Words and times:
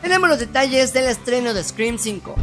Tenemos 0.00 0.28
los 0.28 0.38
detalles 0.38 0.92
del 0.92 1.06
estreno 1.06 1.54
de 1.54 1.64
Scream 1.64 1.98
5. 1.98 2.34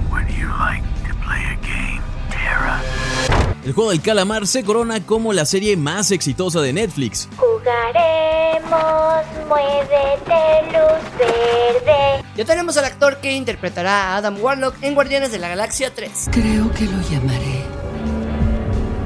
El 3.65 3.73
juego 3.73 3.89
del 3.89 4.01
calamar 4.01 4.45
se 4.45 4.63
corona 4.63 5.03
como 5.03 5.33
la 5.33 5.45
serie 5.45 5.75
más 5.75 6.11
exitosa 6.11 6.61
de 6.61 6.71
Netflix. 6.71 7.27
Jugaremos, 7.37 9.25
muévete, 9.47 10.61
luz 10.67 11.17
verde. 11.17 12.23
Ya 12.35 12.45
tenemos 12.45 12.77
al 12.77 12.85
actor 12.85 13.17
que 13.21 13.33
interpretará 13.33 14.13
a 14.13 14.17
Adam 14.17 14.37
Warlock 14.39 14.75
en 14.83 14.93
Guardianes 14.93 15.31
de 15.31 15.39
la 15.39 15.47
Galaxia 15.47 15.91
3. 15.91 16.29
Creo 16.31 16.71
que 16.73 16.85
lo 16.85 17.01
llamaré 17.09 17.63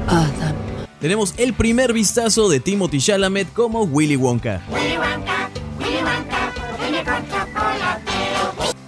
Adam. 0.06 0.56
Tenemos 1.00 1.32
el 1.38 1.54
primer 1.54 1.94
vistazo 1.94 2.50
de 2.50 2.60
Timothy 2.60 2.98
Chalamet 2.98 3.50
como 3.54 3.84
Willy 3.84 4.16
Wonka. 4.16 4.60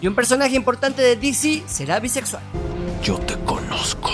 Y 0.03 0.09
un 0.09 0.17
personaje 0.17 0.57
importante 0.57 1.01
de 1.01 1.15
DC 1.15 1.63
será 1.67 2.01
bisexual. 2.01 2.43
Yo 3.05 3.19
te 3.19 3.37
conozco. 3.45 4.11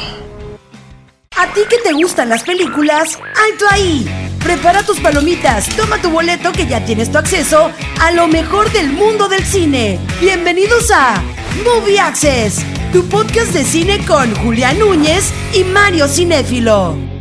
¿A 1.35 1.47
ti 1.55 1.62
que 1.71 1.79
te 1.79 1.95
gustan 1.95 2.29
las 2.29 2.43
películas? 2.43 3.17
¡Alto 3.17 3.65
ahí! 3.71 4.07
Prepara 4.45 4.83
tus 4.83 5.01
palomitas, 5.01 5.75
toma 5.77 6.01
tu 6.03 6.11
boleto 6.11 6.53
que 6.53 6.67
ya 6.67 6.85
tienes 6.85 7.11
tu 7.11 7.17
acceso 7.17 7.71
a 8.03 8.11
lo 8.12 8.29
mejor 8.29 8.71
del 8.71 8.93
mundo 8.93 9.29
del 9.29 9.45
cine. 9.45 9.98
Bienvenidos 10.21 10.91
a 10.91 11.23
Movie 11.65 12.01
Access, 12.01 12.62
tu 12.93 13.09
podcast 13.09 13.53
de 13.53 13.65
cine 13.65 14.05
con 14.07 14.34
Julián 14.37 14.79
Núñez 14.79 15.33
y 15.55 15.65
Mario 15.65 16.07
Cinéfilo. 16.07 17.18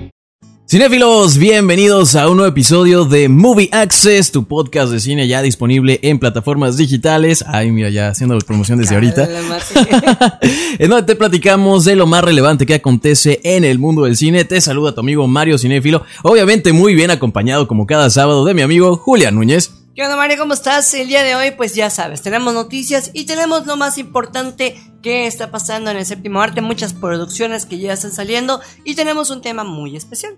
Cinéfilos, 0.69 1.37
bienvenidos 1.37 2.17
a 2.17 2.29
un 2.29 2.35
nuevo 2.35 2.51
episodio 2.51 3.05
de 3.05 3.29
Movie 3.29 3.69
Access, 3.71 4.33
tu 4.33 4.43
podcast 4.43 4.91
de 4.91 4.99
cine 4.99 5.25
ya 5.25 5.41
disponible 5.41 5.97
en 6.01 6.19
plataformas 6.19 6.75
digitales. 6.75 7.45
Ay, 7.47 7.71
mira, 7.71 7.89
ya 7.89 8.09
haciendo 8.09 8.37
promoción 8.39 8.77
desde 8.77 8.95
ahorita. 8.95 9.29
en 10.77 10.89
donde 10.89 11.05
te 11.05 11.15
platicamos 11.15 11.85
de 11.85 11.95
lo 11.95 12.05
más 12.05 12.21
relevante 12.21 12.65
que 12.65 12.73
acontece 12.73 13.39
en 13.45 13.63
el 13.63 13.79
mundo 13.79 14.03
del 14.03 14.17
cine. 14.17 14.43
Te 14.43 14.59
saluda 14.59 14.93
tu 14.93 14.99
amigo 14.99 15.25
Mario 15.25 15.57
Cinéfilo, 15.57 16.03
obviamente 16.21 16.73
muy 16.73 16.95
bien 16.95 17.11
acompañado 17.11 17.65
como 17.65 17.85
cada 17.85 18.09
sábado 18.09 18.43
de 18.43 18.53
mi 18.53 18.61
amigo 18.61 18.97
Julián 18.97 19.35
Núñez. 19.35 19.76
¿Qué 19.97 20.03
onda 20.03 20.15
Mario? 20.15 20.37
¿Cómo 20.37 20.53
estás? 20.53 20.93
El 20.93 21.07
día 21.07 21.23
de 21.23 21.33
hoy 21.33 21.49
pues 21.57 21.73
ya 21.73 21.89
sabes, 21.89 22.21
tenemos 22.21 22.53
noticias 22.53 23.09
y 23.13 23.25
tenemos 23.25 23.65
lo 23.65 23.77
más 23.77 23.97
importante 23.97 24.79
que 25.01 25.25
está 25.25 25.49
pasando 25.49 25.89
en 25.89 25.97
el 25.97 26.05
séptimo 26.05 26.39
arte, 26.39 26.61
muchas 26.61 26.93
producciones 26.93 27.65
que 27.65 27.79
ya 27.79 27.93
están 27.93 28.11
saliendo 28.11 28.61
y 28.83 28.93
tenemos 28.93 29.31
un 29.31 29.41
tema 29.41 29.63
muy 29.63 29.95
especial. 29.97 30.35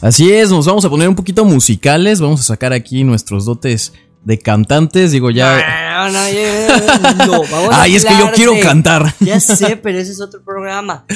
Así 0.00 0.32
es, 0.32 0.50
nos 0.50 0.66
vamos 0.66 0.84
a 0.84 0.90
poner 0.90 1.08
un 1.08 1.14
poquito 1.14 1.44
musicales, 1.44 2.20
vamos 2.20 2.40
a 2.40 2.42
sacar 2.42 2.72
aquí 2.72 3.04
nuestros 3.04 3.44
dotes 3.44 3.92
de 4.24 4.36
cantantes, 4.36 5.12
digo 5.12 5.30
ya... 5.30 6.08
No, 6.08 6.08
no, 6.10 6.28
ya- 6.28 7.24
no, 7.24 7.42
vamos 7.52 7.72
a 7.72 7.82
Ay, 7.82 7.94
es 7.94 8.04
que 8.04 8.18
yo 8.18 8.32
quiero 8.32 8.58
cantar. 8.58 9.14
Ya 9.20 9.38
sé, 9.38 9.76
pero 9.76 10.00
ese 10.00 10.10
es 10.10 10.20
otro 10.20 10.42
programa. 10.42 11.04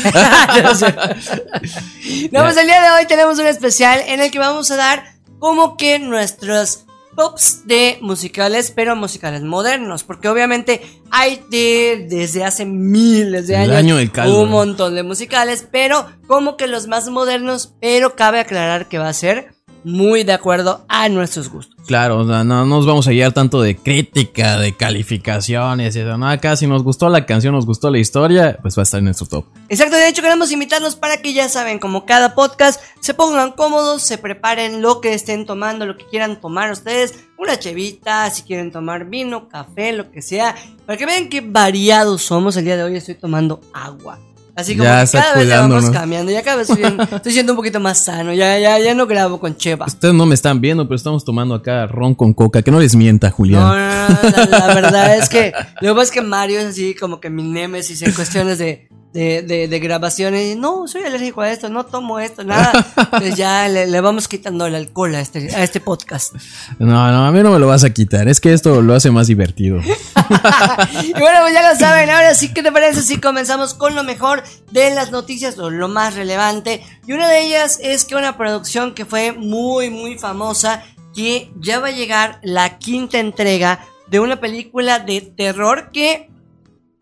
No, 2.30 2.42
pues 2.44 2.56
el 2.56 2.66
día 2.66 2.80
de 2.80 2.90
hoy 3.00 3.06
tenemos 3.08 3.40
un 3.40 3.46
especial 3.48 4.04
en 4.06 4.20
el 4.20 4.30
que 4.30 4.38
vamos 4.38 4.70
a 4.70 4.76
dar 4.76 5.16
como 5.40 5.76
que 5.76 5.98
nuestros 5.98 6.84
tops 7.16 7.66
de 7.66 7.98
musicales, 8.00 8.72
pero 8.74 8.96
musicales 8.96 9.42
modernos, 9.42 10.04
porque 10.04 10.28
obviamente 10.28 10.82
hay 11.10 11.42
de 11.50 12.06
desde 12.08 12.44
hace 12.44 12.64
miles 12.64 13.46
de 13.46 13.54
El 13.54 13.60
años 13.60 13.76
año 13.76 13.96
del 13.96 14.10
caldo. 14.10 14.42
un 14.42 14.50
montón 14.50 14.94
de 14.94 15.02
musicales, 15.02 15.66
pero 15.70 16.06
como 16.26 16.56
que 16.56 16.66
los 16.66 16.86
más 16.86 17.08
modernos, 17.08 17.74
pero 17.80 18.16
cabe 18.16 18.40
aclarar 18.40 18.88
que 18.88 18.98
va 18.98 19.08
a 19.08 19.14
ser 19.14 19.54
muy 19.84 20.24
de 20.24 20.32
acuerdo 20.32 20.84
a 20.88 21.08
nuestros 21.08 21.48
gustos. 21.48 21.76
Claro, 21.86 22.18
o 22.18 22.26
sea, 22.26 22.44
no 22.44 22.64
nos 22.64 22.86
vamos 22.86 23.08
a 23.08 23.10
guiar 23.10 23.32
tanto 23.32 23.60
de 23.60 23.76
crítica, 23.76 24.58
de 24.58 24.76
calificaciones, 24.76 25.96
y 25.96 26.00
eso, 26.00 26.16
no, 26.16 26.28
acá 26.28 26.56
si 26.56 26.66
nos 26.66 26.82
gustó 26.82 27.08
la 27.08 27.26
canción, 27.26 27.54
nos 27.54 27.66
gustó 27.66 27.90
la 27.90 27.98
historia, 27.98 28.58
pues 28.62 28.76
va 28.76 28.82
a 28.82 28.84
estar 28.84 28.98
en 28.98 29.06
nuestro 29.06 29.26
top. 29.26 29.44
Exacto, 29.68 29.96
de 29.96 30.08
hecho 30.08 30.22
queremos 30.22 30.52
invitarlos 30.52 30.96
para 30.96 31.16
que 31.16 31.32
ya 31.32 31.48
saben, 31.48 31.78
como 31.78 32.06
cada 32.06 32.34
podcast, 32.34 32.80
se 33.00 33.14
pongan 33.14 33.52
cómodos, 33.52 34.02
se 34.02 34.18
preparen 34.18 34.80
lo 34.80 35.00
que 35.00 35.14
estén 35.14 35.46
tomando, 35.46 35.86
lo 35.86 35.96
que 35.96 36.06
quieran 36.06 36.40
tomar 36.40 36.70
ustedes, 36.70 37.14
una 37.36 37.58
chevita, 37.58 38.30
si 38.30 38.42
quieren 38.42 38.70
tomar 38.70 39.06
vino, 39.06 39.48
café, 39.48 39.92
lo 39.92 40.10
que 40.10 40.22
sea, 40.22 40.54
para 40.86 40.96
que 40.96 41.06
vean 41.06 41.28
qué 41.28 41.40
variados 41.40 42.22
somos. 42.22 42.56
El 42.56 42.64
día 42.64 42.76
de 42.76 42.84
hoy 42.84 42.96
estoy 42.96 43.16
tomando 43.16 43.60
agua. 43.72 44.18
Así 44.54 44.76
como 44.76 44.84
Ya 44.84 45.06
que 45.06 45.12
cada 45.12 45.34
vez 45.34 45.48
le 45.48 45.56
vamos 45.56 45.90
cambiando, 45.90 46.30
ya 46.30 46.42
cada 46.42 46.58
vez 46.58 46.70
estoy, 46.70 46.96
estoy 47.16 47.32
siendo 47.32 47.52
un 47.52 47.56
poquito 47.56 47.80
más 47.80 47.98
sano, 47.98 48.34
ya, 48.34 48.58
ya, 48.58 48.78
ya 48.78 48.94
no 48.94 49.06
grabo 49.06 49.40
con 49.40 49.56
cheva. 49.56 49.86
Ustedes 49.86 50.14
no 50.14 50.26
me 50.26 50.34
están 50.34 50.60
viendo, 50.60 50.86
pero 50.86 50.96
estamos 50.96 51.24
tomando 51.24 51.54
acá 51.54 51.86
ron 51.86 52.14
con 52.14 52.34
coca, 52.34 52.60
que 52.62 52.70
no 52.70 52.78
les 52.78 52.94
mienta, 52.94 53.30
Julián. 53.30 53.62
No, 53.62 53.74
no, 53.74 54.30
no, 54.30 54.50
la, 54.50 54.66
la 54.66 54.74
verdad 54.74 55.16
es 55.16 55.28
que 55.28 55.52
lo 55.80 55.88
que 55.88 55.94
pasa 55.94 56.02
es 56.02 56.10
que 56.10 56.20
Mario 56.20 56.60
es 56.60 56.66
así 56.66 56.94
como 56.94 57.20
que 57.20 57.30
mi 57.30 57.44
némesis 57.44 58.02
en 58.02 58.12
cuestiones 58.12 58.58
de, 58.58 58.88
de, 59.12 59.42
de, 59.42 59.68
de 59.68 59.78
grabaciones. 59.78 60.56
No, 60.56 60.88
soy 60.88 61.02
alérgico 61.02 61.42
a 61.42 61.50
esto, 61.50 61.68
no 61.68 61.84
tomo 61.84 62.18
esto, 62.18 62.44
nada. 62.44 62.72
Entonces 62.96 63.34
ya 63.36 63.68
le, 63.68 63.86
le 63.86 64.00
vamos 64.00 64.28
quitando 64.28 64.66
el 64.66 64.74
alcohol 64.74 65.14
a 65.14 65.20
este, 65.20 65.54
a 65.54 65.62
este 65.62 65.80
podcast. 65.80 66.34
No, 66.78 66.86
no, 66.86 67.26
a 67.26 67.30
mí 67.30 67.42
no 67.42 67.50
me 67.50 67.58
lo 67.58 67.66
vas 67.66 67.84
a 67.84 67.90
quitar, 67.90 68.28
es 68.28 68.40
que 68.40 68.52
esto 68.52 68.80
lo 68.82 68.94
hace 68.94 69.10
más 69.10 69.26
divertido. 69.26 69.80
y 71.02 71.12
bueno, 71.12 71.38
pues 71.42 71.52
ya 71.52 71.70
lo 71.70 71.78
saben, 71.78 72.10
ahora 72.10 72.34
sí, 72.34 72.52
¿qué 72.52 72.62
te 72.62 72.72
parece 72.72 73.02
si 73.02 73.18
comenzamos 73.18 73.74
con 73.74 73.94
lo 73.94 74.04
mejor 74.04 74.42
de 74.70 74.94
las 74.94 75.10
noticias 75.10 75.58
o 75.58 75.70
lo 75.70 75.88
más 75.88 76.14
relevante? 76.14 76.82
Y 77.06 77.12
una 77.12 77.28
de 77.28 77.42
ellas 77.42 77.78
es 77.82 78.04
que 78.04 78.16
una 78.16 78.36
producción 78.36 78.94
que 78.94 79.04
fue 79.04 79.32
muy, 79.32 79.90
muy 79.90 80.18
famosa, 80.18 80.82
que 81.14 81.52
ya 81.60 81.78
va 81.80 81.88
a 81.88 81.92
llegar 81.92 82.40
la 82.42 82.78
quinta 82.78 83.18
entrega 83.18 83.80
de 84.08 84.20
una 84.20 84.40
película 84.40 84.98
de 84.98 85.20
terror 85.20 85.90
que, 85.92 86.30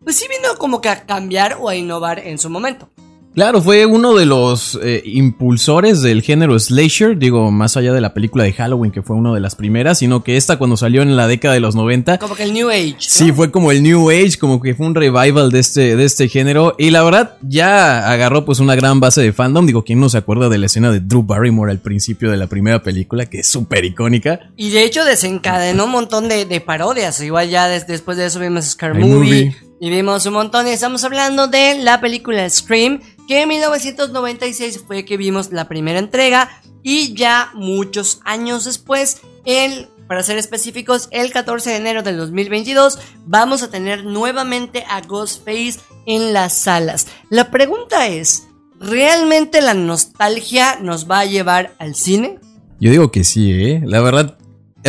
pues 0.03 0.15
sí 0.15 0.25
vino 0.29 0.57
como 0.57 0.81
que 0.81 0.89
a 0.89 1.05
cambiar 1.05 1.57
o 1.59 1.69
a 1.69 1.75
innovar 1.75 2.19
en 2.19 2.37
su 2.37 2.49
momento. 2.49 2.89
Claro, 3.33 3.61
fue 3.61 3.85
uno 3.85 4.13
de 4.13 4.25
los 4.25 4.77
eh, 4.83 5.01
impulsores 5.05 6.01
del 6.01 6.21
género 6.21 6.59
slasher, 6.59 7.17
digo, 7.17 7.49
más 7.49 7.77
allá 7.77 7.93
de 7.93 8.01
la 8.01 8.13
película 8.13 8.43
de 8.43 8.51
Halloween, 8.51 8.91
que 8.91 9.01
fue 9.03 9.15
una 9.15 9.33
de 9.33 9.39
las 9.39 9.55
primeras, 9.55 9.99
sino 9.99 10.21
que 10.21 10.35
esta 10.35 10.57
cuando 10.57 10.75
salió 10.75 11.01
en 11.01 11.15
la 11.15 11.27
década 11.27 11.53
de 11.53 11.61
los 11.61 11.73
90, 11.73 12.17
Como 12.19 12.35
que 12.35 12.43
el 12.43 12.51
New 12.51 12.69
Age. 12.69 12.89
¿no? 12.91 12.95
Sí, 12.99 13.31
fue 13.31 13.49
como 13.49 13.71
el 13.71 13.83
New 13.83 14.09
Age, 14.09 14.37
como 14.37 14.61
que 14.61 14.75
fue 14.75 14.85
un 14.85 14.95
revival 14.95 15.49
de 15.49 15.59
este, 15.59 15.95
de 15.95 16.03
este 16.03 16.27
género. 16.27 16.75
Y 16.77 16.89
la 16.89 17.03
verdad, 17.03 17.37
ya 17.41 18.11
agarró 18.11 18.43
pues 18.43 18.59
una 18.59 18.75
gran 18.75 18.99
base 18.99 19.21
de 19.21 19.31
fandom. 19.31 19.65
Digo, 19.65 19.85
¿quién 19.85 20.01
no 20.01 20.09
se 20.09 20.17
acuerda 20.17 20.49
de 20.49 20.57
la 20.57 20.65
escena 20.65 20.91
de 20.91 20.99
Drew 20.99 21.23
Barrymore 21.23 21.71
al 21.71 21.79
principio 21.79 22.31
de 22.31 22.35
la 22.37 22.47
primera 22.47 22.83
película? 22.83 23.27
Que 23.27 23.39
es 23.39 23.47
súper 23.47 23.85
icónica. 23.85 24.41
Y 24.57 24.71
de 24.71 24.83
hecho 24.83 25.05
desencadenó 25.05 25.85
un 25.85 25.91
montón 25.91 26.27
de, 26.27 26.43
de 26.45 26.59
parodias. 26.59 27.21
Igual 27.21 27.49
ya 27.49 27.69
des- 27.69 27.87
después 27.87 28.17
de 28.17 28.25
eso 28.25 28.41
vimos 28.41 28.77
iMovie. 28.81 29.05
Movie. 29.07 29.55
Y 29.81 29.89
vimos 29.89 30.27
un 30.27 30.33
montón. 30.33 30.67
Y 30.67 30.69
estamos 30.69 31.03
hablando 31.03 31.47
de 31.47 31.73
la 31.73 31.99
película 31.99 32.47
Scream. 32.47 33.01
Que 33.27 33.41
en 33.41 33.49
1996 33.49 34.83
fue 34.85 35.05
que 35.05 35.17
vimos 35.17 35.51
la 35.51 35.67
primera 35.67 35.97
entrega. 35.97 36.61
Y 36.83 37.15
ya 37.15 37.49
muchos 37.55 38.21
años 38.23 38.65
después, 38.65 39.21
el, 39.43 39.89
para 40.07 40.21
ser 40.21 40.37
específicos, 40.37 41.07
el 41.09 41.31
14 41.31 41.71
de 41.71 41.75
enero 41.77 42.03
del 42.03 42.17
2022, 42.17 42.99
vamos 43.25 43.63
a 43.63 43.71
tener 43.71 44.05
nuevamente 44.05 44.85
a 44.87 45.01
Ghostface 45.01 45.79
en 46.05 46.31
las 46.31 46.55
salas. 46.59 47.07
La 47.31 47.49
pregunta 47.49 48.07
es, 48.07 48.43
¿realmente 48.79 49.61
la 49.61 49.73
nostalgia 49.73 50.77
nos 50.79 51.09
va 51.09 51.21
a 51.21 51.25
llevar 51.25 51.73
al 51.79 51.95
cine? 51.95 52.37
Yo 52.79 52.91
digo 52.91 53.11
que 53.11 53.23
sí, 53.23 53.51
¿eh? 53.51 53.81
La 53.83 54.01
verdad, 54.01 54.37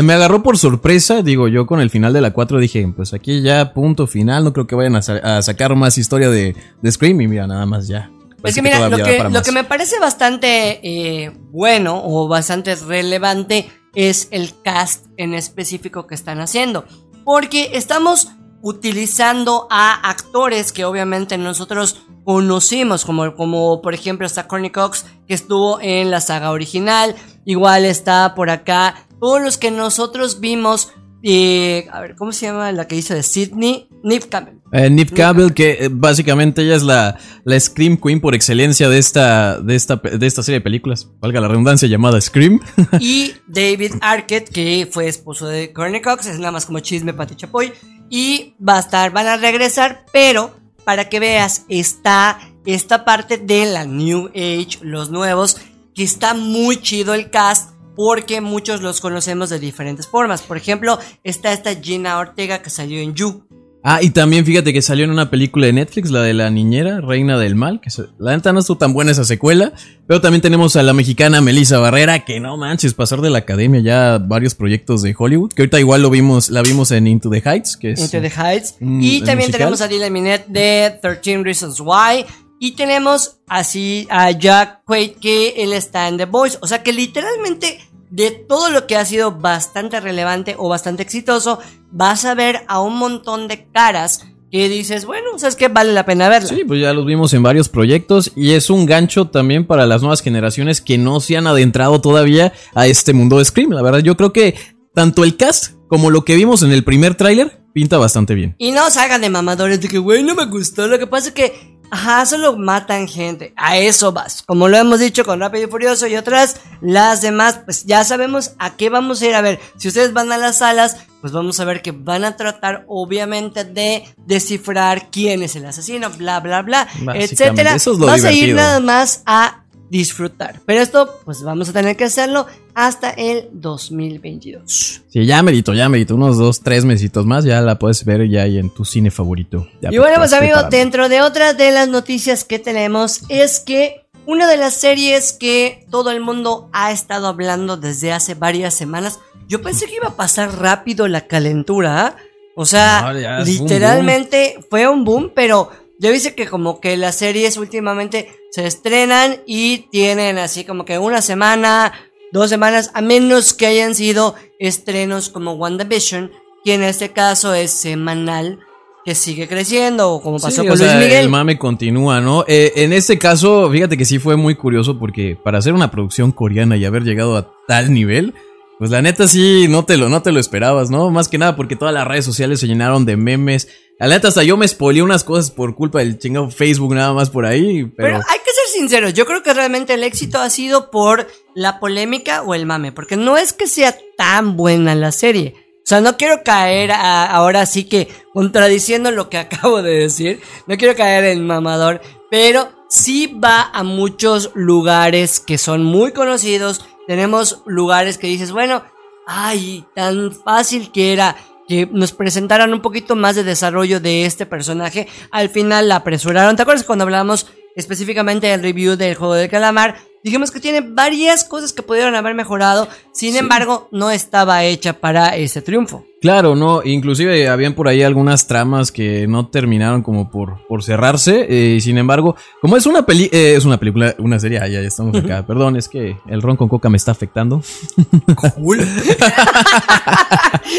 me 0.01 0.13
agarró 0.15 0.43
por 0.43 0.57
sorpresa. 0.57 1.23
Digo, 1.23 1.49
yo 1.49 1.67
con 1.67 1.81
el 1.81 1.91
final 1.91 2.13
de 2.13 2.21
la 2.21 2.33
4 2.33 2.59
dije, 2.59 2.87
pues 2.97 3.13
aquí 3.13 3.43
ya 3.43 3.75
punto 3.75 4.07
final. 4.07 4.45
No 4.45 4.53
creo 4.53 4.67
que 4.67 4.75
vayan 4.75 4.97
a, 4.97 5.03
sa- 5.03 5.17
a 5.39 5.43
sacar 5.43 5.75
más 5.77 5.99
historia 5.99 6.31
de, 6.31 6.57
de 6.81 6.93
Scream. 6.93 7.21
Y 7.21 7.29
mira, 7.29 7.47
nada 7.47 7.67
más 7.67 7.89
ya. 7.89 8.11
Es 8.31 8.41
Parece 8.41 8.57
que 8.59 8.63
mira, 8.63 9.29
lo 9.29 9.43
que 9.43 9.53
me 9.53 9.65
parece 9.65 10.01
bastante 10.01 10.81
eh, 10.83 11.31
bueno 11.51 12.01
o 12.05 12.27
bastante 12.27 12.75
relevante 12.75 13.71
es 13.95 14.29
el 14.31 14.53
cast 14.65 15.07
en 15.17 15.35
específico 15.35 16.07
que 16.07 16.15
están 16.15 16.41
haciendo. 16.41 16.85
Porque 17.25 17.71
estamos 17.75 18.29
utilizando 18.63 19.67
a 19.71 20.09
actores 20.11 20.73
que 20.73 20.85
obviamente 20.85 21.39
nosotros 21.39 22.03
conocimos, 22.25 23.05
como, 23.05 23.35
como 23.35 23.81
por 23.83 23.95
ejemplo 23.95 24.27
está 24.27 24.49
Courtney 24.49 24.71
Cox, 24.71 25.05
que 25.29 25.35
estuvo 25.35 25.81
en 25.81 26.11
la 26.11 26.21
saga 26.21 26.51
original. 26.51 27.15
Igual 27.45 27.85
está 27.85 28.35
por 28.35 28.51
acá 28.51 29.07
todos 29.21 29.41
los 29.41 29.59
que 29.59 29.71
nosotros 29.71 30.41
vimos. 30.41 30.93
eh, 31.23 31.87
a 31.93 32.01
ver, 32.01 32.17
¿cómo 32.17 32.33
se 32.33 32.47
llama 32.47 32.73
la 32.73 32.89
que 32.89 32.97
hizo 32.97 33.15
de 33.15 33.23
Sidney? 33.23 33.89
Neve 34.03 34.29
Campbell. 34.29 34.57
Eh, 34.73 34.91
Neve 34.91 35.11
Campbell, 35.11 35.53
que 35.53 35.85
eh, 35.85 35.89
básicamente 35.91 36.63
ella 36.63 36.75
es 36.75 36.83
la, 36.83 37.19
la 37.45 37.61
Scream 37.61 37.97
Queen 37.97 38.21
por 38.21 38.35
excelencia 38.35 38.89
de 38.89 38.99
esta, 38.99 39.61
de, 39.61 39.77
esta, 39.77 39.97
de 39.97 40.27
esta 40.27 40.43
serie 40.43 40.59
de 40.59 40.65
películas. 40.65 41.09
Valga 41.21 41.41
la 41.41 41.49
redundancia 41.49 41.89
llamada 41.89 42.21
Scream. 42.21 42.61
y 43.01 43.35
David 43.47 43.93
Arquette, 44.01 44.51
que 44.51 44.89
fue 44.91 45.09
esposo 45.09 45.47
de 45.47 45.73
Courtney 45.73 46.03
Cox, 46.03 46.27
es 46.27 46.39
nada 46.39 46.53
más 46.53 46.67
como 46.67 46.81
chisme 46.81 47.13
Pati 47.13 47.37
Chapoy. 47.37 47.73
Y 48.11 48.55
va 48.67 48.77
a 48.79 48.81
estar, 48.81 49.13
van 49.13 49.27
a 49.27 49.37
regresar, 49.37 50.05
pero 50.13 50.57
para 50.85 51.09
que 51.09 51.21
veas, 51.21 51.65
está 51.69 52.39
esta 52.67 53.05
parte 53.05 53.39
de 53.39 53.67
la 53.67 53.85
New 53.85 54.29
Age, 54.35 54.79
los 54.83 55.11
nuevos, 55.11 55.59
que 55.95 56.03
está 56.05 56.35
muy 56.35 56.77
chido 56.81 57.15
el 57.15 57.31
cast. 57.31 57.71
porque 57.95 58.41
muchos 58.41 58.81
los 58.81 59.03
conocemos 59.03 59.51
de 59.51 59.59
diferentes 59.59 60.07
formas. 60.07 60.41
Por 60.41 60.57
ejemplo, 60.57 60.99
está 61.25 61.53
esta 61.53 61.75
Gina 61.75 62.17
Ortega 62.19 62.63
que 62.63 62.71
salió 62.71 62.99
en 63.01 63.15
You. 63.15 63.45
Ah, 63.85 64.01
y 64.01 64.11
también 64.11 64.47
fíjate 64.47 64.73
que 64.73 64.81
salió 64.81 65.05
en 65.05 65.11
una 65.11 65.29
película 65.29 65.67
de 65.67 65.73
Netflix, 65.75 66.11
la 66.11 66.23
de 66.23 66.33
la 66.33 66.49
niñera, 66.51 67.01
Reina 67.03 67.37
del 67.37 67.55
Mal, 67.57 67.81
que 67.83 67.91
se- 67.91 68.05
la 68.19 68.35
neta 68.35 68.53
no 68.53 68.61
estuvo 68.61 68.79
tan 68.79 68.93
buena 68.95 69.11
esa 69.11 69.25
secuela, 69.25 69.73
pero 70.07 70.21
también 70.23 70.41
tenemos 70.41 70.77
a 70.77 70.83
la 70.85 70.93
mexicana 70.95 71.41
Melissa 71.43 71.81
Barrera, 71.81 72.25
que 72.25 72.39
no 72.41 72.57
manches, 72.57 72.95
pasar 72.95 73.21
de 73.21 73.29
la 73.29 73.39
academia 73.39 73.81
ya 73.81 74.15
a 74.15 74.19
varios 74.19 74.55
proyectos 74.55 75.03
de 75.03 75.15
Hollywood, 75.19 75.53
que 75.53 75.63
ahorita 75.63 75.79
igual 75.81 76.01
lo 76.01 76.09
vimos, 76.11 76.49
la 76.49 76.63
vimos 76.63 76.93
en 76.93 77.09
Into 77.09 77.29
the 77.29 77.43
Heights, 77.45 77.77
que 77.77 77.91
es... 77.91 78.01
Into 78.01 78.21
the 78.23 78.31
Heights. 78.35 78.77
Mm, 78.81 79.01
y 79.03 79.19
también 79.19 79.37
musical. 79.39 79.53
tenemos 79.59 79.81
a 79.83 79.89
Dylan 79.89 80.13
Minette 80.13 80.47
de 80.49 80.99
13 81.03 81.43
Reasons 81.43 81.79
Why. 81.81 82.25
Y 82.65 82.77
tenemos 82.77 83.39
así 83.49 84.07
a 84.09 84.31
Jack 84.31 84.85
Quaid 84.85 85.17
que 85.21 85.65
él 85.65 85.73
está 85.73 86.07
en 86.07 86.17
The 86.17 86.27
Voice. 86.27 86.59
O 86.61 86.69
sea 86.69 86.85
que 86.85 86.93
literalmente 86.93 87.81
de 88.09 88.31
todo 88.31 88.71
lo 88.71 88.87
que 88.87 88.95
ha 88.95 89.05
sido 89.05 89.33
bastante 89.33 89.99
relevante 89.99 90.55
o 90.57 90.69
bastante 90.69 91.03
exitoso, 91.03 91.59
vas 91.91 92.25
a 92.25 92.37
ver 92.37 92.61
a 92.69 92.81
un 92.81 92.99
montón 92.99 93.49
de 93.49 93.67
caras 93.73 94.29
que 94.53 94.69
dices, 94.69 95.07
bueno, 95.07 95.37
¿sabes 95.39 95.57
qué? 95.57 95.67
Vale 95.67 95.93
la 95.93 96.07
pena 96.07 96.29
verla. 96.29 96.51
Sí, 96.51 96.63
pues 96.65 96.81
ya 96.81 96.93
los 96.93 97.05
vimos 97.05 97.35
en 97.35 97.43
varios 97.43 97.69
proyectos 97.69 98.31
y 98.37 98.53
es 98.53 98.71
un 98.71 98.87
gancho 98.87 99.27
también 99.27 99.67
para 99.67 99.85
las 99.85 100.01
nuevas 100.01 100.21
generaciones 100.21 100.81
que 100.81 100.99
no 100.99 101.19
se 101.19 101.37
han 101.37 101.49
adentrado 101.49 102.01
todavía 102.01 102.53
a 102.77 102.87
este 102.87 103.13
mundo 103.13 103.39
de 103.39 103.45
Scream. 103.45 103.73
La 103.73 103.83
verdad, 103.83 104.05
yo 104.05 104.17
creo 104.17 104.33
que 104.33 104.55
tanto 104.95 105.25
el 105.25 105.37
cast 105.37 105.75
como 105.89 106.11
lo 106.11 106.25
que 106.25 106.37
vimos 106.37 106.63
en 106.63 106.71
el 106.71 106.85
primer 106.85 107.17
tráiler 107.17 107.61
pinta 107.73 107.99
bastante 107.99 108.35
bien. 108.35 108.55
Y 108.59 108.71
no 108.71 108.91
salgan 108.91 109.21
de 109.21 109.31
mamadores 109.31 109.81
de 109.81 109.89
que, 109.89 109.99
güey, 109.99 110.23
no 110.23 110.35
me 110.35 110.47
gustó. 110.47 110.87
Lo 110.87 110.99
que 110.99 111.07
pasa 111.07 111.29
es 111.29 111.35
que, 111.35 111.72
ajá, 111.93 112.25
solo 112.25 112.57
matan 112.57 113.07
gente. 113.07 113.53
A 113.55 113.77
eso 113.77 114.13
vas. 114.13 114.43
Como 114.43 114.67
lo 114.67 114.79
hemos 114.79 114.99
dicho 114.99 115.25
con 115.25 115.41
Rápido 115.41 115.69
y 115.69 115.71
Furioso 115.71 116.07
y 116.07 116.17
otras, 116.17 116.57
las 116.81 117.21
demás, 117.21 117.61
pues 117.65 117.85
ya 117.85 118.03
sabemos 118.03 118.53
a 118.59 118.77
qué 118.77 118.89
vamos 118.89 119.21
a 119.21 119.27
ir 119.27 119.35
a 119.35 119.43
ver. 119.43 119.61
Si 119.77 119.89
ustedes 119.89 120.15
van 120.15 120.33
a 120.33 120.39
las 120.39 120.59
salas, 120.59 120.97
pues 121.21 121.35
vamos 121.35 121.61
a 121.61 121.65
ver 121.67 121.83
que 121.83 121.93
van 121.93 122.25
a 122.25 122.37
tratar, 122.37 122.85
obviamente, 122.89 123.65
de 123.65 124.05
descifrar 124.17 125.11
quién 125.11 125.43
es 125.43 125.55
el 125.55 125.67
asesino, 125.67 126.09
bla, 126.11 126.41
bla, 126.41 126.63
bla, 126.63 126.89
etcétera. 127.15 127.75
eso 127.75 127.93
es 127.93 127.99
lo 127.99 128.07
Vas 128.07 128.25
a 128.25 128.33
ir 128.33 128.55
nada 128.55 128.81
más 128.81 129.23
a 129.27 129.62
disfrutar. 129.93 130.61
Pero 130.65 130.81
esto, 130.81 131.21
pues 131.27 131.43
vamos 131.43 131.69
a 131.69 131.73
tener 131.75 131.99
que 131.99 132.05
hacerlo 132.05 132.47
hasta 132.75 133.11
el 133.11 133.51
2022. 133.53 135.03
Sí, 135.07 135.27
ya 135.27 135.43
medito, 135.43 135.75
ya 135.75 135.91
medito. 135.91 136.15
Unos 136.15 136.39
dos, 136.39 136.63
tres 136.63 136.87
mesitos 136.87 137.27
más, 137.27 137.45
ya 137.45 137.61
la 137.61 137.79
puedes 137.79 138.03
ver 138.07 138.27
ya 138.29 138.43
ahí 138.43 138.57
en 138.59 138.71
tu 138.71 138.87
cine 138.87 139.11
favorito. 139.11 139.69
Ya 139.83 139.91
Y 139.93 139.99
bueno, 139.99 140.17
pues 140.17 140.31
vas 140.31 140.41
amigos, 140.41 140.63
preparando. 140.63 140.77
dentro 140.79 141.09
de 141.11 141.21
otras 141.21 141.59
de 141.59 141.73
las 141.73 141.89
noticias 141.89 142.45
que 142.45 142.59
tenemos 142.59 143.21
es 143.29 143.61
que 143.61 144.07
una 144.25 144.49
de 144.49 144.57
las 144.57 144.75
series 144.75 145.35
que 145.35 145.85
todo 145.91 146.11
el 146.11 146.21
mundo 146.21 146.71
ha 146.73 146.91
estado 146.91 147.27
hablando 147.27 147.77
desde 147.77 148.13
hace 148.13 148.35
varias 148.35 148.73
semanas, 148.73 149.21
yo 149.47 149.61
pensé 149.61 149.87
que 149.87 149.97
iba 149.97 150.09
a 150.09 150.17
pasar 150.17 150.59
rápido 150.59 151.07
la 151.07 151.27
calentura, 151.27 152.07
¿ah? 152.07 152.17
O 152.55 152.65
sea, 152.65 153.13
No, 153.13 153.45
literalmente 153.45 154.59
fue 154.71 154.89
un 154.89 155.05
boom, 155.05 155.33
pero 155.35 155.71
ya 155.99 156.11
viste 156.11 156.35
que 156.35 156.47
como 156.47 156.81
que 156.81 156.97
las 156.97 157.17
series 157.17 157.57
últimamente 157.59 158.29
se 158.53 158.67
estrenan 158.67 159.39
y 159.47 159.89
tienen 159.91 160.37
así 160.37 160.65
como 160.65 160.85
que 160.85 160.99
una 160.99 161.23
semana, 161.23 161.93
dos 162.33 162.51
semanas, 162.51 162.91
a 162.93 163.01
menos 163.01 163.55
que 163.55 163.67
hayan 163.67 163.95
sido 163.95 164.35
estrenos 164.59 165.31
como 165.31 165.55
WandaVision, 165.55 166.31
que 166.63 166.75
en 166.75 166.83
este 166.83 167.13
caso 167.13 167.55
es 167.55 167.71
semanal, 167.71 168.61
que 169.07 169.15
sigue 169.15 169.49
creciendo, 169.49 170.13
o 170.13 170.21
como 170.21 170.39
pasó 170.39 170.63
Sí, 170.63 170.69
con 170.69 170.73
o 170.73 170.77
sea, 170.77 170.95
Luis 170.95 171.07
Miguel. 171.07 171.25
El 171.25 171.31
mame 171.31 171.59
continúa, 171.59 172.21
¿no? 172.21 172.45
Eh, 172.47 172.73
en 172.77 172.93
este 172.93 173.19
caso, 173.19 173.71
fíjate 173.71 173.97
que 173.97 174.05
sí 174.05 174.19
fue 174.19 174.37
muy 174.37 174.55
curioso 174.55 174.99
porque 174.99 175.35
para 175.43 175.59
hacer 175.59 175.73
una 175.73 175.91
producción 175.91 176.31
coreana 176.31 176.77
y 176.77 176.85
haber 176.85 177.05
llegado 177.05 177.39
a 177.39 177.51
tal 177.67 177.93
nivel, 177.95 178.35
pues 178.83 178.91
la 178.91 179.01
neta 179.01 179.29
sí, 179.29 179.69
no 179.69 179.85
te 179.85 179.97
lo, 179.97 180.09
no 180.09 180.23
te 180.23 180.33
lo 180.33 180.41
esperabas, 180.41 180.91
¿no? 180.91 181.09
Más 181.13 181.29
que 181.29 181.39
nada 181.39 181.55
porque 181.55 181.77
todas 181.77 181.95
las 181.95 182.05
redes 182.05 182.25
sociales 182.25 182.59
se 182.59 182.67
llenaron 182.67 183.05
de 183.05 183.17
memes. 183.17 183.69
La 184.01 184.09
neta 184.09 184.27
hasta 184.27 184.43
yo 184.43 184.57
me 184.57 184.67
spoileé 184.67 185.05
unas 185.05 185.23
cosas 185.23 185.53
por 185.53 185.77
culpa 185.77 186.01
del 186.01 186.19
chingado 186.19 186.51
Facebook 186.51 186.93
nada 186.93 187.13
más 187.13 187.31
por 187.31 187.47
ahí, 187.47 187.85
Pero 187.97 188.17
hay 188.17 188.39
que 188.41 188.51
ser 188.51 188.81
sinceros, 188.81 189.15
yo 189.15 189.25
creo 189.25 189.45
que 189.45 189.55
realmente 189.55 189.95
el 189.95 190.03
éxito 190.03 190.41
ha 190.41 190.51
sido 190.51 190.91
por 190.91 191.29
la 191.55 191.79
polémica 191.79 192.43
o 192.43 192.57
el 192.57 192.67
mame, 192.67 192.91
porque 192.91 193.17
no 193.17 193.37
es 193.37 193.53
que 193.53 193.69
sea 193.69 193.97
tan 194.17 194.57
buena 194.57 194.97
la 194.97 195.13
serie. 195.13 195.55
O 195.77 195.85
sea, 195.85 196.01
no 196.01 196.17
quiero 196.17 196.43
caer 196.43 196.91
ahora 196.91 197.67
sí 197.67 197.85
que 197.85 198.09
contradiciendo 198.33 199.13
lo 199.13 199.31
que 199.31 199.39
acabo 199.39 199.81
de 199.81 199.93
decir, 199.93 200.41
no 200.67 200.77
quiero 200.77 200.97
caer 200.97 201.23
en 201.27 201.47
mamador, 201.47 202.01
pero 202.33 202.69
sí 202.89 203.29
va 203.29 203.71
a 203.73 203.85
muchos 203.85 204.51
lugares 204.55 205.39
que 205.39 205.57
son 205.57 205.85
muy 205.85 206.11
conocidos. 206.11 206.85
Tenemos 207.07 207.63
lugares 207.67 208.19
que 208.19 208.27
dices, 208.27 208.53
bueno, 208.53 208.83
ay, 209.27 209.85
tan 209.95 210.33
fácil 210.33 210.91
que 210.93 211.13
era 211.13 211.37
que 211.69 211.87
nos 211.91 212.13
presentaran 212.13 212.73
un 212.73 212.83
poquito 212.83 213.17
más 213.17 213.37
de 213.37 213.45
desarrollo 213.45 214.01
de 214.01 214.27
este 214.27 214.47
personaje. 214.47 215.09
Al 215.31 215.49
final 215.49 215.89
la 215.89 215.97
apresuraron. 215.97 216.57
¿Te 216.57 216.63
acuerdas 216.63 216.85
cuando 216.85 217.05
hablamos 217.05 217.47
específicamente 217.77 218.49
del 218.49 218.63
review 218.63 218.97
del 218.97 219.15
juego 219.15 219.35
del 219.35 219.49
calamar? 219.51 219.97
Dijimos 220.25 220.51
que 220.51 220.61
tiene 220.61 220.81
varias 220.81 221.45
cosas 221.45 221.73
que 221.73 221.83
pudieron 221.83 222.15
haber 222.15 222.35
mejorado. 222.35 222.89
Sin 223.13 223.37
embargo, 223.37 223.89
no 223.91 224.11
estaba 224.11 224.65
hecha 224.65 225.01
para 225.01 225.37
ese 225.37 225.63
triunfo. 225.63 226.05
Claro, 226.23 226.55
no, 226.55 226.83
inclusive 226.85 227.49
habían 227.49 227.75
por 227.75 227.89
ahí 227.89 228.05
algunas 228.05 228.47
tramas 228.47 228.93
que 228.93 229.27
no 229.27 229.49
terminaron 229.49 230.03
como 230.03 230.31
por, 230.31 230.65
por 230.69 230.85
cerrarse, 230.85 231.47
eh, 231.49 231.81
sin 231.81 231.99
embargo, 231.99 232.37
como 232.61 232.77
es 232.77 232.87
una 232.87 233.05
peli, 233.05 233.29
eh, 233.33 233.55
es 233.57 233.65
una 233.65 233.77
película, 233.77 234.15
una 234.19 234.39
serie, 234.39 234.59
ah, 234.59 234.69
ya, 234.69 234.81
ya 234.81 234.87
estamos 234.87 235.17
acá, 235.17 235.45
perdón, 235.45 235.77
es 235.77 235.89
que 235.89 236.17
el 236.29 236.41
ron 236.41 236.57
con 236.57 236.69
coca 236.69 236.89
me 236.89 236.97
está 236.97 237.11
afectando. 237.11 237.61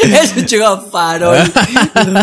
es 0.02 0.36
un 0.36 0.44
chico 0.46 0.80
farol. 0.90 1.36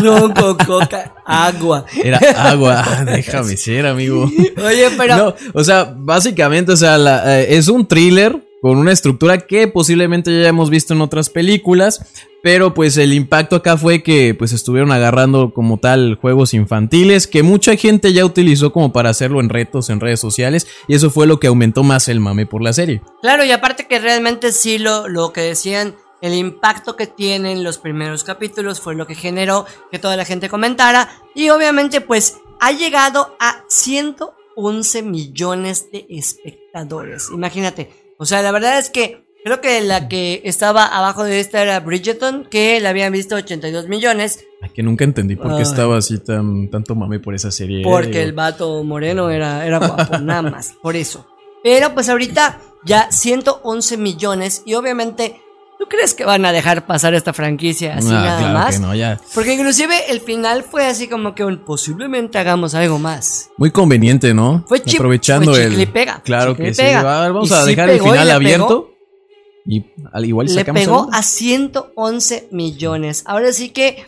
Ron 0.01 0.33
con 0.33 0.57
coca, 0.57 1.13
agua. 1.25 1.85
Era 2.03 2.19
agua, 2.35 2.83
Ah, 2.85 3.05
déjame 3.05 3.57
ser, 3.57 3.85
amigo. 3.85 4.23
Oye, 4.65 4.89
pero... 4.97 5.17
No, 5.17 5.35
o 5.53 5.63
sea, 5.63 5.93
básicamente, 5.95 6.71
o 6.71 6.77
sea, 6.77 6.97
la- 6.97 7.41
eh, 7.41 7.57
es 7.57 7.67
un 7.67 7.85
thriller 7.85 8.35
con 8.61 8.77
una 8.77 8.91
estructura 8.91 9.39
que 9.39 9.67
posiblemente 9.67 10.41
ya 10.41 10.47
hemos 10.47 10.69
visto 10.69 10.93
en 10.93 11.01
otras 11.01 11.29
películas, 11.29 12.05
pero 12.43 12.73
pues 12.73 12.95
el 12.97 13.13
impacto 13.13 13.55
acá 13.55 13.75
fue 13.75 14.03
que 14.03 14.35
pues 14.35 14.51
estuvieron 14.51 14.91
agarrando 14.91 15.51
como 15.51 15.79
tal 15.79 16.17
juegos 16.21 16.53
infantiles 16.53 17.27
que 17.27 17.43
mucha 17.43 17.75
gente 17.75 18.13
ya 18.13 18.23
utilizó 18.23 18.71
como 18.71 18.93
para 18.93 19.09
hacerlo 19.09 19.39
en 19.39 19.49
retos 19.49 19.89
en 19.89 19.99
redes 19.99 20.19
sociales 20.19 20.67
y 20.87 20.93
eso 20.93 21.09
fue 21.09 21.25
lo 21.25 21.39
que 21.39 21.47
aumentó 21.47 21.83
más 21.83 22.07
el 22.07 22.19
mame 22.19 22.45
por 22.45 22.61
la 22.61 22.73
serie. 22.73 23.01
Claro, 23.21 23.43
y 23.43 23.51
aparte 23.51 23.87
que 23.87 23.99
realmente 23.99 24.51
sí 24.51 24.77
lo, 24.77 25.07
lo 25.07 25.33
que 25.33 25.41
decían, 25.41 25.95
el 26.21 26.35
impacto 26.35 26.95
que 26.95 27.07
tienen 27.07 27.63
los 27.63 27.79
primeros 27.79 28.23
capítulos 28.23 28.79
fue 28.79 28.93
lo 28.93 29.07
que 29.07 29.15
generó 29.15 29.65
que 29.91 29.97
toda 29.97 30.15
la 30.15 30.25
gente 30.25 30.49
comentara. 30.49 31.09
Y 31.33 31.49
obviamente 31.49 31.99
pues 31.99 32.37
ha 32.59 32.71
llegado 32.71 33.35
a 33.39 33.63
111 33.67 35.01
millones 35.01 35.91
de 35.91 36.05
espectadores. 36.09 37.29
Imagínate. 37.33 38.00
O 38.21 38.25
sea, 38.25 38.43
la 38.43 38.51
verdad 38.51 38.77
es 38.77 38.91
que 38.91 39.25
creo 39.43 39.61
que 39.61 39.81
la 39.81 40.07
que 40.07 40.43
estaba 40.45 40.85
abajo 40.85 41.23
de 41.23 41.39
esta 41.39 41.59
era 41.59 41.79
Bridgerton, 41.79 42.45
que 42.45 42.79
la 42.79 42.89
habían 42.89 43.11
visto 43.11 43.33
82 43.33 43.87
millones. 43.87 44.45
Ay, 44.61 44.69
que 44.69 44.83
nunca 44.83 45.03
entendí 45.03 45.35
por 45.35 45.47
qué 45.47 45.55
Ay. 45.55 45.61
estaba 45.63 45.97
así 45.97 46.19
tan 46.19 46.69
tanto 46.69 46.93
mame 46.93 47.19
por 47.19 47.33
esa 47.33 47.49
serie. 47.49 47.81
Porque 47.83 48.21
el 48.21 48.33
vato 48.33 48.83
moreno 48.83 49.31
era, 49.31 49.65
era 49.65 49.79
guapo, 49.79 50.17
nada 50.21 50.43
más, 50.43 50.75
por 50.83 50.95
eso. 50.95 51.25
Pero 51.63 51.95
pues 51.95 52.09
ahorita 52.09 52.61
ya 52.85 53.11
111 53.11 53.97
millones 53.97 54.61
y 54.67 54.75
obviamente, 54.75 55.41
¿tú 55.81 55.87
crees 55.89 56.13
que 56.13 56.23
van 56.25 56.45
a 56.45 56.51
dejar 56.51 56.85
pasar 56.85 57.15
esta 57.15 57.33
franquicia 57.33 57.95
así 57.97 58.09
Ah, 58.11 58.13
nada 58.13 58.37
claro 58.37 58.53
más? 58.59 58.75
que 58.75 58.79
no, 58.81 58.93
ya. 58.93 59.19
Porque 59.33 59.53
inclusive 59.55 60.11
el 60.11 60.21
final 60.21 60.61
fue 60.63 60.85
así 60.85 61.07
como 61.07 61.33
que 61.33 61.43
un, 61.43 61.57
posiblemente 61.65 62.37
hagamos 62.37 62.75
algo 62.75 62.99
más. 62.99 63.49
Muy 63.57 63.71
conveniente, 63.71 64.35
¿no? 64.35 64.63
Fue 64.67 64.79
chip- 64.83 64.95
Aprovechando 64.99 65.51
fue 65.53 65.63
el. 65.63 65.87
pega, 65.87 66.21
Claro 66.23 66.55
que 66.55 66.71
sí. 66.73 66.83
pega. 66.83 67.01
Va, 67.01 67.27
vamos 67.29 67.49
Y 67.49 67.53
a 67.55 67.63
dejar 67.65 67.89
el 67.89 67.99
final 67.99 68.29
abierto. 68.29 68.91
Y 69.65 69.85
al 70.13 70.25
igual 70.25 70.47
Le 70.47 70.53
sacamos 70.53 70.81
pegó 70.81 70.99
algo. 71.01 71.13
a 71.13 71.23
111 71.23 72.47
millones. 72.51 73.23
Ahora 73.25 73.51
sí 73.51 73.69
que 73.69 74.05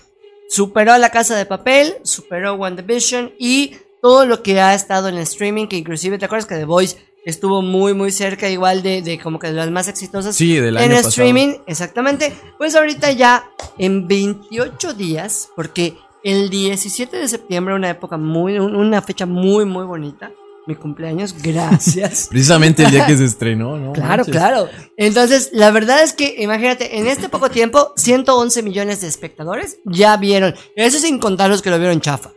superó 0.49 0.93
a 0.93 0.97
La 0.99 1.09
Casa 1.09 1.35
de 1.35 1.45
Papel, 1.47 1.95
superó 2.03 2.53
WandaVision 2.55 3.31
y 3.39 3.77
todo 4.01 4.25
lo 4.25 4.43
que 4.43 4.59
ha 4.61 4.73
estado 4.75 5.07
en 5.09 5.15
el 5.15 5.21
streaming, 5.23 5.67
que 5.67 5.77
inclusive, 5.77 6.17
¿te 6.19 6.25
acuerdas 6.25 6.45
que 6.47 6.55
The 6.55 6.65
Voice 6.65 6.97
estuvo 7.25 7.61
muy, 7.61 7.93
muy 7.93 8.11
cerca 8.11 8.49
igual 8.49 8.81
de, 8.83 9.01
de 9.01 9.19
como 9.19 9.39
que 9.39 9.47
de 9.47 9.53
las 9.53 9.71
más 9.71 9.87
exitosas? 9.87 10.35
Sí, 10.35 10.55
del 10.55 10.75
en 10.77 10.83
año 10.83 10.89
pasado. 10.95 11.09
streaming, 11.09 11.55
exactamente. 11.67 12.33
Pues 12.57 12.75
ahorita 12.75 13.11
ya 13.11 13.49
en 13.77 14.07
28 14.07 14.93
días, 14.93 15.49
porque 15.55 15.95
el 16.23 16.49
17 16.49 17.17
de 17.17 17.27
septiembre, 17.27 17.73
una 17.75 17.89
época 17.89 18.17
muy, 18.17 18.57
un- 18.59 18.75
una 18.75 19.01
fecha 19.01 19.25
muy, 19.25 19.65
muy 19.65 19.85
bonita, 19.85 20.31
mi 20.65 20.75
cumpleaños, 20.75 21.35
gracias. 21.43 22.27
Precisamente 22.29 22.83
el 22.83 22.91
día 22.91 23.05
que 23.05 23.17
se 23.17 23.25
estrenó, 23.25 23.77
¿no? 23.77 23.91
Claro, 23.93 24.09
Manches. 24.23 24.31
claro. 24.33 24.69
Entonces, 24.95 25.49
la 25.51 25.71
verdad 25.71 26.01
es 26.03 26.13
que, 26.13 26.35
imagínate, 26.41 26.97
en 26.97 27.07
este 27.07 27.27
poco 27.29 27.49
tiempo, 27.49 27.91
111 27.97 28.63
millones 28.63 29.01
de 29.01 29.07
espectadores 29.07 29.79
ya 29.85 30.15
vieron. 30.17 30.55
Eso 30.77 30.99
sin 30.99 31.19
contar 31.19 31.49
los 31.49 31.61
que 31.61 31.69
lo 31.69 31.79
vieron 31.79 31.99
chafa. 31.99 32.31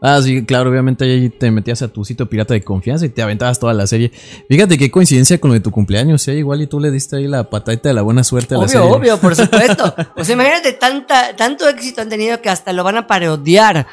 Ah, 0.00 0.20
sí, 0.22 0.44
claro, 0.44 0.70
obviamente 0.70 1.04
ahí 1.04 1.28
te 1.28 1.50
metías 1.50 1.82
a 1.82 1.88
tu 1.88 2.04
sitio 2.04 2.28
pirata 2.28 2.54
de 2.54 2.62
confianza 2.62 3.04
y 3.04 3.08
te 3.08 3.20
aventabas 3.20 3.58
toda 3.58 3.74
la 3.74 3.84
serie. 3.88 4.12
Fíjate 4.48 4.78
qué 4.78 4.92
coincidencia 4.92 5.38
con 5.40 5.48
lo 5.50 5.54
de 5.54 5.60
tu 5.60 5.72
cumpleaños, 5.72 6.26
¿eh? 6.28 6.34
Igual 6.36 6.62
y 6.62 6.68
tú 6.68 6.78
le 6.78 6.92
diste 6.92 7.16
ahí 7.16 7.26
la 7.26 7.50
patadita 7.50 7.88
de 7.88 7.94
la 7.96 8.02
buena 8.02 8.22
suerte 8.22 8.54
a 8.54 8.58
la 8.58 8.64
Obvio, 8.64 8.72
serie. 8.80 8.90
obvio, 8.96 9.18
por 9.18 9.34
supuesto. 9.36 9.94
O 10.16 10.22
sea, 10.24 10.34
imagínate 10.34 10.72
tanta, 10.74 11.34
tanto 11.34 11.68
éxito 11.68 12.00
han 12.00 12.08
tenido 12.08 12.40
que 12.40 12.48
hasta 12.48 12.72
lo 12.72 12.84
van 12.84 12.96
a 12.96 13.06
parodiar 13.08 13.88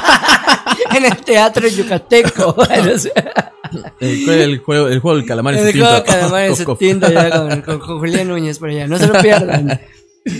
en 0.96 1.04
el 1.04 1.16
teatro 1.18 1.68
yucateco. 1.68 2.56
El, 4.00 4.28
el 4.28 4.58
juego, 4.58 4.88
el 4.88 4.98
juego 4.98 5.16
del 5.18 5.26
calamar 5.28 5.54
en 5.54 5.64
el 5.64 5.72
su 5.72 5.78
juego 5.78 5.94
tinta. 6.02 6.12
de 6.14 6.18
calamar 6.20 6.42
en 6.46 6.56
su 6.56 6.74
tinta 6.76 7.12
ya 7.12 7.30
con, 7.30 7.60
con- 7.62 7.78
con 7.78 7.98
Julián 8.00 8.26
Núñez 8.26 8.58
por 8.58 8.68
allá. 8.70 8.88
No 8.88 8.98
se 8.98 9.06
lo 9.06 9.12
pierdan. 9.20 9.80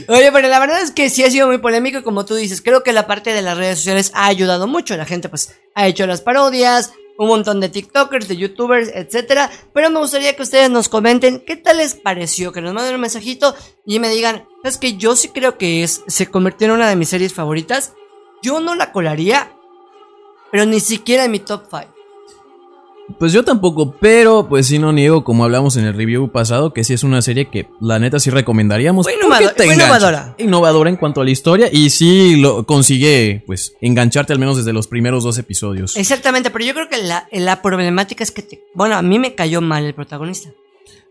Oye, 0.08 0.30
pero 0.32 0.48
la 0.48 0.58
verdad 0.58 0.82
es 0.82 0.90
que 0.90 1.08
sí 1.08 1.24
ha 1.24 1.30
sido 1.30 1.46
muy 1.46 1.58
polémico 1.58 2.02
como 2.02 2.24
tú 2.24 2.34
dices, 2.34 2.60
creo 2.60 2.82
que 2.82 2.92
la 2.92 3.06
parte 3.06 3.32
de 3.32 3.42
las 3.42 3.56
redes 3.56 3.78
sociales 3.78 4.12
ha 4.14 4.26
ayudado 4.26 4.66
mucho. 4.66 4.96
La 4.96 5.06
gente 5.06 5.28
pues 5.28 5.54
ha 5.74 5.86
hecho 5.86 6.06
las 6.06 6.20
parodias, 6.20 6.92
un 7.18 7.28
montón 7.28 7.60
de 7.60 7.68
TikTokers, 7.68 8.28
de 8.28 8.36
YouTubers, 8.36 8.90
etcétera. 8.94 9.50
Pero 9.72 9.90
me 9.90 10.00
gustaría 10.00 10.34
que 10.34 10.42
ustedes 10.42 10.70
nos 10.70 10.88
comenten 10.88 11.42
qué 11.46 11.56
tal 11.56 11.78
les 11.78 11.94
pareció, 11.94 12.52
que 12.52 12.60
nos 12.60 12.74
manden 12.74 12.94
un 12.94 13.00
mensajito 13.00 13.54
y 13.86 13.98
me 13.98 14.08
digan, 14.08 14.46
es 14.64 14.76
que 14.78 14.96
yo 14.96 15.16
sí 15.16 15.28
creo 15.28 15.58
que 15.58 15.86
se 15.86 16.26
convirtió 16.26 16.66
en 16.66 16.72
una 16.72 16.88
de 16.88 16.96
mis 16.96 17.08
series 17.08 17.34
favoritas. 17.34 17.94
Yo 18.42 18.60
no 18.60 18.74
la 18.74 18.92
colaría, 18.92 19.52
pero 20.50 20.64
ni 20.66 20.80
siquiera 20.80 21.24
en 21.24 21.30
mi 21.30 21.40
top 21.40 21.64
5. 21.70 21.99
Pues 23.18 23.32
yo 23.32 23.44
tampoco, 23.44 23.96
pero 24.00 24.46
pues 24.48 24.66
sí 24.66 24.78
no 24.78 24.92
niego, 24.92 25.24
como 25.24 25.44
hablamos 25.44 25.76
en 25.76 25.84
el 25.84 25.94
review 25.94 26.30
pasado, 26.30 26.72
que 26.72 26.84
sí 26.84 26.92
es 26.94 27.02
una 27.04 27.22
serie 27.22 27.48
que 27.50 27.68
la 27.80 27.98
neta 27.98 28.18
sí 28.20 28.30
recomendaríamos. 28.30 29.06
Fue 29.06 29.12
porque 29.20 29.26
innovado- 29.44 29.54
te 29.54 29.64
fue 29.64 29.74
innovadora. 29.74 30.34
Innovadora 30.38 30.90
en 30.90 30.96
cuanto 30.96 31.20
a 31.20 31.24
la 31.24 31.30
historia 31.30 31.68
y 31.72 31.90
sí 31.90 32.36
lo 32.36 32.64
consigue, 32.66 33.42
pues, 33.46 33.74
engancharte 33.80 34.32
al 34.32 34.38
menos 34.38 34.56
desde 34.56 34.72
los 34.72 34.86
primeros 34.86 35.24
dos 35.24 35.38
episodios. 35.38 35.96
Exactamente, 35.96 36.50
pero 36.50 36.64
yo 36.64 36.74
creo 36.74 36.88
que 36.88 36.98
la, 36.98 37.28
la 37.32 37.62
problemática 37.62 38.22
es 38.24 38.30
que, 38.30 38.42
te- 38.42 38.64
bueno, 38.74 38.96
a 38.96 39.02
mí 39.02 39.18
me 39.18 39.34
cayó 39.34 39.60
mal 39.60 39.84
el 39.84 39.94
protagonista. 39.94 40.50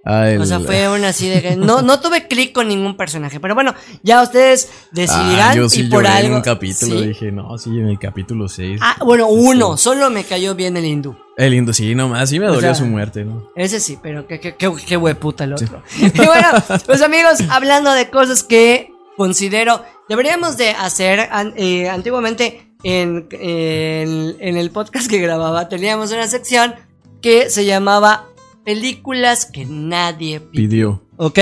O 0.06 0.46
sea, 0.46 0.60
fue 0.62 0.88
una 0.90 1.10
así 1.10 1.28
de 1.28 1.42
que 1.42 1.56
no, 1.56 1.82
no 1.84 2.00
tuve 2.00 2.28
clic 2.28 2.54
con 2.54 2.68
ningún 2.68 2.96
personaje. 2.96 3.40
Pero 3.40 3.54
bueno, 3.56 3.76
ya 4.02 4.22
ustedes 4.24 4.70
decidirán 4.92 5.52
Ah, 5.52 5.56
yo 5.56 5.70
sí 5.70 5.82
y 5.82 5.90
por 5.90 6.08
algo. 6.08 6.28
en 6.30 6.34
un 6.36 6.42
capítulo, 6.42 7.00
¿Sí? 7.00 7.08
dije, 7.08 7.32
no, 7.32 7.58
sí, 7.58 7.70
en 7.72 7.90
el 7.90 8.00
capítulo 8.00 8.48
6. 8.48 8.80
Ah, 8.82 8.98
bueno, 9.06 9.28
uno, 9.28 9.78
solo 9.78 10.10
me 10.10 10.24
cayó 10.24 10.56
bien 10.56 10.78
el 10.78 10.86
hindú. 10.86 11.16
El 11.38 11.52
lindo, 11.52 11.72
sí, 11.74 11.96
nomás, 11.96 12.30
sí 12.30 12.40
me 12.40 12.48
O 12.48 12.54
dolió 12.54 12.62
sea, 12.62 12.76
su 12.76 12.86
muerte, 12.86 13.24
¿no? 13.24 13.50
Ese 13.56 13.80
sí, 13.80 13.98
pero 14.02 14.28
qué, 14.28 14.40
qué, 14.40 14.56
qué, 14.56 14.72
qué 14.86 14.98
hueputa 14.98 15.44
el 15.46 15.54
otro. 15.54 15.84
Y 16.02 16.10
bueno, 16.26 16.48
pues 16.86 17.02
amigos, 17.02 17.40
hablando 17.50 17.92
de 17.94 18.10
cosas 18.10 18.44
que 18.44 18.92
considero 19.16 19.84
deberíamos 20.08 20.58
de 20.58 20.72
hacer 20.72 21.30
eh, 21.56 21.90
antiguamente 21.90 22.74
en, 22.84 23.28
en, 23.32 24.36
en 24.40 24.58
el 24.58 24.72
podcast 24.72 25.10
que 25.10 25.20
grababa, 25.20 25.68
teníamos 25.70 26.12
una 26.12 26.28
sección 26.28 26.74
que 27.22 27.50
se 27.50 27.66
llamaba 27.66 28.26
Películas 28.66 29.46
que 29.46 29.66
nadie 29.66 30.40
pidió. 30.40 30.70
Pidió. 30.70 31.04
¿Ok? 31.18 31.40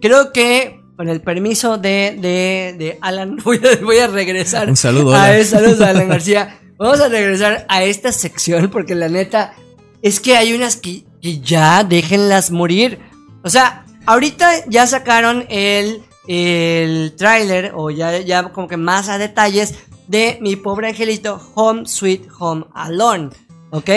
Creo 0.00 0.32
que 0.32 0.80
con 0.96 1.08
el 1.08 1.20
permiso 1.20 1.78
de, 1.78 2.16
de, 2.20 2.74
de 2.76 2.98
Alan, 3.00 3.36
voy 3.44 3.58
a, 3.58 3.84
voy 3.84 3.98
a 3.98 4.08
regresar. 4.08 4.68
Un 4.68 4.76
saludo, 4.76 5.14
a 5.14 5.24
Alan. 5.26 5.44
Saludos 5.44 5.80
a 5.80 5.90
Alan 5.90 6.08
García. 6.08 6.58
Vamos 6.76 7.00
a 7.00 7.08
regresar 7.08 7.66
a 7.68 7.84
esta 7.84 8.12
sección 8.12 8.70
porque 8.70 8.94
la 8.94 9.08
neta 9.08 9.54
es 10.02 10.20
que 10.20 10.36
hay 10.36 10.52
unas 10.52 10.76
que, 10.76 11.04
que 11.20 11.40
ya 11.40 11.84
déjenlas 11.84 12.50
morir. 12.50 12.98
O 13.42 13.50
sea, 13.50 13.84
ahorita 14.06 14.66
ya 14.68 14.86
sacaron 14.86 15.44
el, 15.48 16.02
el 16.28 17.14
tráiler 17.16 17.72
o 17.74 17.90
ya, 17.90 18.18
ya 18.18 18.42
como 18.50 18.68
que 18.68 18.76
más 18.76 19.08
a 19.08 19.18
detalles 19.18 19.74
de 20.06 20.38
mi 20.40 20.56
pobre 20.56 20.88
angelito 20.88 21.40
Home 21.54 21.86
Sweet 21.86 22.28
Home 22.38 22.64
Alone. 22.74 23.30
¿Ok? 23.70 23.90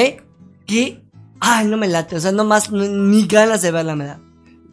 Que, 0.67 1.03
ay, 1.41 1.67
no 1.67 1.75
me 1.77 1.87
late. 1.89 2.15
O 2.15 2.19
sea, 2.21 2.31
no 2.31 2.45
más, 2.45 2.71
ni 2.71 3.27
ganas 3.27 3.61
de 3.61 3.71
verla 3.71 3.95
me 3.95 4.05
da. 4.05 4.19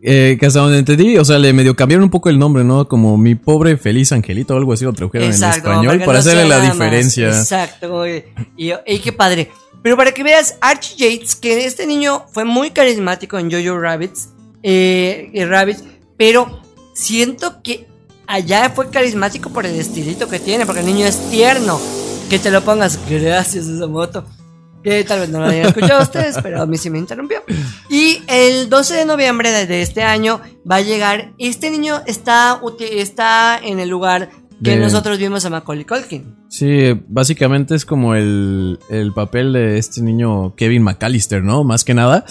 Eh, 0.00 0.36
que 0.38 0.46
hasta 0.46 0.60
donde 0.60 0.78
entendí, 0.78 1.18
o 1.18 1.24
sea, 1.24 1.38
le 1.40 1.52
medio 1.52 1.74
cambiaron 1.74 2.04
un 2.04 2.10
poco 2.10 2.28
el 2.28 2.38
nombre, 2.38 2.62
¿no? 2.62 2.86
Como 2.86 3.16
mi 3.18 3.34
pobre 3.34 3.76
feliz 3.76 4.12
angelito 4.12 4.54
o 4.54 4.56
algo 4.56 4.72
así 4.72 4.84
lo 4.84 4.92
tradujeron 4.92 5.26
en 5.26 5.32
español 5.34 5.98
para 5.98 6.12
no 6.12 6.18
hacerle 6.20 6.44
la 6.46 6.58
más. 6.58 6.72
diferencia. 6.72 7.28
Exacto, 7.30 8.04
que- 8.04 8.32
y, 8.56 8.70
y 8.86 8.98
qué 9.00 9.12
padre. 9.12 9.50
Pero 9.82 9.96
para 9.96 10.12
que 10.12 10.22
veas, 10.22 10.56
Archie 10.60 10.96
Yates, 11.16 11.34
que 11.34 11.64
este 11.64 11.84
niño 11.86 12.26
fue 12.32 12.44
muy 12.44 12.70
carismático 12.70 13.38
en 13.40 13.50
Jojo 13.50 13.78
Rabbits, 13.80 14.28
eh, 14.62 15.30
y 15.32 15.44
Rabbits, 15.44 15.82
pero 16.16 16.60
siento 16.94 17.60
que 17.62 17.88
allá 18.28 18.70
fue 18.70 18.90
carismático 18.90 19.50
por 19.50 19.66
el 19.66 19.74
estilito 19.74 20.28
que 20.28 20.38
tiene, 20.38 20.64
porque 20.66 20.80
el 20.80 20.86
niño 20.86 21.06
es 21.06 21.30
tierno. 21.30 21.80
Que 22.30 22.38
te 22.38 22.50
lo 22.50 22.62
pongas, 22.62 22.98
gracias 23.08 23.66
esa 23.66 23.86
moto. 23.86 24.24
Que 24.82 25.02
tal 25.04 25.20
vez 25.20 25.28
no 25.30 25.40
lo 25.40 25.46
hayan 25.46 25.66
escuchado 25.66 26.02
ustedes, 26.02 26.36
pero 26.42 26.62
a 26.62 26.66
mí 26.66 26.78
sí 26.78 26.88
me 26.90 26.98
interrumpió. 26.98 27.38
Y 27.90 28.22
el 28.28 28.68
12 28.70 28.94
de 28.94 29.04
noviembre 29.04 29.50
de, 29.50 29.82
este 29.82 30.02
año 30.02 30.40
va 30.70 30.76
a 30.76 30.80
llegar. 30.80 31.32
Este 31.38 31.70
niño 31.70 32.00
está, 32.06 32.60
está 32.80 33.58
en 33.62 33.80
el 33.80 33.88
lugar 33.88 34.30
que 34.62 34.70
De- 34.72 34.76
nosotros 34.78 35.18
vimos 35.18 35.44
a 35.44 35.50
Macaulay 35.50 35.84
Culkin. 35.84 36.36
Sí, 36.48 36.98
básicamente 37.08 37.74
es 37.74 37.84
como 37.84 38.14
el, 38.14 38.78
el 38.88 39.12
papel 39.12 39.52
de 39.52 39.78
este 39.78 40.00
niño 40.00 40.54
Kevin 40.56 40.82
McAllister, 40.82 41.42
¿no? 41.42 41.64
Más 41.64 41.84
que 41.84 41.94
nada. 41.94 42.24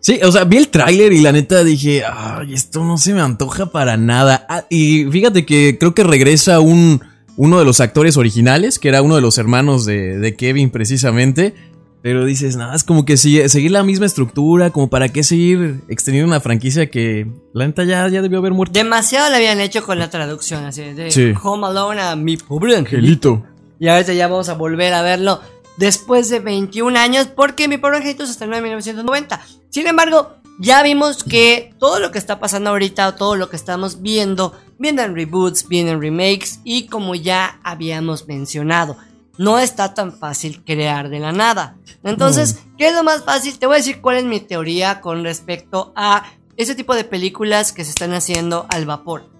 Sí, 0.00 0.18
o 0.24 0.32
sea, 0.32 0.42
vi 0.44 0.56
el 0.56 0.68
tráiler 0.68 1.12
y 1.12 1.20
la 1.20 1.30
neta 1.30 1.62
dije, 1.62 2.02
ay, 2.04 2.54
esto 2.54 2.84
no 2.84 2.98
se 2.98 3.14
me 3.14 3.20
antoja 3.20 3.66
para 3.66 3.96
nada. 3.96 4.44
Ah, 4.48 4.64
y 4.68 5.04
fíjate 5.04 5.46
que 5.46 5.76
creo 5.78 5.94
que 5.94 6.02
regresa 6.02 6.58
un, 6.58 7.00
uno 7.36 7.58
de 7.60 7.64
los 7.64 7.80
actores 7.80 8.16
originales, 8.16 8.80
que 8.80 8.88
era 8.88 9.00
uno 9.02 9.14
de 9.14 9.20
los 9.20 9.38
hermanos 9.38 9.84
de, 9.84 10.18
de 10.18 10.34
Kevin 10.34 10.70
precisamente. 10.70 11.54
Pero 12.02 12.24
dices, 12.24 12.56
nada, 12.56 12.74
es 12.74 12.82
como 12.82 13.04
que 13.04 13.16
sigue- 13.16 13.48
seguir 13.48 13.70
la 13.70 13.84
misma 13.84 14.06
estructura, 14.06 14.70
como 14.70 14.88
para 14.90 15.08
qué 15.08 15.22
seguir 15.22 15.80
extendiendo 15.88 16.28
una 16.28 16.40
franquicia 16.40 16.90
que 16.90 17.28
la 17.52 17.66
neta 17.66 17.84
ya, 17.84 18.08
ya 18.08 18.22
debió 18.22 18.38
haber 18.38 18.52
muerto. 18.52 18.72
Demasiado 18.72 19.30
lo 19.30 19.36
habían 19.36 19.60
hecho 19.60 19.84
con 19.84 19.98
la 20.00 20.10
traducción, 20.10 20.64
así 20.64 20.82
de 20.82 21.10
Sí. 21.12 21.32
Home 21.42 21.66
Alone 21.68 22.00
a 22.02 22.16
mi 22.16 22.36
pobre 22.36 22.76
angelito. 22.76 23.44
Y 23.78 23.86
ahorita 23.88 24.12
ya 24.14 24.26
vamos 24.28 24.48
a 24.48 24.54
volver 24.54 24.92
a 24.94 25.02
verlo 25.02 25.40
después 25.76 26.28
de 26.28 26.40
21 26.40 26.96
años, 26.98 27.28
porque 27.28 27.68
mi 27.68 27.78
pobre 27.78 27.98
angelito 27.98 28.26
se 28.26 28.32
estrenó 28.32 28.56
en 28.56 28.62
1990. 28.64 29.40
Sin 29.70 29.86
embargo, 29.86 30.32
ya 30.58 30.82
vimos 30.82 31.22
que 31.24 31.72
todo 31.78 31.98
lo 32.00 32.10
que 32.10 32.18
está 32.18 32.40
pasando 32.40 32.70
ahorita, 32.70 33.14
todo 33.16 33.36
lo 33.36 33.48
que 33.48 33.56
estamos 33.56 34.02
viendo, 34.02 34.54
vienen 34.78 35.14
reboots, 35.14 35.68
vienen 35.68 36.00
remakes, 36.00 36.60
y 36.64 36.86
como 36.86 37.14
ya 37.14 37.60
habíamos 37.62 38.26
mencionado, 38.28 38.96
no 39.38 39.58
está 39.58 39.94
tan 39.94 40.12
fácil 40.12 40.62
crear 40.64 41.08
de 41.08 41.20
la 41.20 41.32
nada. 41.32 41.76
Entonces, 42.04 42.60
¿qué 42.76 42.88
es 42.88 42.94
lo 42.94 43.04
más 43.04 43.24
fácil? 43.24 43.58
Te 43.58 43.66
voy 43.66 43.76
a 43.76 43.78
decir 43.78 44.00
cuál 44.00 44.16
es 44.16 44.24
mi 44.24 44.40
teoría 44.40 45.00
con 45.00 45.24
respecto 45.24 45.92
a 45.96 46.24
ese 46.56 46.74
tipo 46.74 46.94
de 46.94 47.04
películas 47.04 47.72
que 47.72 47.84
se 47.84 47.90
están 47.90 48.12
haciendo 48.12 48.66
al 48.68 48.86
vapor. 48.86 49.30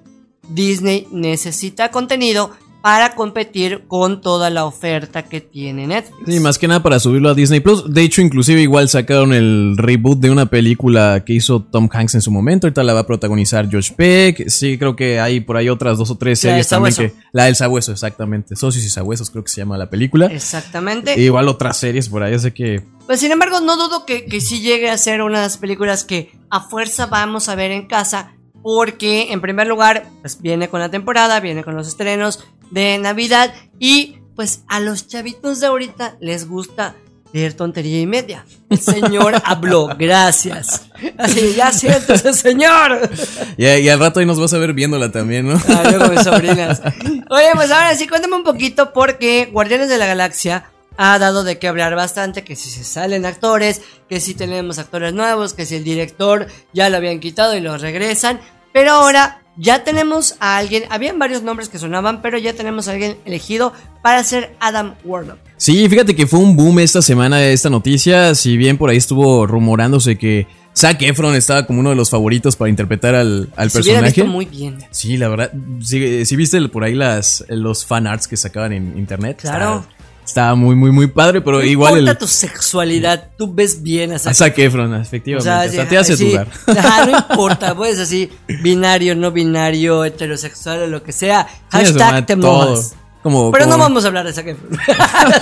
Disney 0.48 1.06
necesita 1.10 1.90
contenido 1.90 2.50
para 2.82 3.14
competir 3.14 3.84
con 3.86 4.20
toda 4.20 4.50
la 4.50 4.64
oferta 4.64 5.22
que 5.22 5.40
tiene 5.40 5.86
Netflix. 5.86 6.18
Sí, 6.26 6.40
más 6.40 6.58
que 6.58 6.66
nada 6.66 6.82
para 6.82 6.98
subirlo 6.98 7.30
a 7.30 7.34
Disney 7.34 7.60
Plus. 7.60 7.92
De 7.92 8.02
hecho, 8.02 8.20
inclusive 8.20 8.60
igual 8.60 8.88
sacaron 8.88 9.32
el 9.32 9.76
reboot 9.78 10.18
de 10.18 10.30
una 10.30 10.46
película 10.46 11.22
que 11.24 11.34
hizo 11.34 11.62
Tom 11.62 11.88
Hanks 11.90 12.16
en 12.16 12.22
su 12.22 12.32
momento. 12.32 12.66
Ahorita 12.66 12.82
la 12.82 12.92
va 12.92 13.00
a 13.00 13.06
protagonizar 13.06 13.70
George 13.70 13.94
Peck. 13.94 14.48
Sí, 14.48 14.78
creo 14.78 14.96
que 14.96 15.20
hay 15.20 15.40
por 15.40 15.56
ahí 15.56 15.68
otras 15.68 15.96
dos 15.96 16.10
o 16.10 16.18
tres 16.18 16.40
series 16.40 16.68
también 16.68 16.94
que. 16.94 17.12
La 17.30 17.44
del 17.44 17.54
Sabueso, 17.54 17.92
exactamente. 17.92 18.56
Socios 18.56 18.84
y 18.84 18.90
Sabuesos, 18.90 19.30
creo 19.30 19.44
que 19.44 19.50
se 19.50 19.60
llama 19.60 19.78
la 19.78 19.88
película. 19.88 20.26
Exactamente. 20.26 21.14
E 21.14 21.22
igual 21.22 21.48
otras 21.48 21.76
series 21.76 22.08
por 22.08 22.24
ahí, 22.24 22.34
así 22.34 22.50
que. 22.50 22.82
Pues 23.06 23.20
sin 23.20 23.30
embargo, 23.30 23.60
no 23.60 23.76
dudo 23.76 24.04
que, 24.04 24.24
que 24.26 24.40
sí 24.40 24.60
llegue 24.60 24.90
a 24.90 24.98
ser 24.98 25.22
una 25.22 25.38
de 25.38 25.44
las 25.46 25.56
películas 25.56 26.02
que 26.02 26.32
a 26.50 26.60
fuerza 26.60 27.06
vamos 27.06 27.48
a 27.48 27.54
ver 27.54 27.70
en 27.70 27.86
casa. 27.86 28.32
Porque 28.64 29.32
en 29.32 29.40
primer 29.40 29.66
lugar, 29.66 30.06
pues 30.20 30.40
viene 30.40 30.68
con 30.68 30.78
la 30.78 30.88
temporada, 30.88 31.40
viene 31.40 31.64
con 31.64 31.74
los 31.74 31.88
estrenos 31.88 32.44
de 32.72 32.98
Navidad. 32.98 33.54
Y 33.78 34.16
pues 34.34 34.64
a 34.68 34.80
los 34.80 35.06
chavitos 35.06 35.60
de 35.60 35.68
ahorita 35.68 36.16
les 36.20 36.48
gusta 36.48 36.96
ver 37.32 37.54
tontería 37.54 38.00
y 38.00 38.06
media. 38.06 38.44
El 38.68 38.78
señor 38.78 39.34
habló, 39.44 39.88
gracias. 39.98 40.86
Así, 41.18 41.54
ya 41.54 41.72
siéntese, 41.72 42.32
señor. 42.34 43.10
Y, 43.56 43.66
y 43.66 43.88
al 43.88 44.00
rato 44.00 44.20
ahí 44.20 44.26
nos 44.26 44.40
vas 44.40 44.52
a 44.52 44.58
ver 44.58 44.72
viéndola 44.72 45.10
también, 45.10 45.48
¿no? 45.48 45.60
Ah, 45.68 46.08
mis 46.10 46.22
sobrinas. 46.22 46.82
Oye, 47.30 47.50
pues 47.54 47.70
ahora 47.70 47.94
sí, 47.94 48.06
cuéntame 48.06 48.36
un 48.36 48.44
poquito 48.44 48.92
porque 48.92 49.48
Guardianes 49.50 49.88
de 49.88 49.98
la 49.98 50.06
Galaxia 50.06 50.64
ha 50.98 51.18
dado 51.18 51.42
de 51.42 51.58
qué 51.58 51.68
hablar 51.68 51.94
bastante, 51.94 52.44
que 52.44 52.54
si 52.54 52.68
se 52.68 52.84
salen 52.84 53.24
actores, 53.24 53.80
que 54.08 54.20
si 54.20 54.34
tenemos 54.34 54.78
actores 54.78 55.14
nuevos, 55.14 55.54
que 55.54 55.64
si 55.64 55.76
el 55.76 55.84
director 55.84 56.46
ya 56.74 56.90
lo 56.90 56.98
habían 56.98 57.18
quitado 57.18 57.56
y 57.56 57.60
lo 57.60 57.78
regresan, 57.78 58.40
pero 58.74 58.92
ahora 58.92 59.41
ya 59.56 59.84
tenemos 59.84 60.36
a 60.40 60.56
alguien, 60.56 60.84
habían 60.90 61.18
varios 61.18 61.42
nombres 61.42 61.68
que 61.68 61.78
sonaban, 61.78 62.22
pero 62.22 62.38
ya 62.38 62.52
tenemos 62.54 62.88
a 62.88 62.92
alguien 62.92 63.16
elegido 63.24 63.72
para 64.02 64.22
ser 64.24 64.54
Adam 64.60 64.94
Warlock. 65.04 65.38
Sí, 65.56 65.88
fíjate 65.88 66.16
que 66.16 66.26
fue 66.26 66.40
un 66.40 66.56
boom 66.56 66.78
esta 66.80 67.02
semana 67.02 67.42
esta 67.44 67.70
noticia. 67.70 68.34
Si 68.34 68.56
bien 68.56 68.78
por 68.78 68.90
ahí 68.90 68.96
estuvo 68.96 69.46
rumorándose 69.46 70.16
que 70.18 70.46
Zac 70.74 71.02
Efron 71.02 71.34
estaba 71.34 71.66
como 71.66 71.80
uno 71.80 71.90
de 71.90 71.96
los 71.96 72.08
favoritos 72.10 72.56
para 72.56 72.70
interpretar 72.70 73.14
al, 73.14 73.50
al 73.56 73.70
personaje. 73.70 74.06
visto 74.06 74.24
muy 74.26 74.46
bien. 74.46 74.78
Sí, 74.90 75.16
la 75.18 75.28
verdad. 75.28 75.52
Sí, 75.82 76.24
sí 76.24 76.34
viste 76.36 76.60
por 76.68 76.82
ahí 76.84 76.94
las, 76.94 77.44
los 77.48 77.84
fan 77.84 78.06
arts 78.06 78.26
que 78.26 78.36
sacaban 78.36 78.72
en 78.72 78.96
internet. 78.96 79.38
Claro. 79.42 79.80
Está- 79.80 80.01
Estaba 80.32 80.54
muy, 80.54 80.74
muy, 80.74 80.90
muy 80.90 81.08
padre, 81.08 81.42
pero 81.42 81.58
No 81.58 81.64
igual 81.64 81.92
importa 81.98 82.12
el. 82.12 82.16
tu 82.18 82.26
sexualidad, 82.26 83.28
tú 83.36 83.52
ves 83.52 83.82
bien 83.82 84.12
a 84.12 84.16
A 84.16 84.18
Zac 84.18 84.34
Zac 84.34 84.58
Efron, 84.58 84.90
O 84.90 84.96
efectivamente. 84.96 85.44
sea, 85.44 85.60
hasta 85.60 85.82
sí, 85.82 85.88
te 85.90 85.98
hace 85.98 86.16
sí. 86.16 86.30
dudar. 86.30 86.48
Ajá, 86.66 87.04
no 87.04 87.18
importa, 87.18 87.74
pues 87.74 87.98
así, 87.98 88.30
binario, 88.62 89.14
no 89.14 89.30
binario, 89.30 90.06
heterosexual 90.06 90.84
o 90.84 90.86
lo 90.86 91.02
que 91.02 91.12
sea. 91.12 91.46
Hashtag 91.70 92.24
te 92.24 92.36
mojas. 92.36 92.94
Como, 93.22 93.52
Pero 93.52 93.66
no 93.66 93.76
vamos 93.78 94.04
a 94.04 94.08
hablar 94.08 94.26
de 94.26 94.32
Zac 94.32 94.46
Efron. 94.48 94.70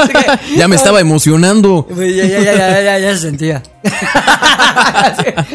Que- 0.09 0.57
Ya 0.59 0.67
me 0.67 0.75
estaba 0.77 1.01
emocionando. 1.01 1.87
Ya, 1.97 2.05
ya, 2.27 2.41
ya, 2.41 2.53
ya, 2.55 2.83
ya, 2.83 2.99
ya 2.99 3.11
se 3.13 3.19
sentía. 3.23 3.63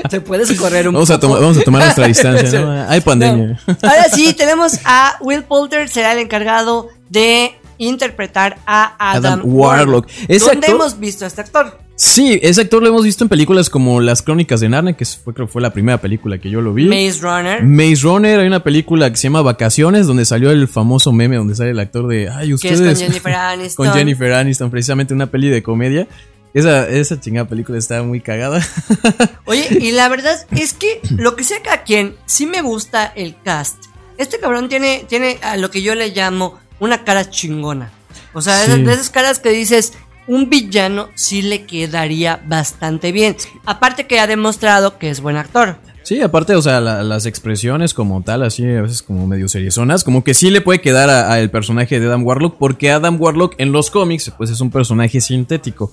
Te 0.10 0.22
puedes 0.22 0.52
correr 0.60 0.88
un 0.88 0.94
Vamos 0.96 1.10
a, 1.12 1.16
poco. 1.16 1.28
tomar, 1.28 1.42
vamos 1.42 1.58
a 1.58 1.62
tomar 1.64 1.84
nuestra 1.84 2.08
distancia, 2.08 2.62
¿no? 2.62 2.86
Hay 2.90 3.02
pandemia. 3.02 3.60
No. 3.68 3.78
Ahora 3.82 4.06
sí, 4.14 4.34
tenemos 4.34 4.80
a 4.86 5.18
Will 5.22 5.44
Poulter, 5.44 5.90
será 5.90 6.14
el 6.14 6.20
encargado 6.20 6.88
de 7.10 7.56
interpretar 7.78 8.58
a 8.66 8.96
Adam, 9.14 9.40
Adam 9.40 9.42
Warlock. 9.46 10.08
¿Dónde 10.28 10.36
actor- 10.38 10.70
hemos 10.70 11.00
visto 11.00 11.26
a 11.26 11.28
este 11.28 11.42
actor? 11.42 11.80
Sí, 11.98 12.38
ese 12.44 12.60
actor 12.62 12.82
lo 12.84 12.90
hemos 12.90 13.06
visto 13.06 13.24
en 13.24 13.30
películas 13.30 13.70
como 13.70 14.02
Las 14.02 14.22
Crónicas 14.22 14.60
de 14.60 14.68
Narnia, 14.68 14.94
que 14.98 15.06
fue, 15.06 15.34
creo 15.34 15.48
que 15.48 15.54
fue 15.54 15.62
la 15.62 15.72
primera 15.72 15.98
película 16.00 16.38
que 16.40 16.50
yo 16.50 16.60
lo 16.60 16.74
vi. 16.74 16.88
Maze 16.90 17.22
Runner. 17.22 17.64
Maze 17.64 18.02
Runner, 18.04 18.40
hay 18.42 18.48
una 18.48 18.62
película 18.64 19.10
que 19.10 19.16
se 19.16 19.24
llama 19.24 19.42
Vacaciones, 19.42 20.06
donde 20.06 20.26
salió 20.26 20.52
el 20.52 20.68
famoso 20.68 21.14
meme 21.14 21.38
donde 21.38 21.56
sale 21.56 21.70
el 21.70 21.80
actor 21.80 22.08
de 22.08 22.30
Ay, 22.30 22.50
que 22.50 22.54
ustedes. 22.56 22.82
es 22.82 22.88
con 23.00 23.08
Jennifer 23.08 23.34
Aniston. 23.36 23.86
Con 23.86 23.96
Jennifer 23.96 24.34
Aniston, 24.34 24.70
precisamente 24.72 25.14
una 25.14 25.28
peli 25.28 25.48
de 25.50 25.64
comedia. 25.64 26.06
Esa, 26.54 26.88
esa 26.90 27.20
chingada 27.20 27.48
película 27.48 27.78
estaba 27.78 28.04
muy 28.04 28.20
cagada. 28.22 28.62
Oye, 29.46 29.66
y 29.80 29.92
la 29.92 30.08
verdad 30.10 30.38
es 30.52 30.74
que 30.74 31.00
lo 31.18 31.36
que 31.38 31.44
sea 31.46 31.62
cada 31.62 31.84
quien, 31.84 32.16
sí 32.26 32.46
me 32.46 32.62
gusta 32.62 33.06
el 33.16 33.36
cast. 33.42 33.78
Este 34.18 34.40
cabrón 34.40 34.70
tiene, 34.70 35.06
tiene 35.08 35.38
a 35.44 35.58
lo 35.58 35.70
que 35.72 35.82
yo 35.82 35.96
le 35.96 36.10
llamo 36.10 36.58
una 36.80 37.04
cara 37.04 37.30
chingona. 37.30 37.92
O 38.34 38.42
sea, 38.42 38.58
Sí. 38.66 38.82
de, 38.84 38.94
esas 38.94 39.10
caras 39.10 39.40
que 39.40 39.50
dices, 39.50 39.94
un 40.28 40.50
villano 40.50 41.10
sí 41.16 41.42
le 41.42 41.66
quedaría 41.66 42.42
bastante 42.48 43.12
bien. 43.12 43.36
Aparte 43.66 44.08
que 44.08 44.20
ha 44.20 44.28
demostrado 44.28 44.98
que 44.98 45.10
es 45.10 45.22
buen 45.22 45.38
actor. 45.38 45.78
Sí, 46.04 46.22
aparte, 46.22 46.56
o 46.56 46.62
sea, 46.62 46.82
la- 46.82 47.02
las 47.04 47.26
expresiones 47.26 47.94
como 47.96 48.22
tal, 48.22 48.44
así 48.44 48.64
a 48.64 48.82
veces 48.84 49.02
como 49.02 49.26
medio 49.26 49.48
seriezonas, 49.50 50.04
como 50.04 50.24
que 50.24 50.36
sí 50.36 50.52
le 50.52 50.62
puede 50.62 50.80
quedar 50.80 51.10
a- 51.10 51.32
a 51.32 51.40
el 51.40 51.50
personaje 51.50 52.00
de 52.00 52.06
Adam 52.06 52.24
Warlock, 52.24 52.58
porque 52.60 52.92
Adam 52.92 53.20
Warlock 53.20 53.56
en 53.58 53.72
los 53.72 53.90
cómics, 53.90 54.32
pues 54.38 54.52
es 54.52 54.62
un 54.62 54.70
personaje 54.70 55.20
sintético. 55.20 55.92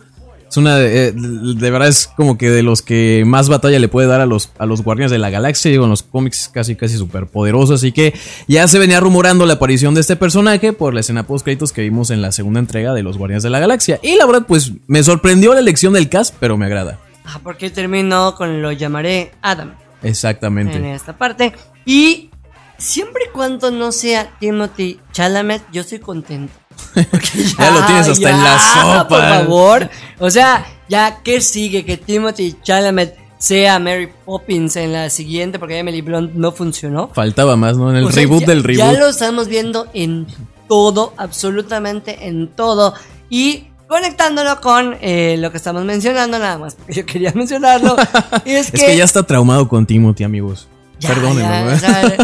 Es 0.52 0.58
una, 0.58 0.78
eh, 0.82 1.12
de 1.12 1.70
verdad 1.70 1.88
es 1.88 2.10
como 2.14 2.36
que 2.36 2.50
de 2.50 2.62
los 2.62 2.82
que 2.82 3.22
más 3.26 3.48
batalla 3.48 3.78
le 3.78 3.88
puede 3.88 4.06
dar 4.06 4.20
a 4.20 4.26
los, 4.26 4.50
a 4.58 4.66
los 4.66 4.82
Guardianes 4.82 5.10
de 5.10 5.16
la 5.16 5.30
Galaxia, 5.30 5.70
digo, 5.70 5.84
en 5.84 5.90
los 5.90 6.02
cómics 6.02 6.50
casi 6.52 6.76
casi 6.76 6.98
súper 6.98 7.26
poderoso, 7.26 7.72
así 7.72 7.90
que 7.90 8.12
ya 8.48 8.68
se 8.68 8.78
venía 8.78 9.00
rumorando 9.00 9.46
la 9.46 9.54
aparición 9.54 9.94
de 9.94 10.02
este 10.02 10.14
personaje 10.14 10.74
por 10.74 10.92
la 10.92 11.00
escena 11.00 11.26
post 11.26 11.42
créditos 11.42 11.72
que 11.72 11.80
vimos 11.80 12.10
en 12.10 12.20
la 12.20 12.32
segunda 12.32 12.60
entrega 12.60 12.92
de 12.92 13.02
los 13.02 13.16
Guardianes 13.16 13.42
de 13.44 13.48
la 13.48 13.60
Galaxia. 13.60 13.98
Y 14.02 14.16
la 14.16 14.26
verdad, 14.26 14.44
pues 14.46 14.72
me 14.88 15.02
sorprendió 15.02 15.54
la 15.54 15.60
elección 15.60 15.94
del 15.94 16.10
cast, 16.10 16.34
pero 16.38 16.58
me 16.58 16.66
agrada. 16.66 16.98
Ah, 17.24 17.40
porque 17.42 17.70
terminó 17.70 18.34
con 18.34 18.60
lo 18.60 18.72
llamaré 18.72 19.32
Adam 19.40 19.72
en 20.02 20.08
Exactamente. 20.10 20.92
esta 20.92 21.16
parte. 21.16 21.54
Y 21.86 22.28
siempre 22.76 23.22
y 23.30 23.32
cuando 23.32 23.70
no 23.70 23.90
sea 23.90 24.36
Timothy 24.38 25.00
Chalamet, 25.12 25.62
yo 25.72 25.80
estoy 25.80 26.00
contento. 26.00 26.52
Ya 27.58 27.70
lo 27.70 27.84
tienes 27.86 28.08
hasta 28.08 28.30
en 28.30 28.42
la 28.44 28.58
sopa. 28.58 29.08
Por 29.08 29.20
favor. 29.20 29.90
O 30.18 30.30
sea, 30.30 30.66
ya 30.88 31.20
que 31.22 31.40
sigue 31.40 31.84
que 31.84 31.96
Timothy 31.96 32.56
Chalamet 32.62 33.16
sea 33.38 33.78
Mary 33.78 34.08
Poppins 34.24 34.76
en 34.76 34.92
la 34.92 35.10
siguiente, 35.10 35.58
porque 35.58 35.78
Emily 35.78 36.00
Blunt 36.00 36.34
no 36.34 36.52
funcionó. 36.52 37.08
Faltaba 37.12 37.56
más, 37.56 37.76
¿no? 37.76 37.90
En 37.90 37.96
el 37.96 38.04
O 38.04 38.10
sea, 38.12 38.22
reboot 38.22 38.40
ya- 38.42 38.46
del 38.46 38.62
reboot. 38.62 38.92
Ya 38.92 38.98
lo 38.98 39.08
estamos 39.08 39.48
viendo 39.48 39.86
en 39.94 40.26
todo, 40.68 41.12
absolutamente 41.16 42.28
en 42.28 42.48
todo. 42.48 42.94
Y 43.28 43.64
conectándolo 43.88 44.60
con 44.60 44.96
eh, 45.00 45.36
lo 45.38 45.50
que 45.50 45.56
estamos 45.56 45.84
mencionando, 45.84 46.38
nada 46.38 46.56
más, 46.58 46.76
porque 46.76 46.94
yo 46.94 47.04
quería 47.06 47.32
mencionarlo. 47.34 47.96
es, 48.44 48.72
Es 48.72 48.80
que 48.80 48.96
ya 48.96 49.04
está 49.04 49.22
traumado 49.24 49.68
con 49.68 49.86
Timothy, 49.86 50.24
amigos. 50.24 50.68
ya, 51.00 51.08
Perdónenlo, 51.08 51.74
ya, 51.76 52.16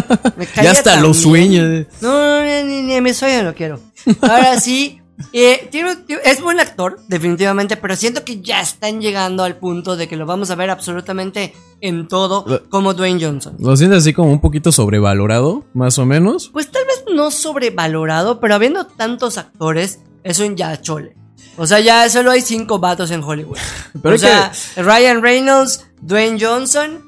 Ya 0.62 0.70
hasta 0.70 0.92
tan 0.94 1.02
lo 1.02 1.12
sueña. 1.14 1.62
No, 2.00 2.12
no, 2.12 2.42
ni, 2.42 2.62
ni, 2.62 2.82
ni 2.82 2.94
a 2.96 3.02
mi 3.02 3.12
sueño 3.12 3.42
lo 3.42 3.54
quiero. 3.54 3.80
Ahora 4.22 4.58
sí, 4.60 5.00
eh, 5.32 5.68
tiene- 5.70 5.96
es 6.24 6.40
buen 6.40 6.60
actor, 6.60 7.00
definitivamente, 7.08 7.76
pero 7.76 7.96
siento 7.96 8.24
que 8.24 8.40
ya 8.40 8.60
están 8.60 9.00
llegando 9.00 9.42
al 9.44 9.56
punto 9.56 9.96
de 9.96 10.06
que 10.08 10.16
lo 10.16 10.26
vamos 10.26 10.50
a 10.50 10.54
ver 10.54 10.70
absolutamente 10.70 11.54
en 11.80 12.08
todo, 12.08 12.44
Lo- 12.46 12.68
como 12.68 12.94
Dwayne 12.94 13.24
Johnson. 13.24 13.56
Lo 13.58 13.76
sientes 13.76 13.98
así 14.00 14.12
como 14.12 14.30
un 14.32 14.40
poquito 14.40 14.70
sobrevalorado, 14.72 15.64
más 15.74 15.98
o 15.98 16.06
menos. 16.06 16.48
Pues 16.52 16.70
tal 16.70 16.84
vez 16.86 17.04
no 17.14 17.30
sobrevalorado, 17.30 18.40
pero 18.40 18.54
habiendo 18.54 18.86
tantos 18.86 19.38
actores, 19.38 20.00
eso 20.24 20.44
ya 20.54 20.80
chole. 20.80 21.16
O 21.56 21.66
sea, 21.66 21.80
ya 21.80 22.08
solo 22.08 22.30
hay 22.30 22.40
cinco 22.40 22.78
vatos 22.78 23.10
en 23.10 23.22
Hollywood. 23.22 23.58
Pero 24.02 24.14
o 24.14 24.18
sea, 24.18 24.52
Ryan 24.76 25.22
Reynolds, 25.22 25.86
Dwayne 26.00 26.38
Johnson, 26.40 27.00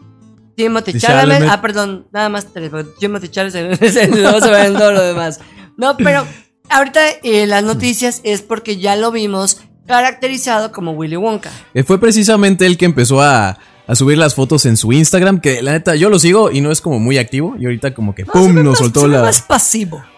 Timothy 0.57 0.99
Chalamet. 0.99 1.29
Chalamet. 1.39 1.49
Ah, 1.53 1.61
perdón, 1.61 2.07
nada 2.13 2.29
más 2.29 2.47
tres. 2.53 2.71
Timothy 2.99 3.29
Chalamet 3.29 3.81
es 3.81 3.97
el- 3.97 4.11
lo 4.23 4.29
vamos 4.33 4.43
a 4.43 4.51
ver 4.51 4.67
en 4.67 4.75
todo 4.75 4.91
lo 4.93 5.03
demás. 5.03 5.39
No, 5.77 5.97
pero 5.97 6.27
ahorita 6.71 7.01
eh, 7.23 7.47
las 7.47 7.63
noticias 7.65 8.21
es 8.25 8.43
porque 8.43 8.79
ya 8.79 8.97
lo 8.97 9.11
vimos 9.13 9.59
caracterizado 9.87 10.73
como 10.73 10.93
Willy 10.93 11.17
Wonka. 11.17 11.51
Eh, 11.75 11.83
Fue 11.83 11.99
precisamente 12.01 12.65
el 12.67 12.79
que 12.79 12.85
empezó 12.87 13.21
a, 13.21 13.59
a 13.87 13.95
subir 13.95 14.17
las 14.19 14.35
fotos 14.35 14.65
en 14.67 14.77
su 14.77 14.93
Instagram, 14.93 15.41
que 15.41 15.63
la 15.63 15.73
neta 15.73 15.97
yo 15.97 16.09
lo 16.11 16.19
sigo 16.19 16.51
y 16.51 16.61
no 16.61 16.71
es 16.71 16.81
como 16.81 16.99
muy 17.01 17.19
activo. 17.19 17.57
Y 17.59 17.65
ahorita 17.65 17.93
como 17.93 18.15
que 18.15 18.25
No, 18.25 18.33
¡pum! 18.33 18.55
nos 18.55 18.65
más- 18.65 18.79
soltó 18.79 19.09
la... 19.09 19.23
más 19.23 19.43
pasivo. 19.43 20.03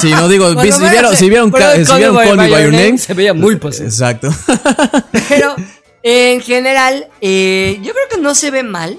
Sí, 0.00 0.10
no 0.12 0.28
digo, 0.28 0.54
vi- 0.54 0.72
si 0.72 0.80
vieron, 0.88 1.14
si 1.16 1.28
vieron, 1.28 1.50
Call- 1.52 1.84
si 1.84 1.94
vieron 1.96 2.16
Call 2.16 2.36
Me 2.38 2.48
By 2.48 2.62
Your 2.64 2.72
Name, 2.72 2.96
se 2.96 3.12
veía 3.12 3.34
muy 3.34 3.56
pasivo. 3.56 3.86
Exacto. 3.86 4.32
Pero 5.28 5.56
en 6.02 6.40
general, 6.42 7.08
eh, 7.20 7.78
yo 7.82 7.92
creo 7.92 8.04
que 8.10 8.18
no 8.18 8.34
se 8.34 8.50
ve 8.50 8.62
mal. 8.62 8.98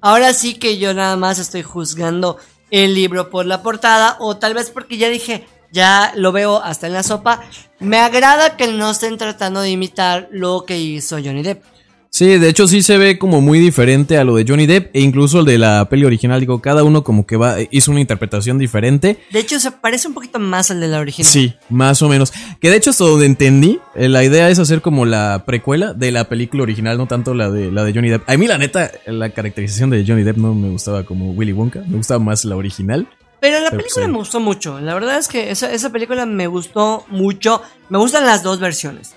Ahora 0.00 0.32
sí 0.32 0.54
que 0.54 0.78
yo 0.78 0.94
nada 0.94 1.16
más 1.16 1.40
estoy 1.40 1.62
juzgando 1.62 2.36
el 2.70 2.94
libro 2.94 3.30
por 3.30 3.46
la 3.46 3.62
portada. 3.62 4.16
O 4.20 4.36
tal 4.36 4.54
vez 4.54 4.70
porque 4.70 4.96
ya 4.96 5.08
dije, 5.08 5.46
ya 5.70 6.12
lo 6.16 6.32
veo 6.32 6.62
hasta 6.62 6.86
en 6.86 6.92
la 6.92 7.02
sopa. 7.02 7.42
Me 7.78 7.98
agrada 7.98 8.56
que 8.56 8.68
no 8.68 8.90
estén 8.90 9.18
tratando 9.18 9.60
de 9.60 9.70
imitar 9.70 10.28
lo 10.30 10.64
que 10.64 10.78
hizo 10.78 11.16
Johnny 11.16 11.42
Depp. 11.42 11.75
Sí, 12.10 12.38
de 12.38 12.48
hecho 12.48 12.66
sí 12.66 12.82
se 12.82 12.96
ve 12.96 13.18
como 13.18 13.40
muy 13.40 13.58
diferente 13.58 14.16
a 14.16 14.24
lo 14.24 14.36
de 14.36 14.44
Johnny 14.48 14.66
Depp 14.66 14.94
e 14.94 15.00
incluso 15.00 15.40
el 15.40 15.44
de 15.46 15.58
la 15.58 15.88
peli 15.88 16.04
original. 16.04 16.40
Digo, 16.40 16.62
cada 16.62 16.82
uno 16.82 17.04
como 17.04 17.26
que 17.26 17.36
va, 17.36 17.56
hizo 17.70 17.90
una 17.90 18.00
interpretación 18.00 18.58
diferente. 18.58 19.18
De 19.32 19.40
hecho, 19.40 19.60
se 19.60 19.70
parece 19.70 20.08
un 20.08 20.14
poquito 20.14 20.38
más 20.38 20.70
al 20.70 20.80
de 20.80 20.88
la 20.88 21.00
original. 21.00 21.30
Sí, 21.30 21.54
más 21.68 22.00
o 22.02 22.08
menos. 22.08 22.32
Que 22.60 22.70
de 22.70 22.76
hecho 22.76 22.90
hasta 22.90 23.04
donde 23.04 23.26
entendí, 23.26 23.80
eh, 23.94 24.08
la 24.08 24.24
idea 24.24 24.48
es 24.48 24.58
hacer 24.58 24.80
como 24.80 25.04
la 25.04 25.44
precuela 25.46 25.92
de 25.92 26.12
la 26.12 26.28
película 26.28 26.62
original, 26.62 26.96
no 26.96 27.06
tanto 27.06 27.34
la 27.34 27.50
de 27.50 27.70
la 27.70 27.84
de 27.84 27.92
Johnny 27.92 28.08
Depp. 28.08 28.28
A 28.30 28.36
mí 28.36 28.46
la 28.46 28.58
neta, 28.58 28.90
la 29.06 29.30
caracterización 29.30 29.90
de 29.90 30.04
Johnny 30.06 30.22
Depp 30.22 30.38
no 30.38 30.54
me 30.54 30.70
gustaba 30.70 31.04
como 31.04 31.32
Willy 31.32 31.52
Wonka, 31.52 31.82
me 31.86 31.98
gustaba 31.98 32.22
más 32.22 32.44
la 32.44 32.56
original. 32.56 33.06
Pero 33.40 33.60
la 33.60 33.70
Pero 33.70 33.82
película 33.82 34.06
sí. 34.06 34.10
me 34.12 34.18
gustó 34.18 34.40
mucho. 34.40 34.80
La 34.80 34.94
verdad 34.94 35.18
es 35.18 35.28
que 35.28 35.50
esa, 35.50 35.70
esa 35.70 35.90
película 35.90 36.24
me 36.24 36.46
gustó 36.46 37.04
mucho. 37.10 37.60
Me 37.90 37.98
gustan 37.98 38.24
las 38.24 38.42
dos 38.42 38.58
versiones. 38.60 39.14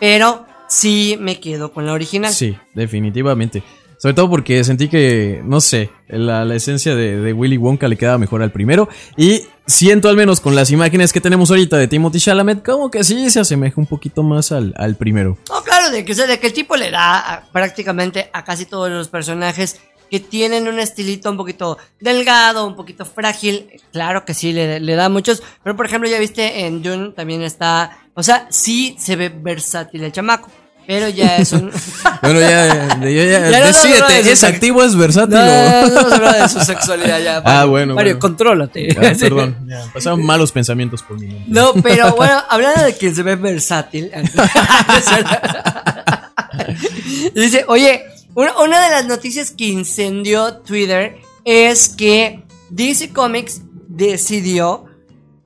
Pero 0.00 0.44
sí 0.70 1.16
me 1.20 1.38
quedo 1.40 1.72
con 1.72 1.84
la 1.84 1.92
original. 1.92 2.32
Sí, 2.32 2.56
definitivamente. 2.74 3.62
Sobre 3.98 4.14
todo 4.14 4.30
porque 4.30 4.64
sentí 4.64 4.88
que, 4.88 5.42
no 5.44 5.60
sé, 5.60 5.90
la, 6.08 6.46
la 6.46 6.54
esencia 6.54 6.94
de, 6.94 7.20
de 7.20 7.32
Willy 7.34 7.58
Wonka 7.58 7.86
le 7.86 7.98
quedaba 7.98 8.16
mejor 8.16 8.42
al 8.42 8.50
primero. 8.50 8.88
Y 9.18 9.42
siento 9.66 10.08
al 10.08 10.16
menos 10.16 10.40
con 10.40 10.54
las 10.54 10.70
imágenes 10.70 11.12
que 11.12 11.20
tenemos 11.20 11.50
ahorita 11.50 11.76
de 11.76 11.86
Timothy 11.86 12.18
Chalamet, 12.18 12.64
como 12.64 12.90
que 12.90 13.04
sí 13.04 13.28
se 13.28 13.40
asemeja 13.40 13.78
un 13.78 13.86
poquito 13.86 14.22
más 14.22 14.52
al, 14.52 14.72
al 14.78 14.96
primero. 14.96 15.36
No, 15.50 15.62
claro, 15.62 15.90
de 15.90 16.02
que, 16.06 16.12
o 16.12 16.14
sea, 16.14 16.26
de 16.26 16.38
que 16.38 16.46
el 16.46 16.54
tipo 16.54 16.76
le 16.76 16.90
da 16.90 17.18
a- 17.18 17.52
prácticamente 17.52 18.30
a 18.32 18.42
casi 18.42 18.64
todos 18.64 18.88
los 18.88 19.08
personajes 19.08 19.78
que 20.10 20.18
tienen 20.18 20.66
un 20.66 20.80
estilito 20.80 21.30
un 21.30 21.36
poquito 21.36 21.76
delgado, 22.00 22.66
un 22.66 22.76
poquito 22.76 23.04
frágil. 23.04 23.68
Claro 23.92 24.24
que 24.24 24.32
sí, 24.32 24.54
le, 24.54 24.80
le 24.80 24.94
da 24.94 25.10
muchos. 25.10 25.42
Pero 25.62 25.76
por 25.76 25.84
ejemplo, 25.84 26.08
ya 26.08 26.18
viste 26.18 26.64
en 26.64 26.82
Dune 26.82 27.10
también 27.12 27.42
está. 27.42 27.98
O 28.14 28.22
sea, 28.22 28.46
sí 28.50 28.96
se 28.98 29.14
ve 29.16 29.28
versátil 29.28 30.02
el 30.04 30.10
chamaco. 30.10 30.50
Pero 30.90 31.08
ya 31.08 31.36
es 31.36 31.52
un. 31.52 31.70
Bueno, 32.20 32.40
ya, 32.40 32.66
ya, 32.66 32.98
ya, 32.98 33.40
no 33.40 33.50
de 33.50 33.62
decídete, 33.62 34.32
¿es 34.32 34.42
activo 34.42 34.82
es 34.82 34.96
versátil? 34.96 35.36
no, 35.36 35.88
no, 35.88 36.02
no 36.02 36.14
hablar 36.14 36.42
de 36.42 36.48
su 36.48 36.60
sexualidad 36.60 37.20
ya. 37.20 37.42
Ah, 37.44 37.64
bueno, 37.64 37.94
Mario, 37.94 38.14
bueno. 38.14 38.18
contrólate. 38.18 38.88
Ah, 38.98 39.12
perdón, 39.20 39.56
ya, 39.68 39.84
pasaron 39.94 40.26
malos 40.26 40.50
pensamientos 40.50 41.04
por 41.04 41.18
mi 41.18 41.28
mente. 41.28 41.44
No, 41.46 41.74
pero 41.74 42.14
bueno, 42.16 42.42
hablando 42.48 42.82
de 42.82 42.96
que 42.96 43.14
se 43.14 43.22
ve 43.22 43.36
versátil. 43.36 44.10
Dice, 47.36 47.64
oye, 47.68 48.04
una, 48.34 48.58
una 48.58 48.84
de 48.84 48.90
las 48.90 49.06
noticias 49.06 49.52
que 49.52 49.66
incendió 49.66 50.56
Twitter 50.56 51.18
es 51.44 51.88
que 51.88 52.42
DC 52.70 53.12
Comics 53.12 53.62
decidió 53.86 54.86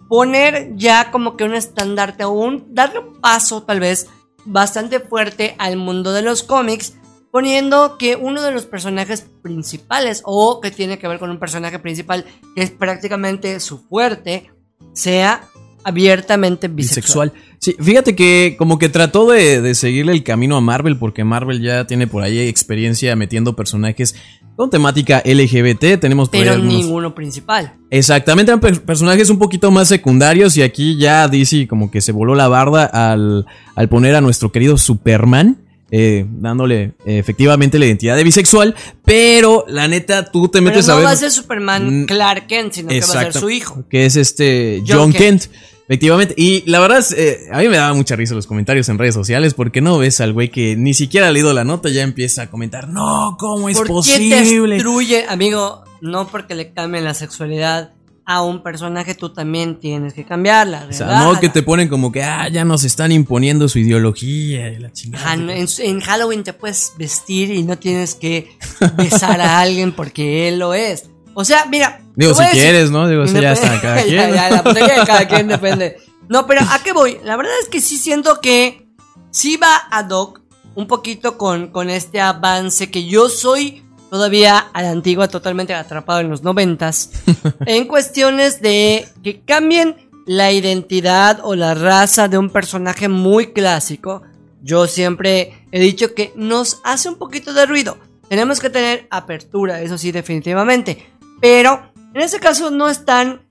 poner 0.08 0.70
ya 0.76 1.10
como 1.10 1.36
que 1.36 1.44
un 1.44 1.54
estandarte 1.54 2.24
o 2.24 2.30
un, 2.30 2.74
darle 2.74 3.00
un 3.00 3.20
paso 3.20 3.62
tal 3.62 3.80
vez 3.80 4.08
bastante 4.44 5.00
fuerte 5.00 5.54
al 5.58 5.76
mundo 5.76 6.12
de 6.12 6.22
los 6.22 6.42
cómics, 6.42 6.94
poniendo 7.30 7.98
que 7.98 8.16
uno 8.16 8.42
de 8.42 8.52
los 8.52 8.66
personajes 8.66 9.26
principales 9.42 10.22
o 10.24 10.60
que 10.60 10.70
tiene 10.70 10.98
que 10.98 11.08
ver 11.08 11.18
con 11.18 11.30
un 11.30 11.38
personaje 11.38 11.78
principal 11.78 12.24
que 12.54 12.62
es 12.62 12.70
prácticamente 12.70 13.58
su 13.60 13.78
fuerte, 13.78 14.50
sea 14.92 15.48
abiertamente 15.82 16.68
bisexual. 16.68 17.30
bisexual. 17.30 17.58
Sí, 17.58 17.76
fíjate 17.80 18.16
que 18.16 18.56
como 18.58 18.78
que 18.78 18.88
trató 18.88 19.30
de, 19.30 19.60
de 19.60 19.74
seguirle 19.74 20.12
el 20.12 20.22
camino 20.22 20.56
a 20.56 20.60
Marvel 20.60 20.98
porque 20.98 21.24
Marvel 21.24 21.60
ya 21.60 21.86
tiene 21.86 22.06
por 22.06 22.22
ahí 22.22 22.38
experiencia 22.40 23.14
metiendo 23.16 23.56
personajes 23.56 24.14
con 24.56 24.70
temática 24.70 25.20
LGBT. 25.24 25.98
Tenemos 25.98 26.28
Pero 26.28 26.52
algunos- 26.52 26.74
ninguno 26.74 27.14
principal. 27.14 27.74
Exactamente, 27.90 28.50
eran 28.50 28.60
per- 28.60 28.82
personajes 28.82 29.30
un 29.30 29.38
poquito 29.38 29.70
más 29.70 29.88
secundarios 29.88 30.56
y 30.56 30.62
aquí 30.62 30.96
ya 30.96 31.26
DC 31.28 31.66
como 31.68 31.90
que 31.90 32.00
se 32.00 32.12
voló 32.12 32.34
la 32.34 32.48
barda 32.48 32.84
al, 32.84 33.46
al 33.74 33.88
poner 33.88 34.14
a 34.14 34.20
nuestro 34.20 34.52
querido 34.52 34.78
Superman. 34.78 35.58
Eh, 35.96 36.26
dándole 36.28 36.94
eh, 37.06 37.18
efectivamente 37.18 37.78
la 37.78 37.86
identidad 37.86 38.16
de 38.16 38.24
bisexual, 38.24 38.74
pero 39.04 39.64
la 39.68 39.86
neta 39.86 40.24
tú 40.24 40.48
te 40.48 40.58
Pero 40.58 40.64
metes 40.64 40.88
no 40.88 40.94
a 40.94 40.96
ver 40.96 41.06
va 41.06 41.10
a 41.12 41.16
ser 41.16 41.30
Superman 41.30 42.06
Clark 42.06 42.48
Kent, 42.48 42.72
sino 42.72 42.88
que 42.88 42.98
va 42.98 43.06
a 43.06 43.22
ser 43.22 43.32
su 43.32 43.48
hijo. 43.48 43.84
Que 43.88 44.04
es 44.04 44.16
este 44.16 44.82
John 44.84 44.98
John, 44.98 45.12
Kent. 45.12 45.42
Kent. 45.44 45.54
Efectivamente. 45.84 46.34
Y 46.36 46.68
la 46.68 46.80
verdad, 46.80 46.98
es, 46.98 47.12
eh, 47.12 47.46
a 47.52 47.58
mí 47.58 47.68
me 47.68 47.76
daba 47.76 47.94
mucha 47.94 48.16
risa 48.16 48.34
los 48.34 48.48
comentarios 48.48 48.88
en 48.88 48.98
redes 48.98 49.14
sociales 49.14 49.54
porque 49.54 49.80
no 49.80 49.96
ves 49.98 50.20
al 50.20 50.32
güey 50.32 50.50
que 50.50 50.74
ni 50.74 50.94
siquiera 50.94 51.28
ha 51.28 51.30
leído 51.30 51.52
la 51.52 51.62
nota 51.62 51.90
ya 51.90 52.02
empieza 52.02 52.42
a 52.42 52.50
comentar, 52.50 52.88
no, 52.88 53.36
¿cómo 53.38 53.68
es 53.68 53.76
¿Por 53.76 53.86
qué 53.86 53.92
posible? 53.92 54.74
destruye, 54.74 55.26
amigo? 55.28 55.84
No 56.00 56.26
porque 56.26 56.56
le 56.56 56.72
cambien 56.72 57.04
la 57.04 57.14
sexualidad 57.14 57.92
a 58.26 58.42
un 58.42 58.62
personaje, 58.62 59.14
tú 59.14 59.32
también 59.32 59.78
tienes 59.78 60.14
que 60.14 60.24
cambiarla. 60.24 60.86
O 60.88 60.92
sea, 60.92 61.24
no 61.24 61.38
que 61.38 61.48
te 61.48 61.62
ponen 61.62 61.88
como 61.88 62.10
que, 62.10 62.22
ah, 62.22 62.48
ya 62.48 62.64
nos 62.64 62.84
están 62.84 63.12
imponiendo 63.12 63.68
su 63.68 63.78
ideología 63.78 64.68
y 64.68 64.78
la 64.78 64.92
chingada. 64.92 65.24
Ajá, 65.24 65.36
no, 65.36 65.52
en, 65.52 65.66
en 65.78 66.00
Halloween 66.00 66.42
te 66.42 66.52
puedes 66.52 66.92
vestir 66.98 67.50
y 67.50 67.62
no 67.62 67.76
tienes 67.76 68.14
que 68.14 68.56
besar 68.96 69.40
a 69.40 69.60
alguien 69.60 69.92
porque 69.92 70.48
él 70.48 70.58
lo 70.58 70.72
es. 70.74 71.10
O 71.34 71.44
sea, 71.44 71.66
mira. 71.66 72.00
Digo, 72.16 72.32
si 72.32 72.42
a 72.42 72.50
quieres, 72.50 72.90
¿no? 72.90 73.08
Digo, 73.08 73.24
eso 73.24 73.40
ya 73.40 73.52
está 73.52 73.80
cada 73.80 74.02
quien. 74.04 74.32
ya, 74.32 74.50
la 74.50 74.64
putería 74.64 75.00
de 75.00 75.06
cada 75.06 75.28
quien 75.28 75.48
depende. 75.48 75.96
No, 76.28 76.46
pero 76.46 76.62
¿a 76.62 76.78
qué 76.82 76.92
voy? 76.92 77.18
La 77.24 77.36
verdad 77.36 77.52
es 77.60 77.68
que 77.68 77.80
sí 77.80 77.98
siento 77.98 78.40
que 78.40 78.88
sí 79.30 79.56
va 79.56 79.82
ad 79.90 80.10
hoc 80.10 80.40
un 80.74 80.86
poquito 80.86 81.36
con, 81.36 81.68
con 81.68 81.90
este 81.90 82.20
avance 82.20 82.90
que 82.90 83.04
yo 83.06 83.28
soy 83.28 83.84
todavía 84.14 84.58
a 84.58 84.80
la 84.80 84.92
antigua, 84.92 85.26
totalmente 85.26 85.74
atrapado 85.74 86.20
en 86.20 86.30
los 86.30 86.44
noventas, 86.44 87.10
en 87.66 87.88
cuestiones 87.88 88.62
de 88.62 89.08
que 89.24 89.40
cambien 89.40 89.96
la 90.24 90.52
identidad 90.52 91.40
o 91.42 91.56
la 91.56 91.74
raza 91.74 92.28
de 92.28 92.38
un 92.38 92.48
personaje 92.48 93.08
muy 93.08 93.48
clásico. 93.48 94.22
Yo 94.62 94.86
siempre 94.86 95.66
he 95.72 95.80
dicho 95.80 96.14
que 96.14 96.32
nos 96.36 96.80
hace 96.84 97.08
un 97.08 97.16
poquito 97.16 97.52
de 97.54 97.66
ruido. 97.66 97.98
Tenemos 98.28 98.60
que 98.60 98.70
tener 98.70 99.08
apertura, 99.10 99.80
eso 99.82 99.98
sí, 99.98 100.12
definitivamente. 100.12 101.10
Pero 101.40 101.82
en 102.14 102.20
este 102.20 102.38
caso 102.38 102.70
no 102.70 102.88
es 102.88 103.04
tan, 103.04 103.42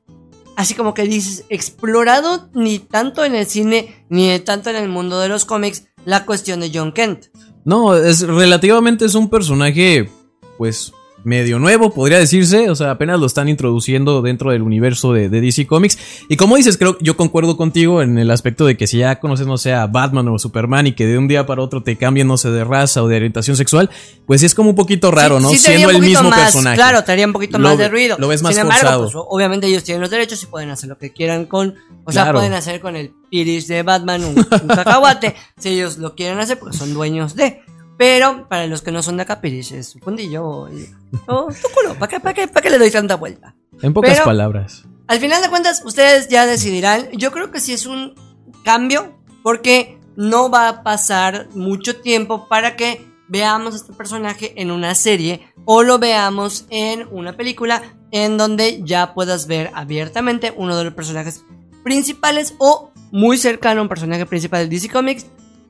así 0.56 0.76
como 0.76 0.94
que 0.94 1.04
dices, 1.04 1.44
explorado 1.50 2.48
ni 2.54 2.80
tanto 2.80 3.26
en 3.26 3.36
el 3.36 3.48
cine 3.48 4.06
ni 4.08 4.40
tanto 4.40 4.70
en 4.70 4.78
el 4.78 4.88
mundo 4.88 5.20
de 5.20 5.28
los 5.28 5.44
cómics 5.44 5.88
la 6.06 6.26
cuestión 6.26 6.62
de 6.62 6.72
John 6.74 6.94
Kent. 6.94 7.26
No, 7.66 7.98
es 7.98 8.22
relativamente 8.22 9.04
es 9.04 9.16
un 9.16 9.30
personaje, 9.30 10.10
pues, 10.58 10.94
medio 11.26 11.58
nuevo, 11.58 11.90
podría 11.94 12.20
decirse. 12.20 12.70
O 12.70 12.76
sea, 12.76 12.92
apenas 12.92 13.18
lo 13.18 13.26
están 13.28 13.48
introduciendo 13.48 14.22
dentro 14.22 14.52
del 14.52 14.62
universo 14.62 15.14
de, 15.14 15.30
de 15.30 15.40
DC 15.40 15.66
Comics. 15.68 15.98
Y 16.28 16.36
como 16.36 16.58
dices, 16.58 16.78
creo 16.78 16.98
yo 17.00 17.16
concuerdo 17.16 17.56
contigo 17.56 18.02
en 18.02 18.18
el 18.18 18.30
aspecto 18.30 18.66
de 18.66 18.76
que 18.76 18.88
si 18.88 18.98
ya 18.98 19.22
conoces, 19.22 19.48
no 19.48 19.58
sé, 19.58 19.72
a 19.74 19.88
Batman 19.88 20.28
o 20.28 20.38
Superman 20.38 20.88
y 20.88 20.92
que 20.92 21.08
de 21.08 21.18
un 21.18 21.30
día 21.30 21.46
para 21.46 21.62
otro 21.62 21.82
te 21.82 21.96
cambien, 21.96 22.28
no 22.28 22.36
sé, 22.36 22.52
de 22.52 22.66
raza 22.66 23.02
o 23.04 23.08
de 23.08 23.16
orientación 23.16 23.56
sexual, 23.56 23.90
pues 24.28 24.42
sí 24.42 24.48
es 24.48 24.54
como 24.54 24.72
un 24.72 24.76
poquito 24.76 25.12
raro, 25.12 25.38
Sí, 25.38 25.44
¿no? 25.44 25.50
sí 25.52 25.58
Siendo 25.60 25.92
el 25.92 26.00
mismo 26.02 26.30
más, 26.30 26.42
personaje. 26.42 26.76
Claro, 26.76 27.02
traería 27.06 27.26
un 27.26 27.32
poquito 27.34 27.58
Lo 27.58 27.70
más 27.70 27.78
de 27.78 27.88
ruido. 27.88 28.18
lo 28.20 28.28
ves 28.28 28.42
más 28.44 28.54
Sin 28.54 28.64
embargo, 28.64 28.82
forzado. 28.82 29.04
pues, 29.04 29.26
obviamente 29.30 29.68
ellos 29.68 29.86
tienen 29.86 30.02
los 30.02 30.10
derechos 30.10 30.44
y 30.44 30.48
pueden 30.48 30.72
hacer 30.72 30.90
lo 30.90 30.98
que 30.98 31.14
quieran 31.14 31.46
con. 31.46 31.76
O 32.04 32.12
sea, 32.12 32.24
Claro. 32.24 32.40
pueden 32.40 32.54
hacer 32.54 32.82
con 32.82 32.98
el 32.98 33.14
iris 33.32 33.70
de 33.70 33.82
Batman 33.84 34.26
un, 34.26 34.38
un 34.40 34.68
cacahuate 34.68 35.36
si 35.58 35.70
ellos 35.70 36.00
lo 36.00 36.16
quieren 36.16 36.38
hacer 36.40 36.60
porque 36.60 36.76
son 36.76 36.94
dueños 36.94 37.34
de. 37.36 37.62
Pero 37.98 38.48
para 38.50 38.66
los 38.68 38.82
que 38.82 38.92
no 38.92 39.04
son 39.04 39.18
de 39.18 39.24
acá, 39.24 39.40
Pirish 39.42 39.74
es 39.74 39.90
su 39.90 40.00
fundillo. 40.00 40.68
y- 40.70 40.90
Oh, 41.28 41.48
tu 41.48 41.68
culo, 41.74 41.94
¿para 42.00 42.08
qué, 42.10 42.20
para, 42.20 42.34
qué, 42.34 42.48
¿para 42.48 42.62
qué 42.64 42.70
le 42.70 42.80
doy 42.80 42.90
tanta 42.92 43.16
vuelta? 43.16 43.56
En 43.82 43.94
pocas 43.94 44.14
Pero- 44.14 44.26
palabras. 44.26 44.84
Al 45.08 45.20
final 45.20 45.42
de 45.42 45.50
cuentas, 45.50 45.84
ustedes 45.86 46.28
ya 46.30 46.46
decidirán. 46.46 47.10
Yo 47.12 47.32
creo 47.32 47.52
que 47.52 47.60
sí 47.60 47.74
es 47.74 47.86
un 47.86 48.16
cambio, 48.64 49.20
porque 49.44 50.00
no 50.16 50.50
va 50.50 50.70
a 50.70 50.84
pasar 50.84 51.50
mucho 51.54 51.98
tiempo 52.00 52.48
para 52.48 52.76
que 52.76 53.06
veamos 53.28 53.74
a 53.74 53.78
este 53.78 53.94
personaje 53.94 54.54
en 54.62 54.72
una 54.72 54.96
serie 54.96 55.42
o 55.66 55.84
lo 55.84 56.00
veamos 56.00 56.66
en 56.70 57.08
una 57.12 57.36
película 57.36 57.82
en 58.12 58.38
donde 58.38 58.82
ya 58.84 59.14
puedas 59.14 59.48
ver 59.48 59.72
abiertamente 59.74 60.54
uno 60.56 60.78
de 60.78 60.84
los 60.86 60.94
personajes 60.94 61.44
principales 61.84 62.54
o 62.60 62.92
muy 63.12 63.38
cercano 63.38 63.80
a 63.80 63.84
un 63.84 63.90
personaje 63.90 64.26
principal 64.26 64.70
de 64.70 64.76
DC 64.76 64.90
Comics 64.90 65.26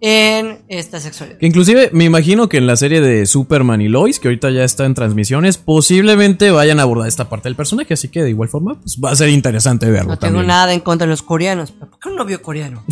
en 0.05 0.59
esta 0.67 0.99
sexualidad. 0.99 1.37
Que 1.39 1.45
inclusive 1.47 1.89
me 1.93 2.03
imagino 2.03 2.49
que 2.49 2.57
en 2.57 2.67
la 2.67 2.75
serie 2.75 2.99
de 2.99 3.25
Superman 3.25 3.79
y 3.79 3.87
Lois, 3.87 4.19
que 4.19 4.27
ahorita 4.27 4.49
ya 4.51 4.65
está 4.65 4.83
en 4.83 4.95
transmisiones, 4.95 5.57
posiblemente 5.57 6.51
vayan 6.51 6.79
a 6.81 6.83
abordar 6.83 7.07
esta 7.07 7.29
parte 7.29 7.47
del 7.47 7.55
personaje, 7.55 7.93
así 7.93 8.09
que 8.09 8.21
de 8.21 8.29
igual 8.31 8.49
forma 8.49 8.75
pues, 8.81 8.99
va 9.01 9.11
a 9.11 9.15
ser 9.15 9.29
interesante 9.29 9.89
verlo 9.89 10.09
No 10.09 10.19
tengo 10.19 10.33
también. 10.33 10.47
nada 10.47 10.73
en 10.73 10.81
contra 10.81 11.07
de 11.07 11.11
los 11.11 11.21
coreanos. 11.21 11.71
¿Pero 11.71 11.89
¿Por 11.89 11.99
qué 12.01 12.09
un 12.09 12.15
novio 12.17 12.41
coreano? 12.41 12.83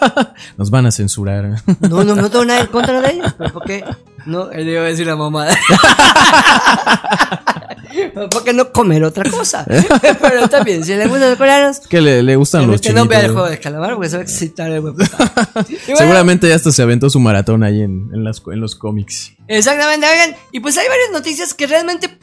Nos 0.56 0.70
van 0.70 0.86
a 0.86 0.90
censurar. 0.90 1.60
No, 1.80 2.02
no, 2.02 2.14
no 2.14 2.30
tengo 2.30 2.46
nada 2.46 2.60
en 2.62 2.66
contra 2.68 3.00
de 3.02 3.12
ellos. 3.12 3.34
¿Pero 3.36 3.52
por 3.52 3.64
qué? 3.64 3.84
No, 4.26 4.50
él 4.50 4.68
iba 4.68 4.80
a 4.82 4.84
decir 4.84 5.06
la 5.06 5.16
mamada. 5.16 5.54
¿Por 8.30 8.44
qué 8.44 8.52
no 8.52 8.72
comer 8.72 9.04
otra 9.04 9.28
cosa? 9.30 9.64
Pero 10.20 10.44
está 10.44 10.62
bien, 10.64 10.84
si 10.84 10.94
le 10.94 11.06
gustan 11.06 11.30
los 11.30 11.38
coreanos, 11.38 11.80
que 11.80 12.00
le, 12.00 12.22
le 12.22 12.36
gustan 12.36 12.66
los 12.66 12.80
que 12.80 12.92
no 12.92 13.06
vea 13.06 13.18
el 13.20 13.24
chinitos. 13.26 13.40
juego 13.42 13.50
de 13.50 13.60
calamar 13.60 13.94
porque 13.94 14.08
se 14.08 14.16
va 14.16 14.20
a 14.20 14.24
excitar 14.24 14.70
el 14.70 14.80
huevo. 14.80 14.96
Bueno, 15.54 15.96
Seguramente 15.98 16.48
ya 16.48 16.54
hasta 16.56 16.72
se 16.72 16.82
aventó 16.82 17.08
su 17.10 17.20
maratón 17.20 17.62
ahí 17.62 17.82
en, 17.82 18.10
en 18.12 18.24
las- 18.24 18.42
en 18.50 18.60
los 18.60 18.74
cómics. 18.74 19.32
Exactamente, 19.48 20.06
oigan. 20.10 20.34
Y 20.52 20.60
pues 20.60 20.76
hay 20.78 20.88
varias 20.88 21.10
noticias 21.12 21.54
que 21.54 21.66
realmente 21.66 22.18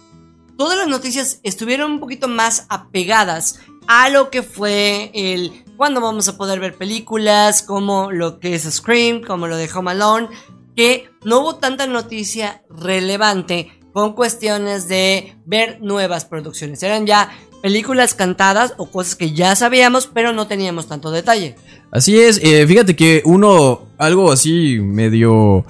todas 0.58 0.78
las 0.78 0.88
noticias 0.88 1.40
estuvieron 1.44 1.92
un 1.94 2.00
poquito 2.00 2.28
más 2.28 2.66
apegadas 2.70 3.60
a 3.88 4.10
lo 4.10 4.30
que 4.30 4.44
fue 4.44 5.12
el 5.14 5.64
cuándo 5.78 6.02
vamos 6.02 6.28
a 6.28 6.38
poder 6.38 6.60
ver 6.60 6.76
películas, 6.76 7.62
como 7.64 8.12
lo 8.12 8.40
que 8.40 8.54
es 8.56 8.64
Scream, 8.72 9.22
como 9.22 9.48
lo 9.48 9.58
de 9.58 9.70
Home 9.74 9.92
Alone, 9.92 10.28
que 10.76 11.10
no 11.24 11.42
hubo 11.42 11.56
tanta 11.56 11.88
noticia 11.88 12.64
relevante 12.70 13.72
con 13.94 14.14
cuestiones 14.14 14.88
de 14.88 15.36
ver 15.46 15.80
nuevas 15.82 16.26
producciones. 16.26 16.82
Eran 16.84 17.06
ya 17.06 17.32
películas 17.62 18.16
cantadas 18.16 18.74
o 18.78 18.90
cosas 18.90 19.16
que 19.16 19.34
ya 19.34 19.56
sabíamos, 19.56 20.08
pero 20.08 20.34
no 20.34 20.48
teníamos 20.48 20.88
tanto 20.88 21.12
detalle. 21.12 21.56
Así 21.92 22.20
es, 22.20 22.40
eh, 22.44 22.66
fíjate 22.66 22.96
que 22.96 23.22
uno, 23.26 23.88
algo 23.98 24.32
así 24.32 24.80
medio, 24.80 25.66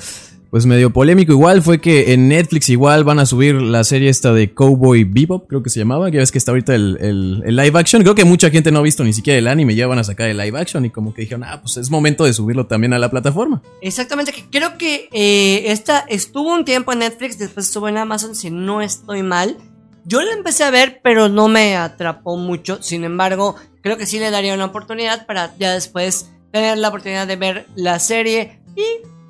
pues 0.52 0.66
medio 0.66 0.92
polémico 0.92 1.32
igual, 1.32 1.62
fue 1.62 1.80
que 1.80 2.12
en 2.14 2.28
Netflix 2.28 2.68
igual 2.70 3.04
van 3.06 3.20
a 3.20 3.26
subir 3.26 3.56
la 3.56 3.84
serie 3.86 4.10
esta 4.10 4.34
de 4.34 4.54
Cowboy 4.54 5.06
Bebop, 5.06 5.48
creo 5.48 5.64
que 5.64 5.70
se 5.70 5.80
llamaba, 5.80 6.12
que 6.12 6.18
ves 6.18 6.32
que 6.32 6.38
está 6.38 6.52
ahorita 6.52 6.76
el, 6.76 6.98
el- 7.46 7.56
live 7.56 7.80
action, 7.80 8.04
creo 8.04 8.16
que 8.16 8.26
mucha 8.26 8.50
gente 8.50 8.70
no 8.72 8.80
ha 8.80 8.82
visto 8.82 9.04
ni 9.06 9.14
siquiera 9.14 9.40
el 9.40 9.48
anime, 9.48 9.74
ya 9.76 9.88
van 9.88 10.00
a 10.00 10.04
sacar 10.04 10.30
el 10.30 10.38
live 10.38 10.60
action 10.60 10.84
y 10.86 10.90
como 10.90 11.14
que 11.14 11.22
dijeron, 11.22 11.46
ah, 11.46 11.62
pues 11.62 11.78
es 11.78 11.90
momento 11.90 12.26
de 12.26 12.34
subirlo 12.34 12.66
también 12.68 12.94
a 12.94 13.00
la 13.00 13.10
plataforma. 13.10 13.62
Exactamente, 13.82 14.34
creo 14.52 14.78
que 14.78 15.08
eh, 15.14 15.72
esta 15.72 16.00
estuvo 16.10 16.54
un 16.54 16.66
tiempo 16.66 16.92
en 16.92 17.00
Netflix, 17.00 17.40
después 17.40 17.68
estuvo 17.68 17.88
en 17.88 17.98
Amazon, 17.98 18.36
si 18.36 18.52
no 18.52 18.82
estoy 18.82 19.24
mal. 19.24 19.58
Yo 20.04 20.22
la 20.22 20.34
empecé 20.34 20.64
a 20.66 20.72
ver, 20.72 21.00
pero 21.04 21.30
no 21.30 21.48
me 21.48 21.76
atrapó 21.78 22.36
mucho. 22.36 22.82
Sin 22.82 23.04
embargo, 23.04 23.56
creo 23.82 23.98
que 23.98 24.06
sí 24.08 24.20
le 24.20 24.32
daría 24.32 24.54
una 24.56 24.66
oportunidad 24.66 25.28
para 25.28 25.56
ya 25.60 25.72
después 25.74 26.32
tener 26.52 26.78
la 26.80 26.90
oportunidad 26.90 27.28
de 27.28 27.36
ver 27.36 27.68
la 27.76 28.00
serie 28.00 28.60
y 28.76 28.84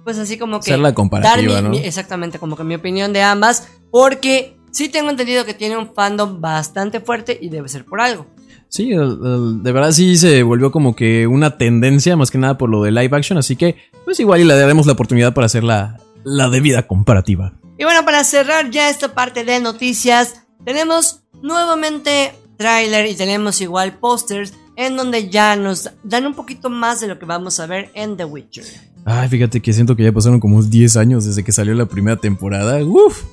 pues 0.03 0.17
así 0.17 0.37
como 0.37 0.59
que 0.59 0.71
Hacer 0.71 0.79
la 0.79 0.93
comparativa, 0.93 1.53
dar 1.53 1.63
mi- 1.63 1.69
¿no? 1.69 1.75
mi- 1.75 1.85
exactamente 1.85 2.39
como 2.39 2.55
que 2.57 2.63
mi 2.63 2.75
opinión 2.75 3.13
de 3.13 3.21
ambas, 3.21 3.67
porque 3.91 4.57
sí 4.71 4.89
tengo 4.89 5.09
entendido 5.09 5.45
que 5.45 5.53
tiene 5.53 5.77
un 5.77 5.93
fandom 5.93 6.39
bastante 6.41 6.99
fuerte 6.99 7.37
y 7.41 7.49
debe 7.49 7.67
ser 7.69 7.85
por 7.85 8.01
algo. 8.01 8.25
Sí, 8.69 8.89
de 8.91 9.71
verdad 9.73 9.91
sí 9.91 10.15
se 10.15 10.43
volvió 10.43 10.71
como 10.71 10.95
que 10.95 11.27
una 11.27 11.57
tendencia, 11.57 12.15
más 12.15 12.31
que 12.31 12.37
nada 12.37 12.57
por 12.57 12.69
lo 12.69 12.81
de 12.83 12.91
live 12.91 13.15
action, 13.17 13.37
así 13.37 13.57
que 13.57 13.75
pues 14.05 14.17
igual 14.21 14.39
y 14.39 14.45
le 14.45 14.55
daremos 14.55 14.85
la 14.85 14.93
oportunidad 14.93 15.33
para 15.33 15.45
hacer 15.45 15.63
la, 15.65 15.99
la 16.23 16.47
debida 16.49 16.87
comparativa. 16.87 17.53
Y 17.77 17.83
bueno, 17.83 18.05
para 18.05 18.23
cerrar 18.23 18.69
ya 18.71 18.89
esta 18.89 19.13
parte 19.13 19.43
de 19.43 19.59
noticias, 19.59 20.43
tenemos 20.63 21.21
nuevamente 21.41 22.33
tráiler 22.57 23.07
y 23.07 23.15
tenemos 23.15 23.59
igual 23.59 23.93
pósters 23.99 24.53
en 24.85 24.97
donde 24.97 25.29
ya 25.29 25.55
nos 25.55 25.89
dan 26.03 26.25
un 26.25 26.33
poquito 26.33 26.69
más 26.69 27.01
de 27.01 27.07
lo 27.07 27.19
que 27.19 27.25
vamos 27.25 27.59
a 27.59 27.65
ver 27.67 27.91
en 27.93 28.17
The 28.17 28.25
Witcher. 28.25 28.65
Ay, 29.05 29.29
fíjate 29.29 29.61
que 29.61 29.73
siento 29.73 29.95
que 29.95 30.03
ya 30.03 30.11
pasaron 30.11 30.39
como 30.39 30.61
10 30.61 30.95
años 30.97 31.25
desde 31.25 31.43
que 31.43 31.51
salió 31.51 31.73
la 31.73 31.85
primera 31.85 32.17
temporada. 32.17 32.83
Uf. 32.83 33.23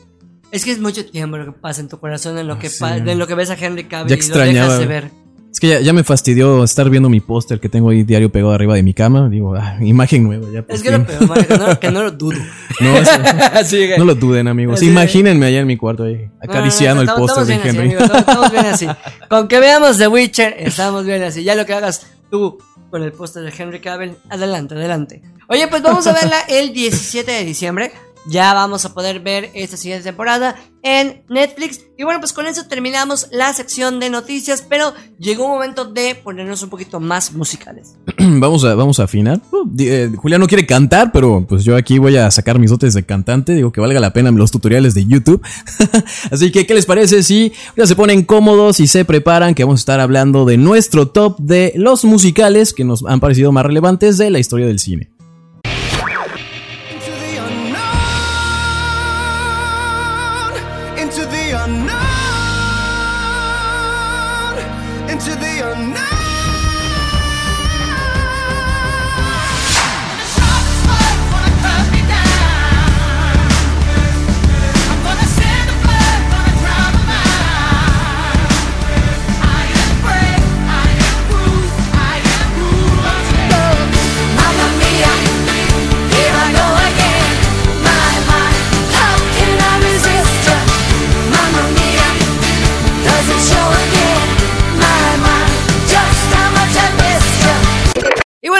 Es 0.51 0.65
que 0.65 0.71
es 0.71 0.79
mucho 0.81 1.05
tiempo 1.05 1.37
lo 1.37 1.45
que 1.47 1.53
pasa 1.53 1.81
en 1.83 1.89
tu 1.89 1.99
corazón, 2.01 2.39
en 2.39 2.47
lo 2.47 2.59
que, 2.59 2.69
Ah, 2.69 2.71
sí. 2.71 2.79
pa- 2.81 2.97
en 2.97 3.19
lo 3.19 3.27
que 3.27 3.35
ves 3.35 3.51
a 3.51 3.55
Henry 3.55 3.85
Cavill 3.85 4.09
Ya 4.17 4.25
y 4.25 4.29
lo 4.29 4.39
dejas 4.39 4.79
de 4.79 4.87
ver. 4.87 5.11
Es 5.51 5.61
que 5.61 5.69
ya, 5.69 5.81
ya 5.81 5.93
me 5.93 6.05
fastidió 6.05 6.63
estar 6.63 6.89
viendo 6.91 7.09
mi 7.09 7.21
póster 7.21 7.59
que 7.59 7.69
tengo 7.69 7.89
ahí 7.91 8.03
diario 8.05 8.31
pegado 8.31 8.53
arriba 8.53 8.75
de 8.75 8.83
mi 8.83 8.93
cama. 8.95 9.29
Digo, 9.29 9.55
ah, 9.57 9.77
imagen 9.81 10.25
nueva 10.25 10.47
ya. 10.53 10.65
Es 10.69 10.83
que 10.83 10.91
lo 10.91 11.05
peor, 11.07 11.27
man, 11.27 11.45
que 11.45 11.57
no, 11.59 11.81
que 11.81 11.91
no 11.91 12.03
lo 12.03 12.11
dudo. 12.13 12.39
No, 12.81 12.97
es- 12.97 13.09
Así 13.55 13.77
que- 13.79 13.99
no 13.99 14.05
lo 14.05 14.15
duden, 14.15 14.47
amigos. 14.47 14.83
Imagínenme 14.83 15.47
allá 15.47 15.61
en 15.61 15.67
mi 15.67 15.77
cuarto 15.77 16.05
ahí, 16.05 16.29
acariciando 16.41 17.03
No, 17.05 17.11
el 17.13 17.17
póster 17.19 17.45
de 17.45 17.55
bien 17.55 17.61
así, 17.61 17.69
Henry. 17.71 17.81
amigos, 17.87 18.03
estamos- 18.05 18.21
estamos 18.29 18.53
bien 18.53 18.67
así. 18.67 18.87
Con 19.29 19.49
que 19.49 19.59
veamos 19.59 19.99
The 19.99 20.07
Witcher, 20.09 20.55
estamos 20.59 21.05
bien 21.05 21.23
así. 21.25 21.43
Ya 21.43 21.55
lo 21.57 21.67
que 21.67 21.75
hagas 21.75 22.07
tú 22.31 22.59
con 22.91 23.03
el 23.03 23.13
póster 23.13 23.43
de 23.43 23.53
Henry 23.57 23.81
Cavill. 23.81 24.17
Adelante, 24.31 24.75
adelante. 24.75 25.23
Oye, 25.49 25.67
pues 25.67 25.83
vamos 25.83 26.07
a 26.07 26.13
verla 26.13 26.37
el 26.49 26.73
17 26.75 27.31
de 27.33 27.45
diciembre. 27.45 27.91
Ya 28.29 28.53
vamos 28.53 28.85
a 28.85 28.93
poder 28.93 29.21
ver 29.21 29.51
esta 29.55 29.77
siguiente 29.77 30.05
temporada 30.05 30.57
en 30.83 31.23
Netflix. 31.29 31.81
Y 31.97 32.05
bueno, 32.05 32.21
pues 32.21 32.33
con 32.33 32.47
eso 32.47 32.67
terminamos 32.67 33.29
la 33.33 33.53
sección 33.53 33.99
de 34.01 34.11
noticias, 34.11 34.64
pero 34.69 34.93
llegó 35.19 35.47
un 35.47 35.53
momento 35.53 35.87
de 35.87 36.14
ponernos 36.14 36.62
un 36.62 36.69
poquito 36.69 37.01
más 37.01 37.33
musicales. 37.33 37.97
vamos 38.19 38.64
a, 38.64 38.75
vamos 38.75 39.01
a 39.01 39.05
afinar. 39.05 39.41
Uh, 39.51 39.69
eh, 39.79 40.12
Julián 40.17 40.41
no 40.41 40.47
quiere 40.47 40.67
cantar, 40.67 41.11
pero 41.11 41.45
pues 41.49 41.64
yo 41.64 41.75
aquí 41.75 41.99
voy 41.99 42.17
a 42.17 42.31
sacar 42.31 42.59
mis 42.59 42.71
dotes 42.71 42.95
de 42.95 43.03
cantante. 43.05 43.55
Digo 43.55 43.73
que 43.73 43.81
valga 43.81 43.99
la 43.99 44.12
pena 44.12 44.31
los 44.31 44.51
tutoriales 44.51 44.95
de 44.95 45.07
YouTube. 45.07 45.43
Así 46.31 46.53
que, 46.53 46.67
¿qué 46.67 46.75
les 46.75 46.87
parece 46.87 47.23
si 47.23 47.53
ya 47.77 47.87
se 47.87 47.97
ponen 47.97 48.25
cómodos 48.25 48.79
y 48.81 48.87
se 48.87 49.05
preparan? 49.05 49.55
Que 49.55 49.64
vamos 49.64 49.81
a 49.81 49.83
estar 49.83 50.01
hablando 50.01 50.45
de 50.45 50.59
nuestro 50.59 51.09
top 51.09 51.38
de 51.38 51.73
los 51.77 52.05
musicales 52.05 52.75
que 52.75 52.85
nos 52.85 53.05
han 53.05 53.21
parecido 53.21 53.53
más 53.53 53.64
relevantes 53.64 54.19
de 54.19 54.31
la 54.31 54.38
historia 54.38 54.67
del 54.67 54.79
cine. 54.79 55.17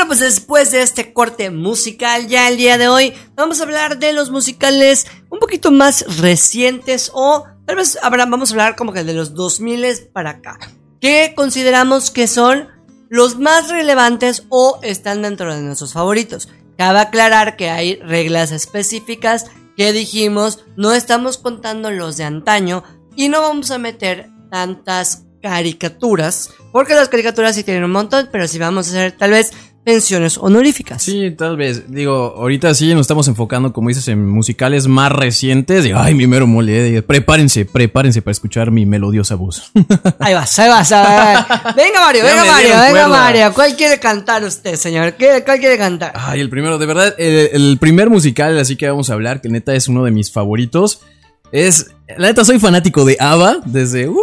Pues 0.08 0.18
después 0.20 0.70
de 0.72 0.82
este 0.82 1.12
corte 1.12 1.50
musical, 1.50 2.26
ya 2.26 2.48
el 2.48 2.56
día 2.56 2.78
de 2.78 2.88
hoy 2.88 3.14
vamos 3.36 3.60
a 3.60 3.64
hablar 3.64 3.98
de 3.98 4.12
los 4.12 4.30
musicales 4.30 5.06
un 5.30 5.38
poquito 5.38 5.70
más 5.70 6.04
recientes 6.18 7.10
o 7.14 7.44
tal 7.66 7.76
vez 7.76 7.98
habrá- 8.02 8.26
vamos 8.26 8.50
a 8.50 8.54
hablar 8.54 8.74
como 8.76 8.92
que 8.92 9.04
de 9.04 9.12
los 9.14 9.34
2000 9.34 10.08
para 10.12 10.30
acá. 10.30 10.58
Que 11.00 11.34
consideramos 11.36 12.10
que 12.10 12.26
son 12.26 12.68
los 13.10 13.38
más 13.38 13.68
relevantes 13.68 14.44
o 14.48 14.80
están 14.82 15.22
dentro 15.22 15.54
de 15.54 15.60
nuestros 15.62 15.92
favoritos. 15.92 16.48
Cabe 16.76 17.00
aclarar 17.00 17.56
que 17.56 17.70
hay 17.70 17.96
reglas 17.96 18.50
específicas 18.50 19.46
que 19.76 19.92
dijimos, 19.92 20.64
no 20.76 20.92
estamos 20.92 21.38
contando 21.38 21.90
los 21.90 22.16
de 22.16 22.24
antaño 22.24 22.82
y 23.14 23.28
no 23.28 23.42
vamos 23.42 23.70
a 23.70 23.78
meter 23.78 24.30
tantas 24.50 25.24
caricaturas, 25.42 26.50
porque 26.72 26.94
las 26.94 27.08
caricaturas 27.08 27.54
sí 27.54 27.62
tienen 27.62 27.84
un 27.84 27.92
montón, 27.92 28.28
pero 28.32 28.48
sí 28.48 28.58
vamos 28.58 28.88
a 28.88 28.90
hacer 28.90 29.12
tal 29.12 29.30
vez 29.32 29.52
menciones 29.92 30.37
honoríficas. 30.38 31.03
Sí, 31.03 31.31
tal 31.37 31.57
vez. 31.57 31.90
Digo, 31.90 32.35
ahorita 32.37 32.74
sí 32.74 32.92
nos 32.92 33.03
estamos 33.03 33.27
enfocando, 33.29 33.72
como 33.72 33.88
dices, 33.88 34.07
en 34.09 34.29
musicales 34.29 34.87
más 34.87 35.11
recientes. 35.11 35.87
Y, 35.87 35.92
ay, 35.94 36.14
mi 36.14 36.27
mero 36.27 36.46
mole. 36.46 36.96
eh, 36.96 37.03
Prepárense, 37.03 37.64
prepárense 37.64 38.20
para 38.22 38.33
escuchar 38.33 38.70
mi 38.70 38.85
melodiosa 38.87 39.35
voz. 39.35 39.70
Ahí 40.20 40.35
vas, 40.35 40.59
ahí 40.59 40.68
vas. 40.68 40.90
Venga 40.90 42.01
Mario, 42.01 42.24
venga 42.24 42.44
Mario, 42.44 42.68
venga 42.68 42.90
cuerda. 42.90 43.09
Mario. 43.09 43.53
¿Cuál 43.55 43.77
quiere 43.77 43.98
cantar 43.98 44.44
usted, 44.44 44.77
señor? 44.77 45.14
¿Qué- 45.14 45.42
¿Cuál 45.44 45.59
quiere 45.59 45.79
cantar? 45.79 46.12
Ay, 46.14 46.40
el 46.40 46.51
primero, 46.51 46.79
de 46.79 46.87
verdad, 46.87 47.14
el, 47.18 47.51
el 47.53 47.79
primer 47.81 48.11
musical, 48.11 48.59
así 48.59 48.77
que 48.77 48.88
vamos 48.88 49.09
a 49.11 49.14
hablar, 49.14 49.40
que 49.40 49.48
neta 49.48 49.74
es 49.74 49.88
uno 49.88 50.05
de 50.05 50.11
mis 50.11 50.31
favoritos. 50.31 51.01
Es, 51.51 51.87
la 52.18 52.29
neta, 52.29 52.44
soy 52.44 52.59
fanático 52.59 53.05
de 53.07 53.16
ABBA 53.18 53.59
desde, 53.64 54.09
uh, 54.09 54.18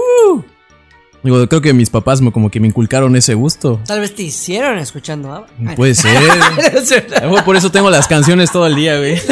digo, 1.26 1.48
creo 1.48 1.62
que 1.62 1.74
mis 1.74 1.90
papás 1.90 2.22
me, 2.22 2.32
como 2.32 2.50
que 2.50 2.60
me 2.60 2.68
inculcaron 2.68 3.16
ese 3.16 3.34
gusto. 3.34 3.80
Tal 3.86 4.00
vez 4.00 4.16
te 4.16 4.24
hicieron 4.24 4.78
escuchando 4.78 5.34
ABBA. 5.34 5.48
Ay, 5.68 5.76
Puede 5.76 5.96
ser. 5.96 6.14
no 6.74 6.80
es 6.80 6.88
cierto. 6.88 7.16
A 7.16 7.22
lo 7.22 7.30
mejor 7.30 7.44
por 7.44 7.56
eso 7.56 7.72
tengo 7.72 7.90
las 7.90 8.08
canciones 8.08 8.52
todo 8.52 8.68
el 8.68 8.76
día, 8.76 8.98
güey. 8.98 9.20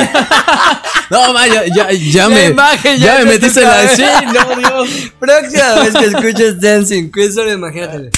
No, 1.10 1.32
ma, 1.32 1.48
ya, 1.48 1.66
ya, 1.68 1.92
ya 1.92 2.30
me, 2.30 2.48
imagen 2.48 2.98
ya 2.98 3.06
ya 3.06 3.14
me 3.20 3.34
te 3.34 3.40
metiste 3.40 3.62
la, 3.62 3.82
toca. 3.82 3.96
sí, 3.96 4.04
no, 4.26 4.56
Dios. 4.56 5.12
Próxima 5.20 5.74
vez 5.76 5.94
que 5.94 6.06
escuches 6.06 6.60
Dancing 6.60 7.12
Queen, 7.12 7.32
solo 7.32 7.52
imagínatelo. 7.54 8.10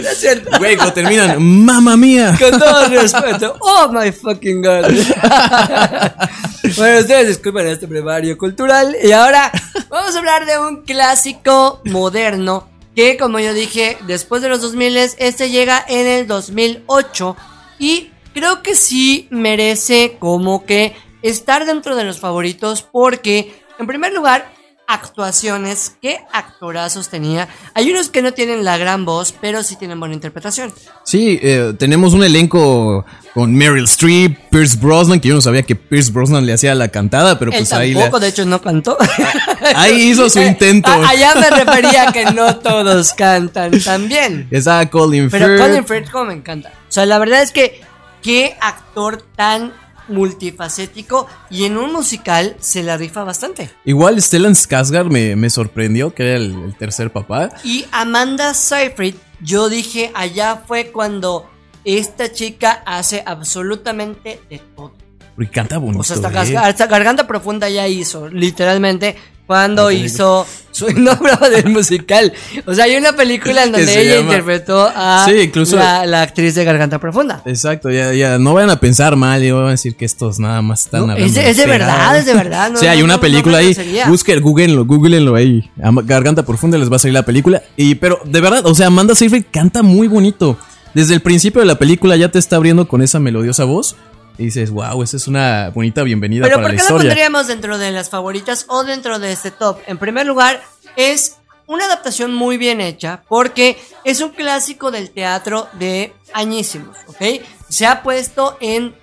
No 0.00 0.08
es 0.08 0.18
cierto. 0.18 0.50
Güey, 0.58 0.76
cuando 0.76 0.94
terminan, 0.94 1.42
mamma 1.42 1.96
mía. 1.96 2.36
Con 2.40 2.58
todo 2.58 2.88
respeto. 2.88 3.56
Oh 3.60 3.88
my 3.92 4.12
fucking 4.12 4.62
god. 4.62 4.84
bueno, 6.76 7.00
ustedes 7.00 7.28
disculpen 7.28 7.66
este 7.66 7.86
brevario 7.86 8.36
cultural. 8.38 8.96
Y 9.02 9.12
ahora 9.12 9.50
vamos 9.88 10.14
a 10.14 10.18
hablar 10.18 10.46
de 10.46 10.58
un 10.58 10.82
clásico 10.82 11.80
moderno. 11.84 12.68
Que 12.94 13.16
como 13.16 13.40
yo 13.40 13.54
dije, 13.54 13.96
después 14.06 14.42
de 14.42 14.50
los 14.50 14.60
2000 14.60 14.96
este 14.96 15.50
llega 15.50 15.82
en 15.88 16.06
el 16.06 16.26
2008. 16.26 17.36
Y 17.78 18.10
creo 18.34 18.62
que 18.62 18.74
sí 18.74 19.28
merece 19.30 20.16
como 20.18 20.66
que 20.66 20.94
estar 21.22 21.64
dentro 21.64 21.96
de 21.96 22.04
los 22.04 22.20
favoritos. 22.20 22.82
Porque, 22.82 23.62
en 23.78 23.86
primer 23.86 24.12
lugar, 24.12 24.52
actuaciones, 24.86 25.96
qué 26.02 26.20
actorazos 26.32 27.08
tenía. 27.08 27.48
Hay 27.74 27.90
unos 27.90 28.08
que 28.08 28.22
no 28.22 28.32
tienen 28.32 28.64
la 28.64 28.76
gran 28.78 29.04
voz, 29.04 29.32
pero 29.40 29.62
sí 29.62 29.76
tienen 29.76 29.98
buena 29.98 30.14
interpretación. 30.14 30.72
Sí, 31.04 31.38
eh, 31.42 31.74
tenemos 31.78 32.12
un 32.14 32.22
elenco 32.24 33.04
con 33.34 33.54
Meryl 33.54 33.84
Streep, 33.84 34.38
Pierce 34.50 34.76
Brosnan, 34.78 35.20
que 35.20 35.28
yo 35.28 35.34
no 35.34 35.40
sabía 35.40 35.62
que 35.62 35.74
Pierce 35.76 36.12
Brosnan 36.12 36.44
le 36.44 36.52
hacía 36.52 36.74
la 36.74 36.88
cantada, 36.88 37.38
pero 37.38 37.50
Él 37.52 37.58
pues 37.58 37.72
ahí, 37.72 37.94
tampoco, 37.94 38.18
le- 38.18 38.24
de 38.26 38.30
hecho, 38.30 38.44
no 38.44 38.60
cantó. 38.60 38.98
ahí 39.76 40.10
hizo 40.10 40.28
su 40.28 40.40
intento. 40.40 40.90
A- 40.90 41.08
allá 41.08 41.34
me 41.36 41.50
refería 41.50 42.08
a 42.08 42.12
que 42.12 42.26
no 42.26 42.56
todos 42.60 43.12
cantan 43.14 43.80
también. 43.80 44.48
Está 44.50 44.88
Colin 44.90 45.30
Pero 45.30 45.46
Firth. 45.46 45.60
Colin 45.60 45.86
Firth 45.86 46.10
como 46.10 46.24
me 46.26 46.34
encanta. 46.34 46.68
O 46.70 46.92
sea, 46.92 47.06
la 47.06 47.18
verdad 47.18 47.42
es 47.42 47.52
que 47.52 47.80
qué 48.22 48.56
actor 48.60 49.24
tan 49.36 49.72
multifacético 50.08 51.26
y 51.50 51.64
en 51.64 51.76
un 51.76 51.92
musical 51.92 52.56
se 52.60 52.82
la 52.82 52.96
rifa 52.96 53.24
bastante. 53.24 53.70
Igual 53.84 54.20
Stellan 54.20 54.54
Skarsgård 54.54 55.10
me, 55.10 55.36
me 55.36 55.50
sorprendió, 55.50 56.14
que 56.14 56.28
era 56.28 56.36
el, 56.36 56.52
el 56.64 56.74
tercer 56.76 57.12
papá. 57.12 57.50
Y 57.64 57.84
Amanda 57.92 58.54
Seyfried, 58.54 59.14
yo 59.40 59.68
dije, 59.68 60.10
allá 60.14 60.62
fue 60.66 60.92
cuando 60.92 61.50
esta 61.84 62.32
chica 62.32 62.82
hace 62.86 63.22
absolutamente 63.26 64.40
de 64.48 64.58
todo. 64.76 64.92
Porque 65.34 65.50
canta 65.50 65.78
bonito. 65.78 66.00
O 66.00 66.04
sea, 66.04 66.16
hasta, 66.16 66.44
¿eh? 66.44 66.56
hasta 66.56 66.86
Garganta 66.86 67.26
Profunda 67.26 67.68
ya 67.68 67.88
hizo, 67.88 68.28
literalmente, 68.28 69.16
cuando 69.52 69.90
hizo 69.90 70.46
su 70.72 70.86
no 70.98 71.14
broma 71.16 71.48
del 71.50 71.68
musical. 71.68 72.32
O 72.66 72.74
sea, 72.74 72.84
hay 72.86 72.96
una 72.96 73.12
película 73.14 73.64
en 73.64 73.72
donde 73.72 73.92
ella 74.02 74.14
llama- 74.16 74.30
interpretó 74.30 74.90
a 74.94 75.26
Sí, 75.28 75.34
incluso- 75.40 75.76
la, 75.76 76.06
la 76.06 76.22
actriz 76.22 76.54
de 76.54 76.64
Garganta 76.64 76.98
Profunda. 76.98 77.42
Exacto, 77.44 77.90
ya, 77.90 78.12
ya, 78.14 78.38
no 78.38 78.54
vayan 78.54 78.70
a 78.70 78.80
pensar 78.80 79.14
mal, 79.16 79.44
y 79.44 79.50
van 79.50 79.66
a 79.66 79.70
decir 79.70 79.94
que 79.96 80.06
estos 80.06 80.38
nada 80.38 80.62
más 80.62 80.86
están 80.86 81.06
No, 81.06 81.12
hablando 81.12 81.26
es 81.26 81.34
de- 81.34 81.50
es 81.50 81.56
de 81.58 81.64
pegado. 81.64 81.78
verdad, 81.92 82.18
es 82.18 82.24
de 82.26 82.34
verdad, 82.34 82.70
no, 82.70 82.78
sí, 82.78 82.86
hay 82.86 82.98
no, 83.00 83.04
una 83.04 83.20
película 83.20 83.58
ahí, 83.58 83.76
busquen, 84.08 84.40
googleenlo, 84.40 84.86
googleenlo 84.86 85.34
ahí, 85.34 85.70
Am- 85.82 85.98
Garganta 86.04 86.42
Profunda 86.44 86.78
les 86.78 86.90
va 86.90 86.96
a 86.96 86.98
salir 86.98 87.12
la 87.14 87.24
película, 87.26 87.62
y 87.76 87.94
pero 87.96 88.20
de 88.24 88.40
verdad, 88.40 88.64
o 88.66 88.74
sea, 88.74 88.86
Amanda 88.86 89.14
Seyfried 89.14 89.44
canta 89.52 89.82
muy 89.82 90.08
bonito, 90.08 90.56
desde 90.94 91.12
el 91.14 91.20
principio 91.20 91.60
de 91.60 91.66
la 91.66 91.78
película 91.78 92.16
ya 92.16 92.30
te 92.30 92.38
está 92.38 92.56
abriendo 92.56 92.88
con 92.88 93.02
esa 93.02 93.18
melodiosa 93.20 93.64
voz, 93.64 93.96
y 94.42 94.46
dices, 94.46 94.70
wow, 94.70 95.02
esa 95.02 95.16
es 95.16 95.28
una 95.28 95.70
bonita 95.70 96.02
bienvenida 96.02 96.42
Pero 96.44 96.56
para 96.56 96.68
¿por 96.68 96.70
la 96.70 96.76
qué 96.76 96.82
la 96.82 96.82
historia. 96.82 97.10
pondríamos 97.10 97.46
dentro 97.46 97.78
de 97.78 97.92
las 97.92 98.10
favoritas 98.10 98.66
o 98.68 98.82
dentro 98.82 99.20
de 99.20 99.30
este 99.30 99.52
top? 99.52 99.78
En 99.86 99.98
primer 99.98 100.26
lugar, 100.26 100.60
es 100.96 101.36
una 101.68 101.86
adaptación 101.86 102.34
muy 102.34 102.58
bien 102.58 102.80
hecha 102.80 103.22
porque 103.28 103.78
es 104.04 104.20
un 104.20 104.30
clásico 104.30 104.90
del 104.90 105.10
teatro 105.10 105.68
de 105.74 106.12
añísimos, 106.34 106.96
¿ok? 107.06 107.40
Se 107.68 107.86
ha 107.86 108.02
puesto 108.02 108.56
en 108.60 108.94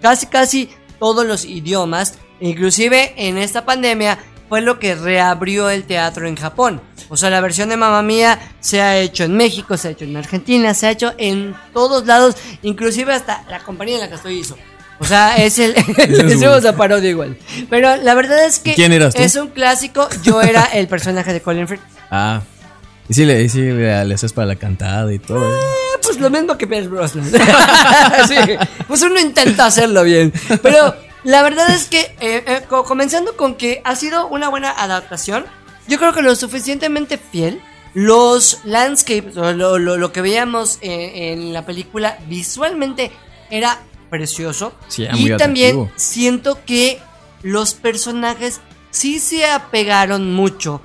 casi 0.00 0.26
casi 0.26 0.70
todos 0.98 1.26
los 1.26 1.44
idiomas, 1.44 2.14
inclusive 2.40 3.12
en 3.16 3.36
esta 3.36 3.66
pandemia 3.66 4.18
fue 4.48 4.62
lo 4.62 4.78
que 4.78 4.94
reabrió 4.94 5.68
el 5.68 5.84
teatro 5.84 6.26
en 6.26 6.36
Japón. 6.36 6.80
O 7.10 7.16
sea, 7.18 7.28
la 7.28 7.42
versión 7.42 7.68
de 7.68 7.76
Mamma 7.76 8.02
Mía 8.02 8.38
se 8.60 8.80
ha 8.80 8.98
hecho 8.98 9.24
en 9.24 9.36
México, 9.36 9.76
se 9.76 9.88
ha 9.88 9.90
hecho 9.90 10.04
en 10.04 10.16
Argentina, 10.16 10.72
se 10.72 10.86
ha 10.86 10.90
hecho 10.90 11.12
en 11.18 11.54
todos 11.74 12.06
lados, 12.06 12.36
inclusive 12.62 13.12
hasta 13.12 13.44
la 13.50 13.60
compañía 13.60 13.96
en 13.96 14.00
la 14.00 14.08
que 14.08 14.14
estoy 14.14 14.38
hizo. 14.38 14.56
O 15.00 15.04
sea, 15.04 15.36
es 15.36 15.58
el. 15.58 15.74
hicimos 16.28 16.64
a 16.64 16.76
parodia 16.76 17.10
igual. 17.10 17.36
Pero 17.70 17.96
la 17.96 18.14
verdad 18.14 18.44
es 18.44 18.58
que. 18.58 18.74
¿Quién 18.74 18.92
eras 18.92 19.14
tú? 19.14 19.22
Es 19.22 19.36
un 19.36 19.48
clásico. 19.48 20.08
Yo 20.22 20.42
era 20.42 20.64
el 20.64 20.88
personaje 20.88 21.32
de 21.32 21.40
Colin 21.40 21.68
Firth. 21.68 21.82
Ah, 22.10 22.40
y 23.08 23.14
sí, 23.14 23.24
le, 23.24 23.42
y 23.42 23.48
le, 23.48 24.04
le 24.04 24.14
haces 24.14 24.32
para 24.32 24.46
la 24.48 24.56
cantada 24.56 25.12
y 25.12 25.18
todo. 25.18 25.44
¿eh? 25.54 25.58
Eh, 25.60 25.98
Pues 26.02 26.18
lo 26.20 26.30
mismo 26.30 26.58
que 26.58 26.66
Pierce 26.66 26.88
Brosnan. 26.88 27.30
sí, 28.28 28.34
pues 28.86 29.02
uno 29.02 29.18
intenta 29.20 29.66
hacerlo 29.66 30.02
bien. 30.04 30.32
Pero 30.62 30.94
la 31.24 31.42
verdad 31.42 31.70
es 31.70 31.84
que, 31.86 32.00
eh, 32.20 32.44
eh, 32.46 32.60
co- 32.68 32.84
comenzando 32.84 33.36
con 33.36 33.54
que 33.54 33.80
ha 33.84 33.94
sido 33.96 34.26
una 34.28 34.48
buena 34.48 34.70
adaptación, 34.70 35.46
yo 35.86 35.98
creo 35.98 36.12
que 36.12 36.22
lo 36.22 36.34
suficientemente 36.34 37.18
fiel 37.18 37.60
los 37.94 38.58
landscapes, 38.64 39.34
lo, 39.36 39.52
lo- 39.78 39.96
lo 39.96 40.12
que 40.12 40.20
veíamos 40.20 40.78
en, 40.82 41.38
en 41.40 41.52
la 41.52 41.64
película, 41.64 42.18
visualmente 42.28 43.10
era 43.50 43.78
precioso. 44.08 44.72
Sí, 44.88 45.04
y 45.04 45.36
también 45.36 45.76
atractivo. 45.76 45.90
siento 45.96 46.58
que 46.64 47.00
los 47.42 47.74
personajes 47.74 48.60
sí 48.90 49.18
se 49.18 49.46
apegaron 49.46 50.32
mucho, 50.34 50.80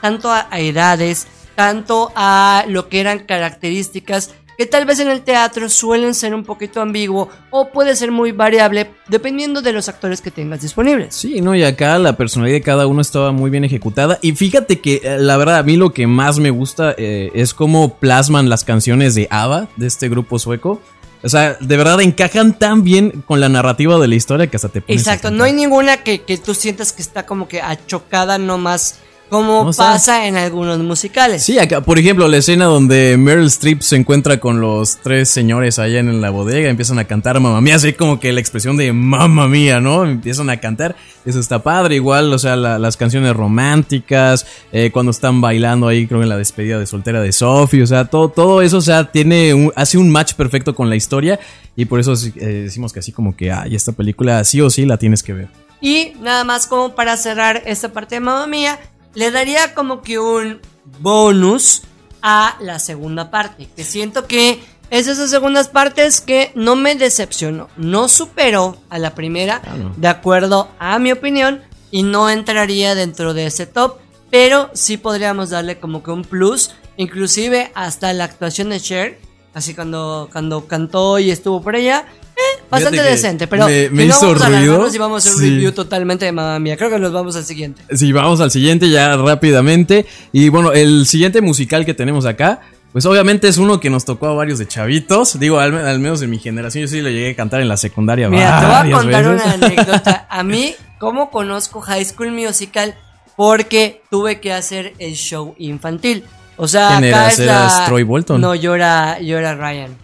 tanto 0.00 0.30
a, 0.30 0.46
a 0.50 0.60
edades, 0.60 1.26
tanto 1.54 2.12
a 2.14 2.64
lo 2.68 2.88
que 2.88 3.00
eran 3.00 3.20
características 3.20 4.34
que 4.58 4.66
tal 4.66 4.84
vez 4.86 4.98
en 4.98 5.08
el 5.08 5.22
teatro 5.22 5.68
suelen 5.68 6.14
ser 6.14 6.34
un 6.34 6.42
poquito 6.42 6.80
ambiguo 6.80 7.28
o 7.50 7.70
puede 7.70 7.94
ser 7.94 8.10
muy 8.10 8.32
variable 8.32 8.90
dependiendo 9.06 9.62
de 9.62 9.72
los 9.72 9.88
actores 9.88 10.20
que 10.20 10.32
tengas 10.32 10.62
disponibles. 10.62 11.14
Sí, 11.14 11.40
no, 11.40 11.54
y 11.54 11.62
acá 11.62 11.96
la 12.00 12.16
personalidad 12.16 12.56
de 12.56 12.62
cada 12.62 12.88
uno 12.88 13.00
estaba 13.00 13.30
muy 13.30 13.50
bien 13.52 13.64
ejecutada. 13.64 14.18
Y 14.20 14.32
fíjate 14.32 14.80
que 14.80 15.00
eh, 15.04 15.18
la 15.20 15.36
verdad 15.36 15.58
a 15.58 15.62
mí 15.62 15.76
lo 15.76 15.92
que 15.92 16.08
más 16.08 16.40
me 16.40 16.50
gusta 16.50 16.92
eh, 16.98 17.30
es 17.34 17.54
cómo 17.54 17.98
plasman 17.98 18.48
las 18.48 18.64
canciones 18.64 19.14
de 19.14 19.28
ABBA, 19.30 19.68
de 19.76 19.86
este 19.86 20.08
grupo 20.08 20.40
sueco. 20.40 20.82
O 21.22 21.28
sea, 21.28 21.56
de 21.60 21.76
verdad 21.76 22.00
encajan 22.00 22.58
tan 22.58 22.84
bien 22.84 23.22
con 23.26 23.40
la 23.40 23.48
narrativa 23.48 23.98
de 23.98 24.08
la 24.08 24.14
historia 24.14 24.46
que 24.46 24.56
hasta 24.56 24.68
te 24.68 24.80
pones 24.80 25.00
Exacto, 25.00 25.30
no 25.30 25.44
hay 25.44 25.52
ninguna 25.52 25.98
que, 25.98 26.22
que 26.22 26.38
tú 26.38 26.54
sientas 26.54 26.92
que 26.92 27.02
está 27.02 27.26
como 27.26 27.48
que 27.48 27.60
achocada 27.60 28.38
nomás 28.38 29.00
como 29.28 29.64
No, 29.64 29.72
pasa 29.72 30.26
en 30.26 30.36
algunos 30.36 30.78
musicales. 30.78 31.42
Sí, 31.42 31.58
acá, 31.58 31.80
por 31.82 31.98
ejemplo, 31.98 32.26
la 32.28 32.38
escena 32.38 32.64
donde 32.66 33.16
Meryl 33.18 33.46
Streep 33.46 33.82
se 33.82 33.96
encuentra 33.96 34.40
con 34.40 34.60
los 34.60 34.96
tres 34.98 35.28
señores 35.28 35.78
allá 35.78 36.00
en 36.00 36.20
la 36.20 36.30
bodega, 36.30 36.68
empiezan 36.70 36.98
a 36.98 37.04
cantar 37.04 37.38
mamá 37.40 37.60
mía, 37.60 37.76
así 37.76 37.92
como 37.92 38.18
que 38.20 38.32
la 38.32 38.40
expresión 38.40 38.76
de 38.76 38.92
mamá 38.92 39.48
mía, 39.48 39.80
¿no? 39.80 40.04
Empiezan 40.04 40.48
a 40.50 40.56
cantar, 40.58 40.96
eso 41.26 41.40
está 41.40 41.62
padre, 41.62 41.96
igual, 41.96 42.32
o 42.32 42.38
sea, 42.38 42.56
la- 42.56 42.78
las 42.78 42.96
canciones 42.96 43.34
románticas, 43.34 44.46
eh, 44.72 44.90
cuando 44.90 45.10
están 45.10 45.40
bailando 45.40 45.88
ahí, 45.88 46.06
creo 46.06 46.22
en 46.22 46.28
la 46.28 46.36
despedida 46.36 46.78
de 46.78 46.86
soltera 46.86 47.20
de 47.20 47.32
Sophie, 47.32 47.82
o 47.82 47.86
sea, 47.86 48.06
todo, 48.06 48.28
todo 48.30 48.62
eso, 48.62 48.78
o 48.78 48.82
sea, 48.82 49.10
tiene 49.10 49.52
un- 49.54 49.72
hace 49.76 49.98
un 49.98 50.10
match 50.10 50.34
perfecto 50.34 50.74
con 50.74 50.88
la 50.88 50.96
historia 50.96 51.38
y 51.76 51.84
por 51.84 52.00
eso 52.00 52.14
eh, 52.36 52.62
decimos 52.64 52.92
que 52.92 53.00
así 53.00 53.12
como 53.12 53.36
que, 53.36 53.52
ay, 53.52 53.74
esta 53.74 53.92
película 53.92 54.42
sí 54.44 54.60
o 54.60 54.70
sí 54.70 54.86
la 54.86 54.96
tienes 54.96 55.22
que 55.22 55.32
ver. 55.34 55.48
Y 55.80 56.12
nada 56.20 56.42
más 56.44 56.66
como 56.66 56.94
para 56.94 57.16
cerrar 57.16 57.62
esta 57.66 57.92
parte 57.92 58.16
de 58.16 58.20
Mamma 58.20 58.46
Mía, 58.48 58.78
le 59.14 59.30
daría 59.30 59.74
como 59.74 60.02
que 60.02 60.18
un 60.18 60.60
bonus 61.00 61.82
a 62.22 62.56
la 62.60 62.78
segunda 62.78 63.30
parte. 63.30 63.68
Que 63.74 63.84
siento 63.84 64.26
que 64.26 64.60
es 64.90 65.06
esas 65.06 65.30
segundas 65.30 65.68
partes 65.68 66.20
que 66.20 66.52
no 66.54 66.76
me 66.76 66.94
decepcionó. 66.94 67.68
No 67.76 68.08
superó 68.08 68.78
a 68.88 68.98
la 68.98 69.14
primera, 69.14 69.62
de 69.96 70.08
acuerdo 70.08 70.68
a 70.78 70.98
mi 70.98 71.12
opinión, 71.12 71.62
y 71.90 72.02
no 72.02 72.30
entraría 72.30 72.94
dentro 72.94 73.34
de 73.34 73.46
ese 73.46 73.66
top. 73.66 73.98
Pero 74.30 74.70
sí 74.74 74.96
podríamos 74.96 75.50
darle 75.50 75.78
como 75.78 76.02
que 76.02 76.10
un 76.10 76.22
plus, 76.22 76.72
inclusive 76.96 77.70
hasta 77.74 78.12
la 78.12 78.24
actuación 78.24 78.70
de 78.70 78.80
Cher. 78.80 79.20
Así 79.54 79.74
cuando, 79.74 80.28
cuando 80.30 80.66
cantó 80.66 81.18
y 81.18 81.30
estuvo 81.30 81.62
por 81.62 81.74
allá. 81.74 82.06
bastante 82.70 82.98
que 82.98 83.04
decente, 83.04 83.46
pero 83.46 83.66
me- 83.66 83.90
me 83.90 84.04
no 84.06 84.10
hizo 84.14 84.26
vamos 84.26 84.42
a 84.42 84.46
ruido. 84.46 84.58
alargarnos 84.62 84.94
y 84.94 84.98
vamos 84.98 85.16
a 85.16 85.18
hacer 85.28 85.32
un 85.36 85.44
Sí. 85.48 85.50
review 85.54 85.72
totalmente 85.72 86.24
de 86.24 86.32
Mamma 86.32 86.58
Mía. 86.58 86.76
Creo 86.76 86.90
que 86.90 86.98
nos 86.98 87.12
vamos 87.12 87.34
al 87.36 87.44
siguiente. 87.44 87.82
Sí, 87.94 88.12
vamos 88.12 88.40
al 88.40 88.50
siguiente 88.50 88.88
ya 88.90 89.16
rápidamente. 89.16 90.06
Y 90.32 90.48
bueno, 90.48 90.72
el 90.72 91.06
siguiente 91.06 91.40
musical 91.40 91.84
que 91.86 91.94
tenemos 91.94 92.26
acá, 92.26 92.60
pues 92.92 93.04
obviamente 93.06 93.48
es 93.48 93.58
uno 93.58 93.80
que 93.80 93.90
nos 93.90 94.04
tocó 94.04 94.28
a 94.28 94.34
varios 94.34 94.58
de 94.58 94.66
chavitos. 94.66 95.38
Digo, 95.38 95.58
al, 95.58 95.76
al 95.76 95.98
menos 95.98 96.22
en 96.22 96.30
mi 96.30 96.38
generación, 96.38 96.82
yo 96.82 96.88
sí 96.88 97.00
lo 97.00 97.10
llegué 97.10 97.30
a 97.30 97.36
cantar 97.36 97.60
en 97.60 97.68
la 97.68 97.76
secundaria. 97.76 98.28
Mira, 98.28 98.60
te 98.60 98.66
voy 98.66 98.92
a 98.92 98.96
contar 99.02 99.24
veces. 99.28 99.44
una 99.46 99.66
anécdota. 99.66 100.26
A 100.30 100.42
mí, 100.42 100.74
¿cómo 100.98 101.30
conozco 101.30 101.80
High 101.80 102.04
School 102.04 102.32
Musical? 102.32 102.94
Porque 103.36 104.02
tuve 104.10 104.40
que 104.40 104.52
hacer 104.52 104.94
el 104.98 105.14
show 105.14 105.54
infantil. 105.58 106.24
O 106.56 106.66
sea, 106.66 106.98
¿Quién 106.98 107.12
acá 107.12 107.22
eras? 107.24 107.32
es 107.34 107.38
¿Eras 107.40 107.78
la... 107.80 107.86
Troy 107.86 108.02
Bolton? 108.02 108.40
No, 108.40 108.54
yo 108.54 108.74
era, 108.74 109.20
yo 109.20 109.38
era 109.38 109.54
Ryan. 109.54 109.96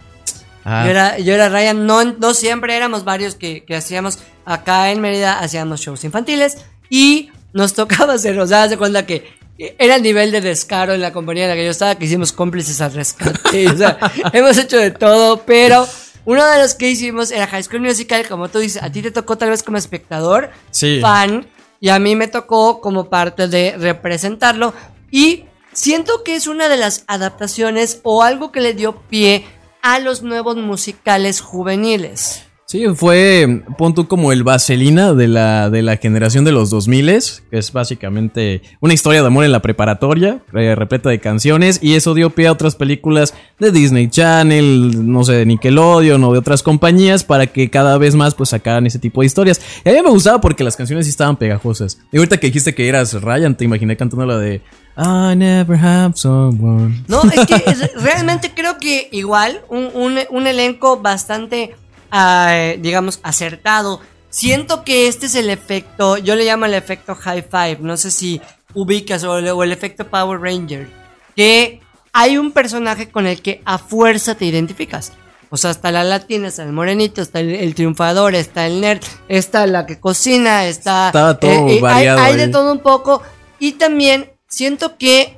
Ah, 0.65 0.83
Yo, 0.83 0.91
era, 0.91 1.19
yo 1.19 1.33
era 1.33 1.47
Ryan. 1.47 1.85
No, 1.85 2.03
no 2.03 2.33
siempre 2.33 2.75
éramos 2.75 3.03
varios 3.03 3.35
que, 3.35 3.63
que 3.63 3.75
hacíamos. 3.75 4.19
Acá 4.45 4.91
en 4.91 4.99
Mérida 4.99 5.39
hacíamos 5.39 5.79
shows 5.79 6.03
infantiles. 6.03 6.57
Y 6.89 7.29
nos 7.53 7.73
tocaba 7.73 8.13
hacer, 8.15 8.37
o 8.39 8.47
sea, 8.47 8.67
de 8.67 8.75
cuenta 8.77 9.05
que 9.05 9.33
era 9.57 9.95
el 9.95 10.01
nivel 10.03 10.31
de 10.31 10.41
descaro 10.41 10.93
en 10.93 11.01
la 11.01 11.13
compañía 11.13 11.43
en 11.45 11.49
la 11.51 11.55
que 11.55 11.63
yo 11.63 11.71
estaba 11.71 11.95
que 11.95 12.03
hicimos 12.05 12.33
cómplices 12.33 12.81
al 12.81 12.93
rescate. 12.93 13.67
o 13.73 13.77
sea, 13.77 13.97
hemos 14.33 14.57
hecho 14.57 14.77
de 14.77 14.91
todo, 14.91 15.43
pero 15.45 15.87
uno 16.25 16.45
de 16.45 16.61
los 16.61 16.73
que 16.75 16.89
hicimos 16.89 17.31
era 17.31 17.47
High 17.47 17.63
School 17.63 17.81
Musical. 17.81 18.27
Como 18.27 18.49
tú 18.49 18.59
dices, 18.59 18.81
a 18.83 18.91
ti 18.91 19.01
te 19.01 19.11
tocó 19.11 19.37
tal 19.37 19.51
vez 19.51 19.63
como 19.63 19.77
espectador, 19.77 20.49
Sí. 20.71 20.99
fan, 20.99 21.47
y 21.79 21.89
a 21.89 21.99
mí 21.99 22.15
me 22.15 22.27
tocó 22.27 22.81
como 22.81 23.09
parte 23.09 23.47
de 23.47 23.75
representarlo. 23.77 24.73
Y 25.11 25.45
siento 25.71 26.23
que 26.23 26.35
es 26.35 26.47
una 26.47 26.67
de 26.67 26.77
las 26.77 27.03
adaptaciones 27.07 27.99
o 28.03 28.23
algo 28.23 28.51
que 28.51 28.59
le 28.61 28.73
dio 28.73 28.95
pie 29.09 29.45
a 29.85 29.99
los 29.99 30.23
nuevos 30.23 30.57
musicales 30.57 31.41
juveniles. 31.41 32.41
Sí, 32.65 32.83
fue, 32.95 33.61
pon 33.77 33.93
tú 33.93 34.07
como 34.07 34.31
el 34.31 34.43
vaselina 34.43 35.13
de 35.13 35.27
la, 35.27 35.69
de 35.69 35.83
la 35.83 35.97
generación 35.97 36.43
de 36.43 36.51
los 36.51 36.71
2000 36.71 37.05
que 37.51 37.59
es 37.59 37.71
básicamente 37.71 38.63
una 38.79 38.95
historia 38.95 39.21
de 39.21 39.27
amor 39.27 39.45
en 39.45 39.51
la 39.51 39.61
preparatoria, 39.61 40.41
repleta 40.51 41.09
de 41.09 41.19
canciones, 41.19 41.77
y 41.83 41.93
eso 41.93 42.15
dio 42.15 42.31
pie 42.31 42.47
a 42.47 42.53
otras 42.53 42.75
películas 42.75 43.35
de 43.59 43.71
Disney 43.71 44.09
Channel, 44.09 45.07
no 45.11 45.23
sé, 45.23 45.33
de 45.33 45.45
Nickelodeon 45.45 46.23
o 46.23 46.33
de 46.33 46.39
otras 46.39 46.63
compañías, 46.63 47.23
para 47.23 47.45
que 47.45 47.69
cada 47.69 47.99
vez 47.99 48.15
más 48.15 48.33
pues 48.33 48.49
sacaran 48.49 48.87
ese 48.87 48.97
tipo 48.97 49.21
de 49.21 49.27
historias. 49.27 49.61
Y 49.85 49.89
a 49.89 49.93
mí 49.93 50.01
me 50.01 50.09
gustaba 50.09 50.41
porque 50.41 50.63
las 50.63 50.75
canciones 50.75 51.05
sí 51.05 51.11
estaban 51.11 51.37
pegajosas. 51.37 51.99
Y 52.11 52.17
ahorita 52.17 52.39
que 52.39 52.47
dijiste 52.47 52.73
que 52.73 52.87
eras 52.89 53.21
Ryan, 53.21 53.55
te 53.55 53.65
imaginé 53.65 53.95
cantando 53.95 54.25
la 54.25 54.39
de 54.39 54.63
I 54.97 55.35
never 55.35 55.77
have 55.77 56.13
someone. 56.15 57.03
No, 57.07 57.23
es 57.23 57.45
que 57.45 57.55
es- 57.69 57.93
realmente 58.01 58.53
creo 58.53 58.77
que 58.77 59.09
igual 59.11 59.61
un, 59.69 59.89
un- 59.93 60.19
un 60.29 60.47
elenco 60.47 60.97
bastante, 61.01 61.75
ah, 62.11 62.73
digamos, 62.79 63.19
acertado. 63.23 63.99
Siento 64.29 64.83
que 64.83 65.07
este 65.07 65.25
es 65.27 65.35
el 65.35 65.49
efecto, 65.49 66.17
yo 66.17 66.35
le 66.35 66.45
llamo 66.45 66.65
el 66.65 66.73
efecto 66.73 67.15
high 67.15 67.43
five, 67.49 67.77
no 67.81 67.97
sé 67.97 68.11
si 68.11 68.41
ubicas 68.73 69.23
o 69.23 69.37
el, 69.37 69.47
o 69.49 69.63
el 69.63 69.71
efecto 69.71 70.05
Power 70.07 70.39
Ranger, 70.41 70.89
que 71.35 71.81
hay 72.11 72.37
un 72.37 72.51
personaje 72.51 73.09
con 73.09 73.27
el 73.27 73.41
que 73.41 73.61
a 73.65 73.77
fuerza 73.77 74.35
te 74.35 74.45
identificas. 74.45 75.11
O 75.49 75.57
sea, 75.57 75.71
está 75.71 75.91
la 75.91 76.03
latina, 76.03 76.47
está 76.49 76.63
el 76.63 76.73
morenito, 76.73 77.21
está 77.21 77.39
el, 77.39 77.51
el 77.55 77.75
triunfador, 77.75 78.35
está 78.35 78.65
el 78.65 78.81
nerd, 78.81 79.01
está 79.29 79.67
la 79.67 79.85
que 79.85 79.99
cocina, 79.99 80.65
está... 80.65 81.07
Estaba 81.07 81.37
todo 81.39 81.67
hay- 81.67 81.79
variado 81.79 82.19
hay 82.19 82.35
de 82.35 82.47
todo 82.49 82.71
un 82.73 82.79
poco. 82.79 83.21
Y 83.59 83.73
también 83.73 84.31
siento 84.47 84.97
que 84.97 85.37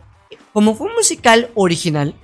como 0.54 0.76
fue 0.76 0.88
un 0.88 0.96
musical 0.96 1.52
original, 1.54 2.16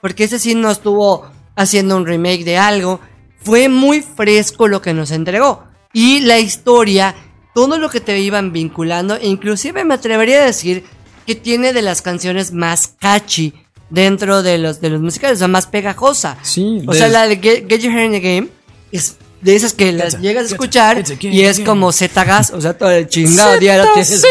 porque 0.00 0.24
ese 0.24 0.38
sí 0.38 0.54
no 0.54 0.70
estuvo 0.70 1.26
haciendo 1.56 1.96
un 1.96 2.06
remake 2.06 2.44
de 2.44 2.58
algo, 2.58 3.00
fue 3.38 3.68
muy 3.68 4.02
fresco 4.02 4.68
lo 4.68 4.82
que 4.82 4.92
nos 4.92 5.10
entregó. 5.10 5.64
Y 5.92 6.20
la 6.20 6.38
historia, 6.38 7.14
todo 7.54 7.78
lo 7.78 7.88
que 7.88 8.00
te 8.00 8.18
iban 8.20 8.52
vinculando, 8.52 9.16
e 9.16 9.26
inclusive 9.28 9.84
me 9.84 9.94
atrevería 9.94 10.42
a 10.42 10.46
decir 10.46 10.84
que 11.26 11.34
tiene 11.34 11.72
de 11.72 11.82
las 11.82 12.02
canciones 12.02 12.52
más 12.52 12.94
catchy 12.98 13.54
dentro 13.90 14.42
de 14.42 14.58
los, 14.58 14.80
de 14.80 14.90
los 14.90 15.00
musicales, 15.00 15.38
o 15.38 15.40
sea, 15.40 15.48
más 15.48 15.66
pegajosa. 15.66 16.36
Sí, 16.42 16.82
O 16.86 16.92
sea, 16.92 17.08
la 17.08 17.26
de 17.26 17.38
Get, 17.38 17.68
Get 17.68 17.80
Your 17.80 17.94
Head 17.94 18.04
in 18.04 18.12
the 18.12 18.20
Game 18.20 18.48
es 18.92 19.16
de 19.40 19.54
esas 19.54 19.72
que 19.72 19.92
las 19.92 20.20
llegas 20.20 20.44
a 20.44 20.54
escuchar 20.54 21.02
y 21.20 21.42
es 21.42 21.60
como 21.60 21.92
Z-Gas, 21.92 22.50
o 22.50 22.60
sea, 22.60 22.76
todo 22.76 22.90
el 22.90 23.08
chingado 23.08 23.56
día 23.58 23.78
lo 23.78 23.84
tienes. 23.92 24.24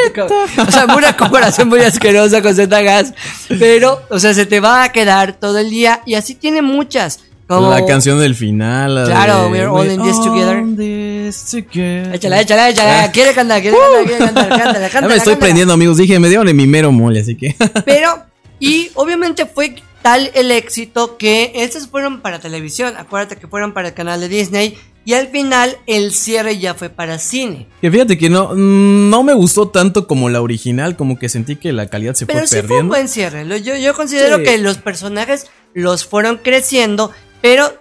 O 0.57 0.71
sea, 0.71 0.85
una 0.95 1.15
comparación 1.15 1.69
muy 1.69 1.79
asquerosa 1.79 2.41
con 2.41 2.53
Z-Gas, 2.55 3.13
pero, 3.59 4.01
o 4.09 4.19
sea, 4.19 4.33
se 4.33 4.45
te 4.45 4.59
va 4.59 4.83
a 4.83 4.91
quedar 4.91 5.33
todo 5.39 5.57
el 5.59 5.69
día 5.69 6.01
y 6.05 6.15
así 6.15 6.35
tiene 6.35 6.61
muchas. 6.61 7.21
Como, 7.47 7.69
La 7.69 7.85
canción 7.85 8.19
del 8.19 8.35
final. 8.35 8.93
la 8.95 9.05
Claro, 9.05 9.43
de, 9.45 9.49
We're 9.51 9.67
all 9.67 9.89
in 9.89 10.01
this 10.03 10.17
together. 10.17 10.57
all 10.57 10.75
this 10.75 11.45
together. 11.49 12.13
Échala, 12.13 12.41
échala, 12.41 12.69
échala, 12.69 13.09
quiere 13.13 13.33
cantar, 13.33 13.61
quiere 13.61 13.77
cantar, 13.77 14.03
quiere 14.05 14.25
cantar, 14.25 14.49
cántala, 14.49 14.79
Ya 14.87 14.89
cántala. 14.89 15.07
me 15.07 15.15
estoy 15.15 15.33
cántala. 15.33 15.39
prendiendo, 15.39 15.73
amigos. 15.73 15.95
Dije, 15.95 16.19
me 16.19 16.27
dieron 16.27 16.49
en 16.49 16.57
mi 16.57 16.67
mero 16.67 16.91
mole, 16.91 17.21
así 17.21 17.37
que. 17.37 17.55
Pero, 17.85 18.21
y 18.59 18.91
obviamente 18.95 19.45
fue 19.45 19.75
tal 20.01 20.29
el 20.33 20.51
éxito 20.51 21.15
que 21.15 21.53
estas 21.55 21.87
fueron 21.87 22.19
para 22.19 22.39
televisión. 22.39 22.95
Acuérdate 22.97 23.37
que 23.37 23.47
fueron 23.47 23.71
para 23.73 23.87
el 23.87 23.93
canal 23.93 24.19
de 24.19 24.27
Disney. 24.27 24.77
Y 25.07 25.13
al 25.13 25.29
final 25.29 25.77
el 25.87 26.11
cierre 26.11 26.57
ya 26.59 26.73
fue 26.73 26.89
para 26.89 27.17
cine. 27.17 27.65
que 27.79 27.89
fíjate 27.89 28.17
que 28.17 28.29
no, 28.29 28.53
no 28.55 29.23
me 29.23 29.33
gustó 29.33 29.69
tanto 29.69 30.05
como 30.05 30.27
la 30.29 30.41
original, 30.41 30.97
como 30.97 31.17
que 31.17 31.29
sentí 31.29 31.55
que 31.55 31.71
la 31.71 31.87
calidad 31.87 32.13
se 32.13 32.25
Pero 32.25 32.39
fue 32.39 32.47
sí 32.47 32.55
fue 32.55 32.61
un 32.63 32.67
perdiendo. 32.67 32.89
buen 32.93 33.07
cierre. 33.07 33.61
Yo, 33.63 33.77
yo 33.77 33.93
considero 33.93 34.39
Sí. 34.39 34.43
que 34.43 34.57
los 34.57 34.79
personajes 34.79 35.47
los 35.73 36.05
fueron 36.05 36.35
creciendo. 36.43 37.11
Pero 37.39 37.71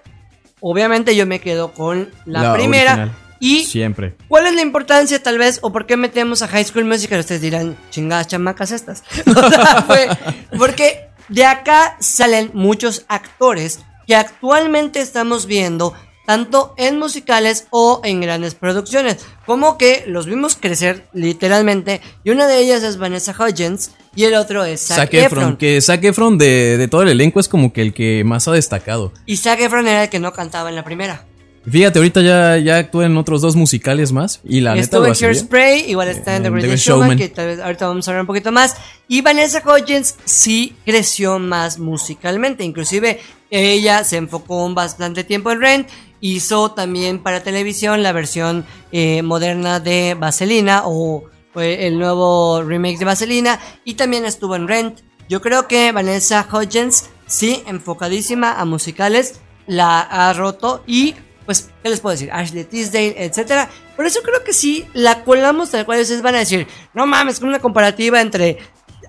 obviamente 0.61 1.17
yo 1.17 1.27
me 1.27 1.41
quedo 1.41 1.73
con 1.73 2.11
la, 2.27 2.43
La 2.43 2.55
primera. 2.55 2.93
original. 2.93 3.17
Y 3.41 3.65
Siempre. 3.65 4.15
¿Cuál 4.29 4.47
es 4.47 4.55
la 4.55 4.63
importancia 4.63 5.21
tal 5.23 5.37
vez 5.37 5.59
o 5.63 5.73
por 5.73 5.85
qué 5.87 5.97
metemos 5.97 6.43
a 6.43 6.49
High 6.49 6.65
School 6.65 6.85
Musical? 6.85 7.19
Ustedes 7.19 7.41
dirán, 7.41 7.77
chingadas 7.91 8.29
chamacas 8.29 8.71
estas. 8.71 9.03
O 9.27 9.49
sea, 9.51 9.83
fue- 9.87 10.09
porque 10.57 11.09
de 11.29 11.45
acá 11.45 11.97
salen 12.01 12.51
muchos 12.55 13.05
actores 13.09 13.81
que 14.07 14.15
actualmente 14.15 15.01
estamos 15.01 15.47
viendo 15.47 15.93
tanto 16.27 16.75
en 16.77 16.99
musicales 16.99 17.67
o 17.71 18.01
en 18.05 18.21
grandes 18.21 18.55
producciones. 18.55 19.25
Como 19.47 19.79
que 19.79 20.05
los 20.07 20.27
vimos 20.27 20.57
crecer 20.57 21.07
literalmente. 21.13 22.01
Y 22.25 22.31
una 22.31 22.47
de 22.47 22.59
ellas 22.59 22.83
es 22.83 22.99
Vanessa 22.99 23.35
Hudgens 23.39 23.93
y 24.15 24.25
el 24.25 24.35
otro 24.35 24.65
es 24.65 24.81
Zac, 24.83 24.97
Zac 24.97 25.15
Efron. 25.15 25.43
Efron, 25.43 25.57
que 25.57 25.81
Zac 25.81 26.05
Efron 26.05 26.37
de, 26.39 26.77
de 26.77 26.89
todo 26.89 27.03
el 27.03 27.09
elenco 27.09 27.41
es 27.41 27.49
como 27.49 27.73
que 27.73 27.83
el 27.83 27.95
que 27.95 28.25
más 28.25 28.49
ha 28.49 28.53
destacado. 28.53 29.13
Y 29.25 29.37
Zac 29.37 29.61
Efron 29.61 29.87
era 29.87 30.05
el 30.05 30.11
que 30.11 30.19
no 30.19 30.33
cantaba 30.33 30.69
en 30.69 30.77
la 30.77 30.85
primera. 30.85 31.25
Fíjate, 31.69 31.99
ahorita 31.99 32.23
ya, 32.23 32.57
ya 32.59 32.79
actúa 32.79 33.07
en 33.07 33.17
otros 33.17 33.41
dos 33.41 33.57
musicales 33.57 34.13
más 34.13 34.41
y 34.45 34.61
la 34.61 34.75
neta 34.75 34.85
Estuvo 34.85 35.01
lo 35.01 35.07
en. 35.09 35.15
Hairspray, 35.15 35.91
igual 35.91 36.07
está 36.09 36.37
en 36.37 36.43
The 36.43 36.49
en 36.49 36.55
The 36.55 36.61
Greatest 36.61 36.87
Showman, 36.87 37.09
Showman. 37.09 37.19
que 37.19 37.29
tal 37.29 37.47
vez 37.49 37.59
ahorita 37.59 37.89
vamos 37.89 38.07
a 38.07 38.11
hablar 38.13 38.21
un 38.21 38.27
poquito 38.29 38.53
más. 38.53 38.77
Y 39.09 39.21
Vanessa 39.21 39.61
Hudgens 39.65 40.15
sí 40.25 40.77
creció 40.85 41.41
más 41.41 41.81
musicalmente, 41.81 42.63
inclusive 42.63 43.19
ella 43.51 44.05
se 44.05 44.17
enfocó 44.17 44.65
un 44.65 44.77
bastante 44.77 45.25
tiempo 45.25 45.51
en 45.51 45.61
Rent, 45.61 45.89
hizo 46.21 46.73
también 46.73 47.23
para 47.23 47.43
televisión 47.43 48.03
la 48.03 48.13
versión 48.13 48.65
eh, 48.93 49.23
moderna 49.23 49.81
de 49.81 50.17
Vaselina 50.19 50.83
o 50.85 51.25
eh, 51.57 51.87
el 51.87 51.99
nuevo 51.99 52.63
remake 52.63 52.99
de 52.99 53.05
Vaselina 53.05 53.61
y 53.85 53.95
también 53.95 54.25
estuvo 54.25 54.57
en 54.57 54.69
Rent. 54.69 55.01
Yo 55.29 55.41
creo 55.41 55.67
que 55.67 55.93
Vanessa 55.93 56.47
Hudgens 56.51 57.11
sí 57.27 57.63
enfocadísima 57.67 58.61
a 58.61 58.65
musicales 58.65 59.41
la 59.67 60.01
ha 60.01 60.33
roto 60.33 60.83
y 60.87 61.15
pues, 61.47 61.71
¿qué 61.83 61.91
les 61.91 62.01
puedo 62.01 62.13
decir? 62.13 62.31
Ashley 62.33 62.65
Tisdale, 62.65 63.15
etcétera. 63.17 63.71
Por 63.95 64.05
eso 64.05 64.21
creo 64.23 64.43
que 64.45 64.53
sí, 64.53 64.85
la 64.93 65.23
colamos 65.25 65.71
tal 65.71 65.87
cual 65.87 66.01
ustedes 66.01 66.23
van 66.23 66.35
a 66.35 66.41
decir, 66.41 66.67
no 66.93 67.07
mames, 67.07 67.39
con 67.39 67.49
una 67.49 67.61
comparativa 67.61 68.21
entre, 68.21 68.59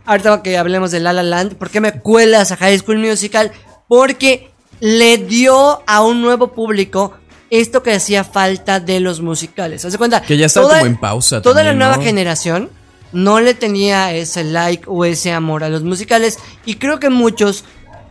ahorita 0.05 0.43
que 0.43 0.58
hablemos 0.58 0.91
de 0.91 0.99
La 0.99 1.14
La 1.14 1.24
Land, 1.24 1.55
¿por 1.55 1.70
qué 1.70 1.82
me 1.82 1.99
cuelas 1.99 2.51
a 2.51 2.58
High 2.58 2.80
School 2.80 2.99
Musical? 2.99 3.51
Porque 3.88 4.51
le 4.80 5.17
dio 5.17 5.82
a 5.86 6.01
un 6.01 6.21
nuevo 6.21 6.49
público 6.49 7.13
esto 7.49 7.82
que 7.82 7.93
hacía 7.93 8.23
falta 8.23 8.80
de 8.80 8.99
los 8.99 9.21
musicales. 9.21 9.82
¿Se 9.82 9.97
cuenta? 9.97 10.21
Que 10.21 10.38
ya 10.38 10.47
estaba 10.47 10.69
como 10.69 10.86
en 10.86 10.97
pausa 10.97 11.41
Toda 11.41 11.55
también, 11.63 11.80
la 11.80 11.86
nueva 11.86 11.97
¿no? 11.97 12.03
generación 12.03 12.69
no 13.13 13.39
le 13.39 13.53
tenía 13.53 14.13
ese 14.13 14.43
like 14.43 14.84
o 14.88 15.05
ese 15.05 15.32
amor 15.32 15.63
a 15.63 15.69
los 15.69 15.84
musicales 15.84 16.38
y 16.65 16.75
creo 16.75 16.99
que 16.99 17.09
muchos 17.09 17.63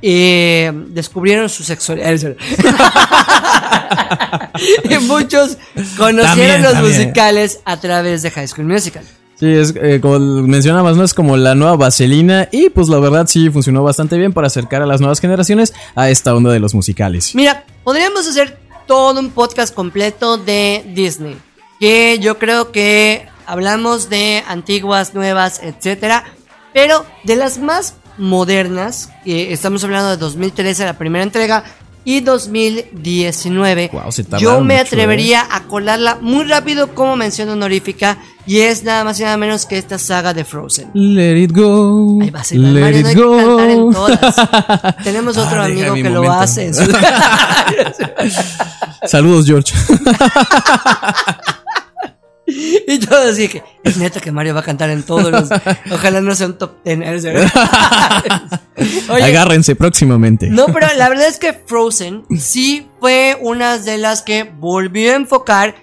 eh, 0.03 0.73
descubrieron 0.89 1.49
su 1.49 1.65
sexualidad. 1.65 2.15
y 4.85 4.99
muchos 4.99 5.59
conocieron 5.97 6.25
También, 6.27 6.63
los 6.63 6.73
también. 6.73 6.99
musicales 6.99 7.61
a 7.65 7.77
través 7.79 8.23
de 8.23 8.31
High 8.31 8.49
School 8.49 8.67
Musical. 8.67 9.05
Sí, 9.39 9.53
es 9.53 9.75
eh, 9.77 10.01
como 10.01 10.19
mencionabas, 10.19 10.97
¿no? 10.97 11.05
Es 11.05 11.13
como 11.13 11.37
la 11.37 11.55
nueva 11.55 11.77
vaselina 11.77 12.49
y 12.51 12.71
pues 12.71 12.89
la 12.89 12.99
verdad 12.99 13.27
sí 13.27 13.51
funcionó 13.51 13.83
bastante 13.83 14.17
bien 14.17 14.33
para 14.33 14.47
acercar 14.47 14.83
a 14.83 14.87
las 14.87 15.01
nuevas 15.01 15.21
generaciones 15.21 15.75
a 15.95 16.09
esta 16.09 16.35
onda 16.35 16.51
de 16.51 16.59
los 16.59 16.75
musicales. 16.75 17.35
Mira, 17.35 17.65
podríamos 17.85 18.27
hacer 18.27 18.59
todo 18.87 19.21
un 19.21 19.31
podcast 19.31 19.75
completo 19.75 20.39
de 20.39 20.85
Disney. 20.95 21.37
Que 21.79 22.19
yo 22.19 22.39
creo 22.39 22.73
que 22.73 23.27
hablamos 23.47 24.09
de 24.09 24.43
antiguas, 24.49 25.15
nuevas, 25.15 25.61
etcétera. 25.63 26.25
Pero 26.73 27.05
de 27.25 27.37
las 27.37 27.59
más 27.59 27.95
modernas, 28.19 29.11
que 29.25 29.53
estamos 29.53 29.85
hablando 29.85 30.11
de 30.11 30.17
2013, 30.17 30.85
la 30.85 30.99
primera 30.99 31.23
entrega, 31.23 31.65
y 32.05 32.21
2019. 32.21 33.89
Guau, 33.93 34.13
se 34.13 34.25
yo 34.39 34.61
me 34.61 34.75
mucho, 34.75 34.75
¿eh? 34.75 34.79
atrevería 34.79 35.47
a 35.51 35.65
colarla 35.65 36.19
muy 36.21 36.45
rápido 36.45 36.95
como 36.95 37.17
mención 37.17 37.49
honorífica. 37.49 38.19
Y 38.47 38.61
es 38.61 38.85
nada 38.85 39.03
más 39.03 39.19
y 39.19 39.25
nada 39.25 39.37
menos 39.37 39.67
que 39.67 39.77
esta 39.77 39.99
saga 39.99 40.33
de 40.33 40.45
Frozen. 40.45 40.91
Let 40.95 41.37
it 41.37 41.51
go. 41.53 42.23
Ahí 42.23 42.31
va 42.31 42.41
a 42.41 42.45
ser 42.45 42.59
Mario, 42.61 42.75
let 42.75 42.81
no 42.81 42.89
it 42.99 43.07
hay 43.07 43.15
que 43.15 43.21
cantar 43.21 43.71
en 43.71 43.83
go. 43.83 43.93
todas. 43.93 44.35
Tenemos 45.05 45.37
otro 45.37 45.63
Ah, 45.63 45.65
amigo 45.65 45.95
mi 45.95 46.03
que 46.03 46.11
lo 46.11 46.31
hace. 46.31 46.73
Saludos, 49.05 49.47
George. 49.47 49.73
Y 52.49 53.01
yo 53.01 53.09
así 53.29 53.49
que 53.49 53.65
es 53.83 53.97
neta 53.97 54.21
que 54.21 54.31
Mario 54.31 54.55
va 54.55 54.61
a 54.61 54.63
cantar 54.63 54.89
en 54.91 55.03
todos 55.03 55.33
los. 55.33 55.49
Ojalá 55.91 56.21
no 56.21 56.33
sea 56.37 56.47
un 56.47 56.57
top 56.57 56.81
ten. 56.85 57.03
Oye, 57.03 57.45
Agárrense 59.25 59.75
próximamente. 59.75 60.49
no, 60.49 60.67
pero 60.67 60.87
la 60.97 61.09
verdad 61.09 61.27
es 61.27 61.41
que 61.41 61.55
Frozen 61.55 62.23
sí 62.39 62.87
fue 63.01 63.37
una 63.41 63.79
de 63.79 63.99
las 63.99 64.23
que 64.23 64.45
volvió 64.45 65.11
a 65.13 65.17
enfocar. 65.17 65.75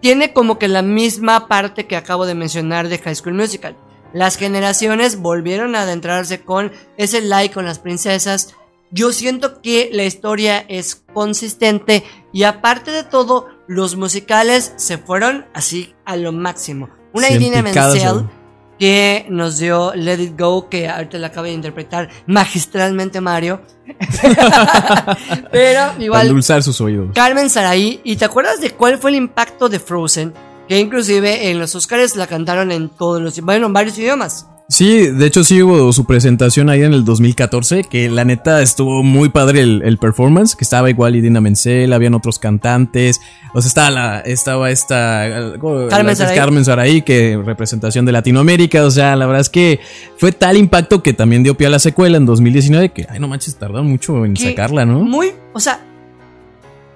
Tiene 0.00 0.32
como 0.32 0.58
que 0.58 0.68
la 0.68 0.82
misma 0.82 1.46
parte 1.46 1.86
que 1.86 1.96
acabo 1.96 2.26
de 2.26 2.34
mencionar 2.34 2.88
de 2.88 2.98
High 2.98 3.16
School 3.16 3.34
Musical. 3.34 3.76
Las 4.12 4.36
generaciones 4.36 5.20
volvieron 5.20 5.74
a 5.74 5.82
adentrarse 5.82 6.40
con 6.40 6.72
ese 6.96 7.20
like 7.20 7.54
con 7.54 7.64
las 7.64 7.78
princesas. 7.78 8.54
Yo 8.90 9.12
siento 9.12 9.60
que 9.60 9.90
la 9.92 10.04
historia 10.04 10.64
es 10.68 11.04
consistente 11.12 12.02
y 12.32 12.42
aparte 12.42 12.90
de 12.90 13.04
todo, 13.04 13.48
los 13.68 13.96
musicales 13.96 14.72
se 14.76 14.98
fueron 14.98 15.46
así 15.54 15.94
a 16.04 16.16
lo 16.16 16.32
máximo. 16.32 16.90
Una 17.12 17.28
picadas, 17.28 17.94
Menzel. 17.94 18.39
Que 18.80 19.26
nos 19.28 19.58
dio 19.58 19.92
Let 19.94 20.22
It 20.22 20.40
Go, 20.40 20.70
que 20.70 20.88
ahorita 20.88 21.18
la 21.18 21.26
acaba 21.26 21.48
de 21.48 21.52
interpretar 21.52 22.08
magistralmente 22.26 23.20
Mario. 23.20 23.60
Pero 25.52 25.92
igual, 25.98 26.28
endulzar 26.28 26.62
sus 26.62 26.80
oídos. 26.80 27.10
Carmen 27.14 27.50
Saraí, 27.50 28.00
¿y 28.04 28.16
te 28.16 28.24
acuerdas 28.24 28.58
de 28.62 28.70
cuál 28.70 28.96
fue 28.96 29.10
el 29.10 29.16
impacto 29.16 29.68
de 29.68 29.78
Frozen? 29.78 30.32
Que 30.66 30.78
inclusive 30.78 31.50
en 31.50 31.58
los 31.58 31.74
Oscars 31.74 32.16
la 32.16 32.26
cantaron 32.26 32.72
en 32.72 32.88
todos 32.88 33.20
los, 33.20 33.38
bueno, 33.42 33.66
en 33.66 33.74
varios 33.74 33.98
idiomas. 33.98 34.46
Sí, 34.70 35.08
de 35.08 35.26
hecho 35.26 35.42
sí 35.42 35.60
hubo 35.64 35.92
su 35.92 36.04
presentación 36.04 36.70
ahí 36.70 36.84
en 36.84 36.94
el 36.94 37.04
2014, 37.04 37.82
que 37.82 38.08
la 38.08 38.24
neta 38.24 38.62
estuvo 38.62 39.02
muy 39.02 39.28
padre 39.28 39.62
el, 39.62 39.82
el 39.84 39.98
performance, 39.98 40.54
que 40.54 40.62
estaba 40.62 40.88
igual 40.88 41.16
Idina 41.16 41.40
Menzel, 41.40 41.92
habían 41.92 42.14
otros 42.14 42.38
cantantes, 42.38 43.20
o 43.52 43.60
sea, 43.60 43.68
estaba, 43.68 43.90
la, 43.90 44.20
estaba 44.20 44.70
esta 44.70 45.56
Carmen 45.90 46.14
Saray. 46.14 46.36
Carmen 46.36 46.64
Saray, 46.64 47.02
que 47.02 47.36
representación 47.44 48.06
de 48.06 48.12
Latinoamérica, 48.12 48.84
o 48.84 48.92
sea, 48.92 49.16
la 49.16 49.26
verdad 49.26 49.40
es 49.40 49.50
que 49.50 49.80
fue 50.16 50.30
tal 50.30 50.56
impacto 50.56 51.02
que 51.02 51.14
también 51.14 51.42
dio 51.42 51.56
pie 51.56 51.66
a 51.66 51.70
la 51.70 51.80
secuela 51.80 52.16
en 52.16 52.24
2019, 52.24 52.90
que, 52.90 53.08
ay 53.10 53.18
no 53.18 53.26
manches, 53.26 53.56
tardaron 53.56 53.88
mucho 53.88 54.24
en 54.24 54.34
que 54.34 54.50
sacarla, 54.50 54.86
¿no? 54.86 55.00
Muy, 55.00 55.32
o 55.52 55.58
sea, 55.58 55.80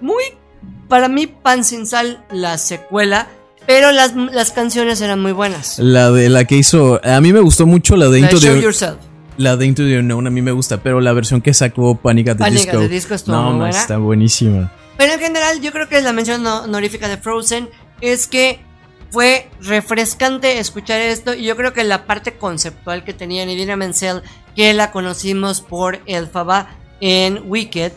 muy, 0.01 0.23
para 0.87 1.09
mí, 1.09 1.27
pan 1.27 1.65
sin 1.65 1.87
sal 1.87 2.25
la 2.31 2.57
secuela, 2.57 3.27
pero 3.67 3.93
las, 3.93 4.15
las 4.15 4.51
canciones 4.53 5.01
eran 5.01 5.21
muy 5.21 5.33
buenas. 5.33 5.79
La 5.79 6.11
de 6.11 6.29
la 6.29 6.45
que 6.45 6.57
hizo, 6.57 7.01
a 7.05 7.21
mí 7.21 7.33
me 7.33 7.41
gustó 7.41 7.67
mucho 7.67 7.97
la 7.97 8.07
de 8.09 8.21
La 8.21 8.27
Into 8.27 8.41
Show 8.41 8.55
the 8.57 8.63
Yourself. 8.63 8.97
La 9.37 9.57
de 9.57 9.67
Into 9.67 9.83
the 9.83 9.99
Unknown 9.99 10.27
a 10.27 10.31
mí 10.31 10.43
me 10.43 10.53
gusta, 10.53 10.79
pero 10.83 11.01
la 11.01 11.13
versión 11.13 11.41
que 11.41 11.53
sacó 11.55 11.97
Panic 11.97 12.29
at 12.29 12.33
the 12.37 12.39
Panic 12.45 12.59
at 12.61 12.65
Disco. 12.67 12.79
the 12.81 12.89
Disco 12.89 13.15
estuvo 13.15 13.35
no, 13.37 13.51
muy 13.51 13.61
buena. 13.61 13.79
está 13.81 13.99
buenísima. 13.99 14.73
Pero 14.97 15.15
en 15.15 15.19
general, 15.21 15.61
yo 15.61 15.73
creo 15.73 15.89
que 15.89 16.01
la 16.03 16.13
mención 16.13 16.43
no- 16.43 16.63
honorífica 16.63 17.09
de 17.09 17.17
Frozen 17.17 17.69
es 18.01 18.29
que 18.29 18.61
fue 19.11 19.49
refrescante 19.61 20.59
escuchar 20.61 21.01
esto. 21.01 21.35
Y 21.35 21.45
yo 21.45 21.57
creo 21.57 21.73
que 21.73 21.83
la 21.85 22.07
parte 22.07 22.35
conceptual 22.37 23.03
que 23.05 23.13
tenía 23.13 23.45
Idina 23.45 23.75
Menzel, 23.77 24.23
que 24.55 24.73
la 24.75 24.93
conocimos 24.93 25.61
por 25.61 26.01
Elphaba 26.07 26.69
en 27.01 27.43
Wicked, 27.47 27.93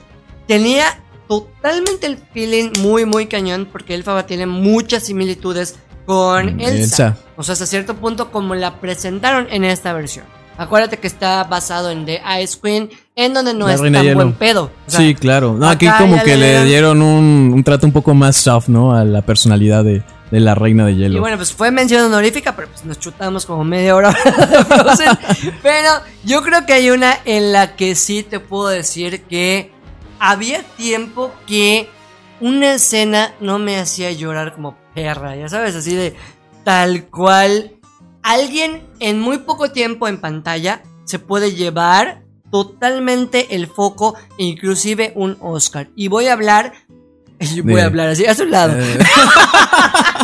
tenía 0.48 1.04
totalmente 1.28 2.08
el 2.08 2.18
feeling 2.34 2.72
muy, 2.82 3.06
muy 3.06 3.28
cañón. 3.28 3.68
Porque 3.72 3.94
Elphaba 3.96 4.26
tiene 4.26 4.46
muchas 4.46 5.04
similitudes 5.04 5.76
con 6.06 6.56
Mm, 6.56 6.60
Elsa. 6.62 6.74
Elsa. 7.08 7.18
O 7.36 7.44
sea, 7.44 7.54
hasta 7.54 7.66
cierto 7.66 7.96
punto, 7.96 8.32
como 8.32 8.56
la 8.56 8.80
presentaron 8.80 9.48
en 9.52 9.64
esta 9.66 9.94
versión. 9.94 10.26
Acuérdate 10.60 10.98
que 10.98 11.06
está 11.06 11.44
basado 11.44 11.92
en 11.92 12.06
The 12.06 12.20
Ice 12.42 12.58
Queen, 12.60 12.90
en 13.16 13.34
donde 13.34 13.54
no 13.54 13.68
La 13.68 13.76
es 13.76 13.82
tan 13.92 14.14
buen 14.16 14.34
pedo. 14.34 14.72
O 14.88 14.90
sea, 14.90 15.02
sí, 15.02 15.14
claro. 15.14 15.54
No, 15.54 15.70
aquí 15.70 15.88
como 16.00 16.24
que 16.24 16.36
le 16.36 16.48
dieron- 16.48 16.66
dieron 16.66 17.02
un, 17.04 17.52
un 17.54 17.64
trato 17.64 17.86
un 17.86 17.94
poco 17.94 18.16
más 18.16 18.38
soft, 18.38 18.68
¿no? 18.68 18.96
A 18.96 19.04
la 19.04 19.22
personalidad 19.22 19.84
de, 19.84 20.02
de 20.32 20.40
la 20.40 20.56
reina 20.56 20.84
de 20.88 20.96
hielo. 20.96 21.18
Y 21.18 21.20
bueno, 21.20 21.38
pues 21.38 21.54
fue 21.54 21.70
mención 21.70 22.04
honorífica, 22.06 22.56
pero 22.56 22.70
pues 22.70 22.84
nos 22.86 22.98
chutamos 23.00 23.46
como 23.46 23.64
media 23.64 23.96
hora 23.96 24.10
de 24.50 24.66
Frozen. 24.66 25.10
Pero 25.62 25.90
yo 26.24 26.42
creo 26.42 26.66
que 26.66 26.74
hay 26.74 26.90
una 26.90 27.20
en 27.26 27.52
la 27.52 27.76
que 27.76 27.94
sí 27.94 28.24
te 28.24 28.40
puedo 28.40 28.68
decir 28.70 29.22
que 29.26 29.72
había 30.20 30.64
tiempo 30.64 31.34
que 31.46 31.90
una 32.40 32.74
escena 32.74 33.34
no 33.40 33.60
me 33.60 33.78
hacía 33.78 34.12
llorar 34.12 34.54
como 34.54 34.78
perra, 34.94 35.36
ya 35.36 35.50
sabes, 35.50 35.76
así 35.76 35.96
de 35.96 36.16
tal 36.64 37.06
cual. 37.06 37.74
Alguien 38.24 38.86
en 39.00 39.22
muy 39.22 39.38
poco 39.40 39.72
tiempo 39.72 40.08
en 40.08 40.20
pantalla 40.20 40.84
se 41.06 41.18
puede 41.18 41.54
llevar 41.54 42.24
totalmente 42.52 43.56
el 43.56 43.68
foco 43.68 44.16
e 44.38 44.44
inclusive 44.44 45.14
un 45.16 45.38
Oscar. 45.42 45.90
Y 45.96 46.10
voy 46.10 46.28
a 46.28 46.34
hablar... 46.34 46.74
y 47.40 47.62
Voy 47.62 47.80
a 47.80 47.86
hablar 47.86 48.10
así, 48.10 48.26
a 48.26 48.36
su 48.36 48.46
lado. 48.46 48.74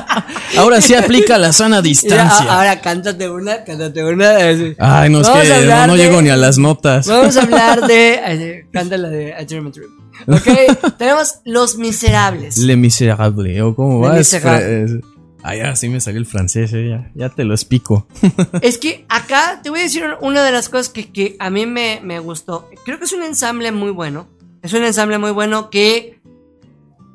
Eh, 0.53 0.57
Ahora 0.59 0.81
sí 0.81 0.93
aplica 0.95 1.37
la 1.37 1.51
sana 1.53 1.77
Ya, 1.77 1.81
distancia. 1.81 2.53
ahora 2.55 2.79
cántate 2.81 3.29
una, 3.29 3.63
cántate 3.63 4.03
una. 4.03 4.37
así. 4.49 4.75
Ay, 4.77 5.09
no 5.09 5.21
es 5.21 5.27
Vamos 5.27 5.43
que 5.47 5.87
no, 5.87 5.95
llego 5.95 6.21
ni 6.21 6.29
a 6.29 6.35
las 6.37 6.57
notas. 6.57 7.07
Vamos 7.07 7.35
a 7.37 7.41
hablar 7.43 7.87
de. 7.87 8.65
Cántala 8.71 9.09
de 9.09 9.33
A 9.33 9.45
German 9.47 9.71
Trip. 9.71 9.87
Ok, 10.27 10.93
tenemos 10.97 11.39
Los 11.43 11.77
Miserables. 11.77 12.57
Le 12.57 12.75
Miserable, 12.77 13.61
o 13.61 13.75
cómo 13.75 13.99
va. 14.01 14.15
Ay, 15.45 15.59
ahora 15.59 15.75
sí 15.75 15.89
me 15.89 15.99
salió 15.99 16.19
el 16.19 16.25
francés, 16.25 16.71
eh, 16.73 16.87
ya, 16.89 17.11
ya 17.15 17.29
te 17.29 17.43
lo 17.43 17.53
explico. 17.53 18.07
Es 18.61 18.77
que 18.77 19.05
acá 19.09 19.59
te 19.61 19.69
voy 19.69 19.79
a 19.81 19.83
decir 19.83 20.03
una 20.21 20.41
de 20.43 20.51
las 20.53 20.69
cosas 20.69 20.87
que, 20.87 21.11
que 21.11 21.35
a 21.39 21.49
mí 21.49 21.65
me, 21.65 21.99
me 22.01 22.19
gustó. 22.19 22.69
Creo 22.85 22.97
que 22.97 23.03
es 23.05 23.11
un 23.11 23.23
ensamble 23.23 23.73
muy 23.73 23.91
bueno. 23.91 24.27
Es 24.61 24.71
un 24.71 24.85
ensamble 24.85 25.17
muy 25.17 25.31
bueno 25.31 25.69
que 25.69 26.21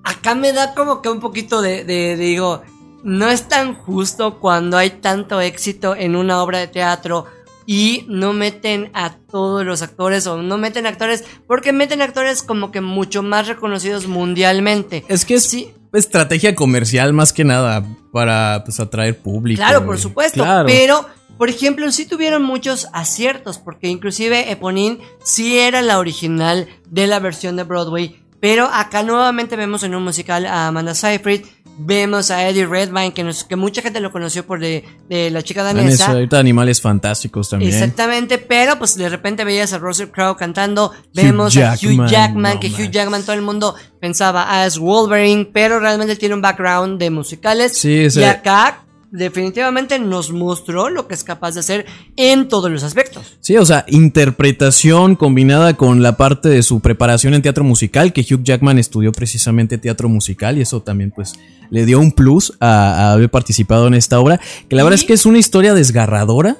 acá 0.04 0.34
me 0.34 0.52
da 0.52 0.74
como 0.74 1.00
que 1.00 1.08
un 1.08 1.20
poquito 1.20 1.62
de, 1.62 1.84
de- 1.84 2.16
de- 2.16 2.16
digo, 2.18 2.62
no 3.02 3.28
es 3.30 3.48
tan 3.48 3.74
justo 3.74 4.38
cuando 4.40 4.76
hay 4.76 4.90
tanto 4.90 5.40
éxito 5.40 5.94
en 5.96 6.16
una 6.16 6.42
obra 6.42 6.58
de 6.58 6.68
teatro 6.68 7.26
y 7.66 8.06
no 8.08 8.32
meten 8.32 8.90
a 8.94 9.14
todos 9.30 9.64
los 9.64 9.82
actores 9.82 10.26
o 10.26 10.42
no 10.42 10.56
meten 10.56 10.86
actores 10.86 11.24
porque 11.46 11.72
meten 11.72 12.00
actores 12.00 12.42
como 12.42 12.72
que 12.72 12.80
mucho 12.80 13.22
más 13.22 13.46
reconocidos 13.46 14.06
mundialmente. 14.06 15.04
Es 15.08 15.24
que 15.24 15.34
es 15.34 15.44
Sí. 15.44 15.70
estrategia 15.92 16.54
comercial 16.54 17.12
más 17.12 17.32
que 17.32 17.44
nada 17.44 17.84
para 18.12 18.62
pues, 18.64 18.80
atraer 18.80 19.18
público. 19.18 19.58
Claro, 19.58 19.84
por 19.84 19.98
supuesto. 19.98 20.42
Claro. 20.42 20.66
Pero, 20.66 21.06
por 21.36 21.50
ejemplo, 21.50 21.90
sí 21.92 22.06
tuvieron 22.06 22.42
muchos 22.42 22.88
aciertos, 22.92 23.58
porque 23.58 23.88
inclusive 23.88 24.50
Eponine 24.50 24.98
sí 25.22 25.58
era 25.58 25.82
la 25.82 25.98
original 25.98 26.68
de 26.86 27.06
la 27.06 27.18
versión 27.20 27.56
de 27.56 27.64
Broadway. 27.64 28.22
Pero 28.40 28.66
acá 28.72 29.02
nuevamente 29.02 29.56
vemos 29.56 29.82
en 29.82 29.94
un 29.94 30.04
musical 30.04 30.46
a 30.46 30.68
Amanda 30.68 30.94
Seyfried, 30.94 31.44
vemos 31.78 32.30
a 32.30 32.48
Eddie 32.48 32.66
Redmayne, 32.66 33.14
que, 33.14 33.22
nos- 33.24 33.44
que 33.44 33.56
mucha 33.56 33.80
gente 33.82 34.00
lo 34.00 34.10
conoció 34.12 34.44
por 34.46 34.58
de, 34.60 34.84
de 35.08 35.30
la 35.30 35.42
chica 35.42 35.62
danesa. 35.62 36.10
ahorita 36.12 36.38
animales 36.38 36.80
fantásticos 36.80 37.48
también. 37.50 37.72
Exactamente, 37.72 38.38
pero 38.38 38.78
pues 38.78 38.96
de 38.96 39.08
repente 39.08 39.44
veías 39.44 39.72
a 39.72 39.78
Russell 39.78 40.08
Crowe 40.08 40.36
cantando, 40.36 40.92
vemos 41.14 41.56
a 41.56 41.74
Hugh 41.74 42.06
Jackman, 42.08 42.54
no 42.54 42.60
que 42.60 42.68
Hugh. 42.68 42.90
Jackman 42.90 43.22
todo 43.22 43.34
el 43.34 43.42
mundo 43.42 43.74
pensaba, 44.00 44.46
ah, 44.48 44.66
es 44.66 44.78
Wolverine, 44.78 45.48
pero 45.52 45.78
realmente 45.80 46.16
tiene 46.16 46.34
un 46.34 46.42
background 46.42 46.98
de 46.98 47.10
musicales. 47.10 47.78
Sí, 47.78 48.04
ese- 48.04 48.20
y 48.20 48.24
acá 48.24 48.84
definitivamente 49.10 49.98
nos 49.98 50.32
mostró 50.32 50.90
lo 50.90 51.08
que 51.08 51.14
es 51.14 51.24
capaz 51.24 51.54
de 51.54 51.60
hacer 51.60 51.86
en 52.16 52.48
todos 52.48 52.70
los 52.70 52.82
aspectos. 52.82 53.38
Sí, 53.40 53.56
o 53.56 53.64
sea, 53.64 53.84
interpretación 53.88 55.16
combinada 55.16 55.74
con 55.74 56.02
la 56.02 56.16
parte 56.16 56.48
de 56.48 56.62
su 56.62 56.80
preparación 56.80 57.34
en 57.34 57.42
teatro 57.42 57.64
musical, 57.64 58.12
que 58.12 58.22
Hugh 58.22 58.42
Jackman 58.42 58.78
estudió 58.78 59.12
precisamente 59.12 59.78
teatro 59.78 60.08
musical 60.08 60.58
y 60.58 60.62
eso 60.62 60.82
también 60.82 61.10
pues 61.10 61.34
le 61.70 61.86
dio 61.86 62.00
un 62.00 62.12
plus 62.12 62.52
a, 62.60 63.10
a 63.10 63.12
haber 63.12 63.30
participado 63.30 63.86
en 63.86 63.94
esta 63.94 64.20
obra, 64.20 64.40
que 64.68 64.76
la 64.76 64.84
verdad 64.84 64.98
es 65.00 65.06
que 65.06 65.14
es 65.14 65.26
una 65.26 65.38
historia 65.38 65.74
desgarradora. 65.74 66.56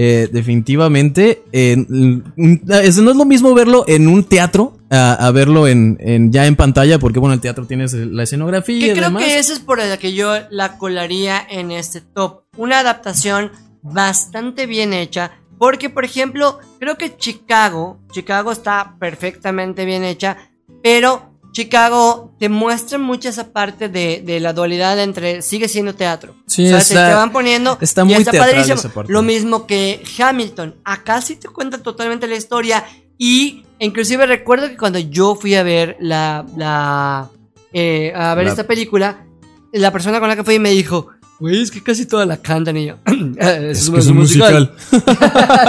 Eh, 0.00 0.28
definitivamente, 0.30 1.42
es- 1.50 1.76
no 1.88 3.10
es 3.10 3.16
lo 3.16 3.24
mismo 3.24 3.52
verlo 3.52 3.84
en 3.88 4.06
un 4.06 4.22
teatro 4.22 4.76
a, 4.90 5.14
a 5.26 5.30
verlo 5.32 5.66
en, 5.66 5.96
en- 6.00 6.30
ya 6.30 6.46
en 6.46 6.54
pantalla, 6.54 7.00
porque 7.00 7.18
bueno, 7.18 7.34
el 7.34 7.40
teatro 7.40 7.66
tienes 7.66 7.92
la 7.94 8.22
escenografía 8.22 8.78
Que 8.80 8.86
y 8.92 8.92
creo 8.92 9.04
demás. 9.06 9.24
que 9.24 9.38
esa 9.40 9.52
es 9.52 9.58
por 9.58 9.78
la 9.78 9.96
que 9.96 10.12
yo 10.14 10.32
la 10.50 10.78
colaría 10.78 11.42
en 11.50 11.72
este 11.72 12.00
top. 12.00 12.42
Una 12.56 12.78
adaptación 12.78 13.50
bastante 13.82 14.66
bien 14.66 14.92
hecha. 14.92 15.32
Porque, 15.58 15.90
por 15.90 16.04
ejemplo, 16.04 16.60
creo 16.78 16.96
que 16.96 17.16
Chicago, 17.16 17.98
Chicago 18.12 18.52
está 18.52 18.94
perfectamente 19.00 19.84
bien 19.84 20.04
hecha, 20.04 20.36
pero 20.84 21.27
Chicago 21.52 22.32
te 22.38 22.48
muestra 22.48 22.98
mucho 22.98 23.28
esa 23.28 23.52
parte 23.52 23.88
de, 23.88 24.22
de 24.24 24.38
la 24.40 24.52
dualidad 24.52 24.98
entre 25.00 25.42
sigue 25.42 25.66
siendo 25.68 25.94
teatro. 25.94 26.34
Sí, 26.46 26.64
o 26.66 26.68
sea, 26.68 26.78
está- 26.78 27.04
te, 27.06 27.10
te 27.10 27.14
van 27.14 27.32
poniendo 27.32 27.78
está 27.80 28.04
muy 28.04 28.14
está 28.14 28.30
teatral 28.30 28.50
padrísimo. 28.52 28.74
esa 28.76 28.88
parte. 28.90 29.12
Lo 29.12 29.22
mismo 29.22 29.66
que 29.66 30.02
Hamilton. 30.18 30.76
Acá 30.84 31.20
sí 31.20 31.36
te 31.36 31.48
cuenta 31.48 31.78
totalmente 31.82 32.26
la 32.28 32.36
historia 32.36 32.84
y 33.16 33.64
inclusive 33.80 34.26
recuerdo 34.26 34.68
que 34.68 34.76
cuando 34.76 34.98
yo 34.98 35.34
fui 35.34 35.54
a 35.56 35.62
ver 35.62 35.96
la, 36.00 36.44
la 36.56 37.28
eh, 37.72 38.12
a 38.14 38.34
ver 38.34 38.44
La- 38.44 38.50
esta 38.50 38.66
película, 38.66 39.24
la 39.72 39.90
persona 39.92 40.20
con 40.20 40.28
la 40.28 40.36
que 40.36 40.44
fui 40.44 40.58
me 40.58 40.70
dijo, 40.70 41.08
güey, 41.40 41.62
es 41.62 41.70
que 41.70 41.82
casi 41.82 42.06
toda 42.06 42.24
la 42.26 42.36
cantan 42.36 42.76
y 42.76 42.86
yo. 42.86 42.96
Es 43.40 43.78
es 43.82 43.90
que 43.90 43.98
es 43.98 44.06
un 44.06 44.16
musical. 44.18 44.74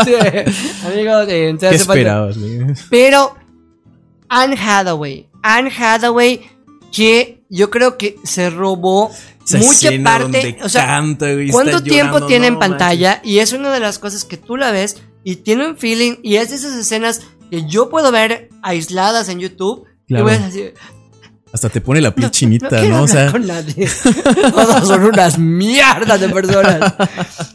Sí, 0.03 0.13
amigo, 0.85 1.21
eh, 1.27 1.55
¿Qué 1.59 1.69
esperabas? 1.75 2.37
pero 2.89 3.35
Anne 4.29 4.55
Hathaway, 4.59 5.27
Anne 5.41 5.71
Hathaway 5.75 6.49
que 6.91 7.43
yo 7.49 7.69
creo 7.69 7.97
que 7.97 8.17
se 8.23 8.49
robó 8.49 9.11
Esa 9.45 9.57
mucha 9.59 9.89
parte, 10.03 10.57
o 10.63 10.69
sea, 10.69 10.85
canta, 10.85 11.31
güey, 11.33 11.49
¿cuánto 11.49 11.81
tiempo 11.83 12.13
llorando, 12.13 12.27
tiene 12.27 12.47
en 12.47 12.59
pantalla? 12.59 13.21
Y 13.23 13.39
es 13.39 13.53
una 13.53 13.71
de 13.71 13.79
las 13.79 13.99
cosas 13.99 14.25
que 14.25 14.37
tú 14.37 14.57
la 14.57 14.71
ves 14.71 14.97
y 15.23 15.37
tiene 15.37 15.67
un 15.67 15.77
feeling 15.77 16.17
y 16.23 16.35
es 16.35 16.49
de 16.49 16.55
esas 16.55 16.75
escenas 16.75 17.21
que 17.49 17.65
yo 17.65 17.89
puedo 17.89 18.11
ver 18.11 18.49
aisladas 18.61 19.29
en 19.29 19.39
YouTube 19.39 19.85
Claro. 20.07 20.23
y 20.23 20.27
voy 20.27 20.33
a 20.33 20.45
decir, 20.45 20.73
Hasta 21.53 21.69
te 21.69 21.81
pone 21.81 22.01
la 22.01 22.13
piel 22.13 22.25
no 22.27 22.31
chinita. 22.31 22.67
O 23.01 23.07
sea, 23.07 23.31
con 23.31 23.45
nadie. 23.45 23.87
Todos 24.51 24.87
son 24.87 25.03
unas 25.03 25.37
mierdas 25.37 26.19
de 26.19 26.29
personas. 26.29 26.93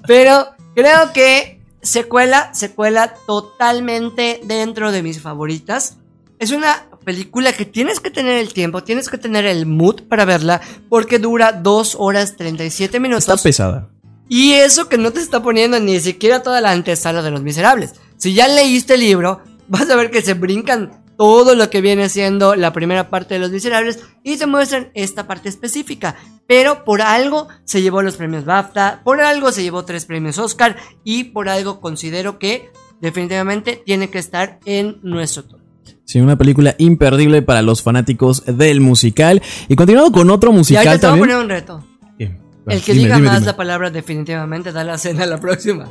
Pero 0.07 0.49
creo 0.75 1.13
que 1.13 1.61
secuela, 1.83 2.55
secuela 2.55 3.15
totalmente 3.27 4.41
dentro 4.45 4.93
de 4.93 5.03
mis 5.03 5.21
favoritas. 5.21 5.97
Es 6.39 6.53
una 6.53 6.87
película 7.05 7.53
que 7.53 7.65
tienes 7.65 8.01
que 8.01 8.11
tener 8.11 8.39
el 8.39 8.53
tiempo, 8.53 8.83
tienes 8.83 9.09
que 9.09 9.19
tener 9.19 9.47
el 9.47 9.67
mood 9.67 10.03
para 10.03 10.25
verla, 10.25 10.61
porque 10.89 11.19
dura 11.19 11.53
2 11.53 11.97
horas 11.99 12.37
37 12.37 12.99
minutos. 13.01 13.29
está 13.29 13.37
pesada. 13.37 13.89
Y 14.29 14.55
eso 14.55 14.89
que 14.89 14.99
no 14.99 15.13
te 15.13 15.21
está 15.21 15.43
poniendo 15.43 15.79
ni 15.81 16.01
siquiera 16.01 16.43
toda 16.43 16.61
la 16.61 16.71
antesala 16.71 17.23
de 17.23 17.31
los 17.31 17.43
miserables. 17.43 17.93
Si 18.17 18.35
ya 18.35 18.49
leíste 18.49 18.95
el 18.95 19.01
libro, 19.01 19.41
vas 19.69 19.89
a 19.89 19.97
ver 19.97 20.11
que 20.11 20.23
se 20.23 20.35
brincan 20.35 21.05
todo 21.17 21.55
lo 21.55 21.71
que 21.71 21.81
viene 21.81 22.09
siendo 22.09 22.57
la 22.57 22.73
primera 22.73 23.09
parte 23.09 23.35
de 23.35 23.41
los 23.41 23.51
miserables 23.51 24.01
y 24.23 24.37
te 24.37 24.47
muestran 24.47 24.91
esta 24.95 25.27
parte 25.27 25.49
específica. 25.49 26.17
Pero 26.47 26.85
por 26.85 27.03
algo 27.03 27.49
se 27.65 27.83
llevó 27.83 28.03
los 28.03 28.17
premios 28.17 28.45
BAFTA, 28.45 29.03
por 29.05 29.21
algo 29.21 29.53
se 29.53 29.63
llevó 29.63 29.85
tres 29.85 30.07
premios 30.07 30.39
Oscar 30.39 30.77
y 31.05 31.25
por 31.25 31.49
algo 31.49 31.81
considero 31.81 32.39
que 32.39 32.71
definitivamente 33.01 33.83
tiene 33.85 34.11
que 34.11 34.19
estar 34.19 34.59
en 34.65 34.99
nuestro 35.03 35.45
top. 35.45 35.64
Sí, 36.07 36.21
una 36.21 36.37
película 36.37 36.75
imperdible 36.79 37.43
para 37.43 37.63
los 37.63 37.83
fanáticos 37.83 38.43
del 38.47 38.81
musical. 38.81 39.41
Y 39.69 39.75
continuando 39.77 40.13
con 40.13 40.31
otro 40.31 40.53
musical 40.53 40.85
te 40.85 40.89
voy 40.91 40.97
a 40.97 41.01
también. 41.01 41.21
poner 41.29 41.37
un 41.43 41.49
reto. 41.49 41.85
Bien. 42.19 42.39
El 42.69 42.83
que 42.83 42.93
Dime, 42.93 43.05
diga 43.05 43.17
dime, 43.17 43.29
más 43.29 43.41
dime. 43.41 43.47
la 43.53 43.57
palabra 43.57 43.91
definitivamente 43.91 44.71
da 44.73 44.85
la 44.85 44.99
cena 44.99 45.25
a 45.25 45.27
la 45.27 45.39
próxima. 45.41 45.91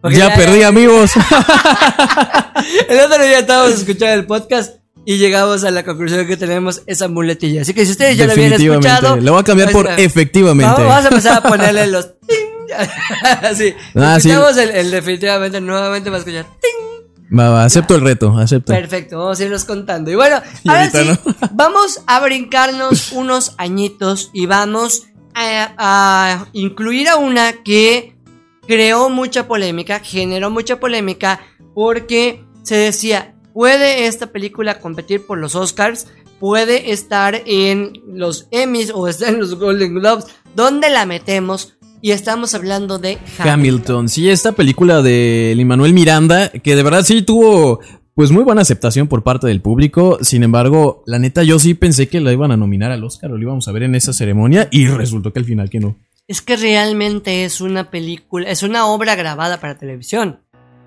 Porque 0.00 0.16
Ya 0.18 0.34
perdí, 0.34 0.62
amigos. 0.64 1.12
El 2.88 3.00
otro 3.00 3.22
día 3.24 3.38
estábamos 3.40 3.74
escuchando 3.74 4.14
el 4.14 4.26
podcast 4.26 4.76
y 5.04 5.18
llegamos 5.18 5.64
a 5.64 5.70
la 5.70 5.84
conclusión 5.84 6.26
que 6.26 6.36
tenemos 6.36 6.82
esa 6.86 7.08
muletilla. 7.08 7.62
Así 7.62 7.74
que 7.74 7.84
si 7.84 7.92
ustedes 7.92 8.16
ya 8.16 8.26
lo 8.26 8.32
habían 8.32 8.52
escuchado, 8.52 9.16
Lo 9.16 9.32
voy 9.32 9.40
a 9.40 9.44
cambiar 9.44 9.70
por 9.72 9.86
pues, 9.86 9.98
efectivamente. 10.00 10.72
Vamos, 10.72 10.88
vamos 10.88 11.04
a 11.04 11.08
empezar 11.08 11.38
a 11.38 11.42
ponerle 11.48 11.86
los 11.88 12.18
ting. 12.20 12.36
sí, 13.54 13.74
Ah, 13.94 14.18
sí. 14.20 14.28
escuchamos 14.30 14.56
el, 14.56 14.70
el 14.70 14.90
definitivamente 14.90 15.60
nuevamente 15.60 16.10
va 16.10 16.16
a 16.16 16.18
escuchar 16.20 16.44
ting. 16.60 16.91
Va, 17.36 17.50
va, 17.50 17.64
acepto 17.64 17.94
el 17.94 18.02
reto, 18.02 18.36
acepto. 18.38 18.72
Perfecto, 18.72 19.18
vamos 19.18 19.40
a 19.40 19.44
irlos 19.44 19.64
contando. 19.64 20.10
Y 20.10 20.14
bueno, 20.14 20.40
Y 20.62 20.68
ahora 20.68 20.90
sí, 20.90 21.08
vamos 21.52 22.02
a 22.06 22.20
brincarnos 22.20 23.12
unos 23.12 23.54
añitos 23.58 24.30
y 24.32 24.46
vamos 24.46 25.04
a, 25.34 25.74
a 25.78 26.46
incluir 26.52 27.08
a 27.08 27.16
una 27.16 27.62
que 27.62 28.14
creó 28.66 29.08
mucha 29.08 29.48
polémica, 29.48 30.00
generó 30.00 30.50
mucha 30.50 30.78
polémica 30.78 31.40
porque 31.74 32.44
se 32.62 32.76
decía, 32.76 33.34
¿puede 33.54 34.06
esta 34.06 34.28
película 34.28 34.78
competir 34.78 35.26
por 35.26 35.38
los 35.38 35.54
Oscars? 35.54 36.08
¿Puede 36.38 36.92
estar 36.92 37.42
en 37.46 38.02
los 38.06 38.48
Emmys 38.50 38.90
o 38.92 39.08
estar 39.08 39.28
en 39.28 39.40
los 39.40 39.54
Golden 39.54 39.94
Globes? 39.94 40.26
¿Dónde 40.54 40.90
la 40.90 41.06
metemos? 41.06 41.76
Y 42.04 42.10
estamos 42.10 42.52
hablando 42.56 42.98
de 42.98 43.12
Hamilton. 43.38 43.48
Hamilton. 43.48 44.08
Sí, 44.08 44.28
esta 44.28 44.52
película 44.52 45.02
de 45.02 45.60
Manuel 45.64 45.92
Miranda, 45.94 46.48
que 46.48 46.74
de 46.74 46.82
verdad 46.82 47.04
sí 47.04 47.22
tuvo 47.22 47.78
pues 48.14 48.32
muy 48.32 48.42
buena 48.42 48.62
aceptación 48.62 49.06
por 49.06 49.22
parte 49.22 49.46
del 49.46 49.60
público. 49.60 50.18
Sin 50.20 50.42
embargo, 50.42 51.04
la 51.06 51.20
neta, 51.20 51.44
yo 51.44 51.60
sí 51.60 51.74
pensé 51.74 52.08
que 52.08 52.20
la 52.20 52.32
iban 52.32 52.50
a 52.50 52.56
nominar 52.56 52.90
al 52.90 53.04
Oscar 53.04 53.30
o 53.30 53.36
lo 53.36 53.42
íbamos 53.42 53.68
a 53.68 53.72
ver 53.72 53.84
en 53.84 53.94
esa 53.94 54.12
ceremonia 54.12 54.66
y 54.72 54.88
resultó 54.88 55.32
que 55.32 55.38
al 55.38 55.44
final 55.44 55.70
que 55.70 55.78
no. 55.78 55.96
Es 56.26 56.42
que 56.42 56.56
realmente 56.56 57.44
es 57.44 57.60
una 57.60 57.88
película, 57.88 58.50
es 58.50 58.64
una 58.64 58.86
obra 58.86 59.14
grabada 59.14 59.60
para 59.60 59.78
televisión. 59.78 60.40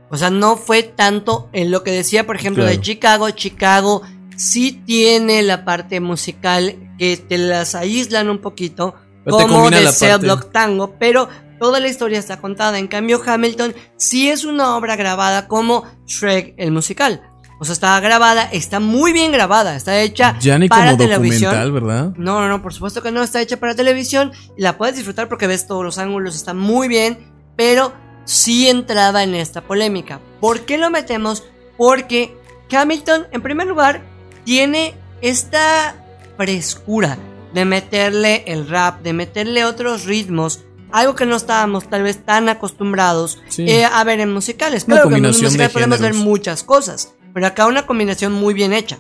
O 0.10 0.18
sea, 0.18 0.30
no 0.30 0.58
fue 0.58 0.84
tanto 0.84 1.50
en 1.54 1.72
lo 1.72 1.82
que 1.82 1.92
decía, 1.92 2.26
por 2.26 2.36
ejemplo, 2.36 2.66
de. 2.66 2.82
Chicago. 2.82 3.30
Chicago 3.32 4.02
sí 4.36 4.82
tiene 4.86 5.44
la 5.44 5.64
parte 5.64 6.02
musical 6.02 6.76
que 7.00 7.16
te 7.16 7.38
las 7.38 7.74
aíslan 7.74 8.30
un 8.30 8.40
poquito, 8.40 8.96
Como 9.26 9.70
de 9.70 9.92
Cell 9.92 10.20
Block 10.20 10.52
Tango, 10.52 10.96
pero 11.00 11.28
toda 11.60 11.80
la 11.80 11.88
historia 11.88 12.20
está 12.20 12.40
contada. 12.40 12.80
En 12.80 12.88
cambio, 12.88 13.22
Hamilton 13.26 13.74
sí 13.98 14.30
es 14.30 14.46
una 14.46 14.76
obra 14.76 14.96
grabada 14.96 15.48
como 15.48 15.86
Shrek 16.06 16.54
el 16.58 16.72
musical. 16.72 17.22
O 17.60 17.64
sea, 17.64 17.74
está 17.74 18.00
grabada, 18.02 18.44
está 18.52 18.82
muy 18.82 19.14
bien 19.14 19.32
grabada, 19.32 19.78
está 19.78 20.02
hecha 20.02 20.38
Ya 20.40 20.60
ni 20.60 20.68
para 20.68 20.92
como 20.92 20.98
televisión. 20.98 21.54
documental, 21.54 21.72
¿verdad? 21.72 22.14
No, 22.18 22.42
no, 22.42 22.50
no, 22.50 22.62
por 22.62 22.74
supuesto 22.74 23.02
que 23.02 23.12
no 23.12 23.24
está 23.24 23.42
hecha 23.42 23.58
para 23.58 23.74
televisión 23.74 24.34
y 24.58 24.62
la 24.62 24.78
puedes 24.78 24.98
disfrutar 24.98 25.30
porque 25.30 25.48
ves 25.48 25.66
todos 25.66 25.84
los 25.84 25.98
ángulos, 25.98 26.36
está 26.36 26.54
muy 26.54 26.90
bien, 26.90 27.32
pero 27.56 27.94
sí 28.26 28.68
entraba 28.68 29.24
en 29.24 29.36
esta 29.36 29.62
polémica. 29.62 30.20
¿Por 30.42 30.62
qué 30.62 30.78
lo 30.78 30.90
metemos? 30.90 31.44
Porque 31.78 32.36
Hamilton, 32.70 33.28
en 33.32 33.42
primer 33.42 33.68
lugar, 33.68 34.02
tiene 34.44 34.94
esta 35.22 35.96
frescura 36.36 37.18
de 37.56 37.66
meterle 37.66 38.44
el 38.46 38.68
rap, 38.68 39.02
de 39.02 39.14
meterle 39.14 39.64
otros 39.64 40.04
ritmos, 40.06 40.66
algo 40.92 41.16
que 41.16 41.26
no 41.26 41.36
estábamos 41.38 41.90
tal 41.90 42.04
vez 42.04 42.24
tan 42.24 42.50
acostumbrados 42.50 43.40
Sí. 43.48 43.64
eh, 43.68 43.86
a 43.86 44.04
ver 44.04 44.20
en 44.20 44.32
musicales. 44.34 44.84
Una 44.88 44.98
Claro 44.98 45.10
que 45.10 45.16
en 45.16 45.26
un 45.26 45.32
combinación 45.32 45.52
de 45.54 45.58
musical 45.64 45.72
podemos 45.72 46.00
ver 46.02 46.14
muchas 46.14 46.64
cosas, 46.64 47.16
pero 47.34 47.48
acá 47.48 47.66
una 47.66 47.86
combinación 47.86 48.34
muy 48.34 48.54
bien 48.54 48.74
hecha. 48.74 49.00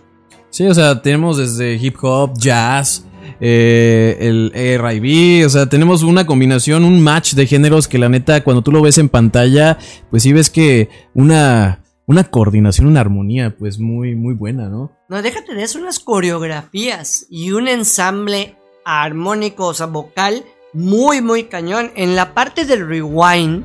Sí, 0.49 0.66
o 0.66 0.74
sea, 0.74 1.01
tenemos 1.01 1.38
desde 1.38 1.76
hip 1.76 1.97
hop, 2.01 2.32
jazz, 2.38 3.03
eh, 3.41 4.18
el 4.22 4.51
R&B, 4.56 5.45
o 5.45 5.49
sea, 5.49 5.68
tenemos 5.68 6.01
una 6.03 6.26
combinación, 6.26 6.86
un 6.86 7.01
match 7.01 7.34
de 7.34 7.45
géneros 7.47 7.89
que 7.89 7.97
la 7.97 8.08
neta, 8.08 8.41
cuando 8.41 8.62
tú 8.62 8.72
lo 8.72 8.82
ves 8.82 8.97
en 8.97 9.10
pantalla, 9.10 9.78
pues 10.10 10.24
sí 10.24 10.32
ves 10.32 10.49
que 10.49 10.88
una, 11.14 11.84
una 12.08 12.24
coordinación, 12.26 12.88
una 12.88 13.01
armonía, 13.01 13.56
pues 13.58 13.80
muy, 13.80 14.16
muy 14.16 14.34
buena, 14.34 14.70
¿no? 14.70 14.91
No, 15.10 15.22
déjate 15.22 15.56
de 15.56 15.64
eso, 15.64 15.80
unas 15.80 15.99
coreografías 15.99 17.26
y 17.30 17.51
un 17.51 17.68
ensamble 17.68 18.56
armónico, 18.86 19.68
o 19.68 19.74
sea, 19.74 19.88
vocal, 19.88 20.43
muy, 20.74 21.22
muy 21.22 21.45
cañón. 21.45 21.91
En 21.95 22.16
la 22.16 22.34
parte 22.34 22.66
del 22.66 22.88
rewind, 22.88 23.64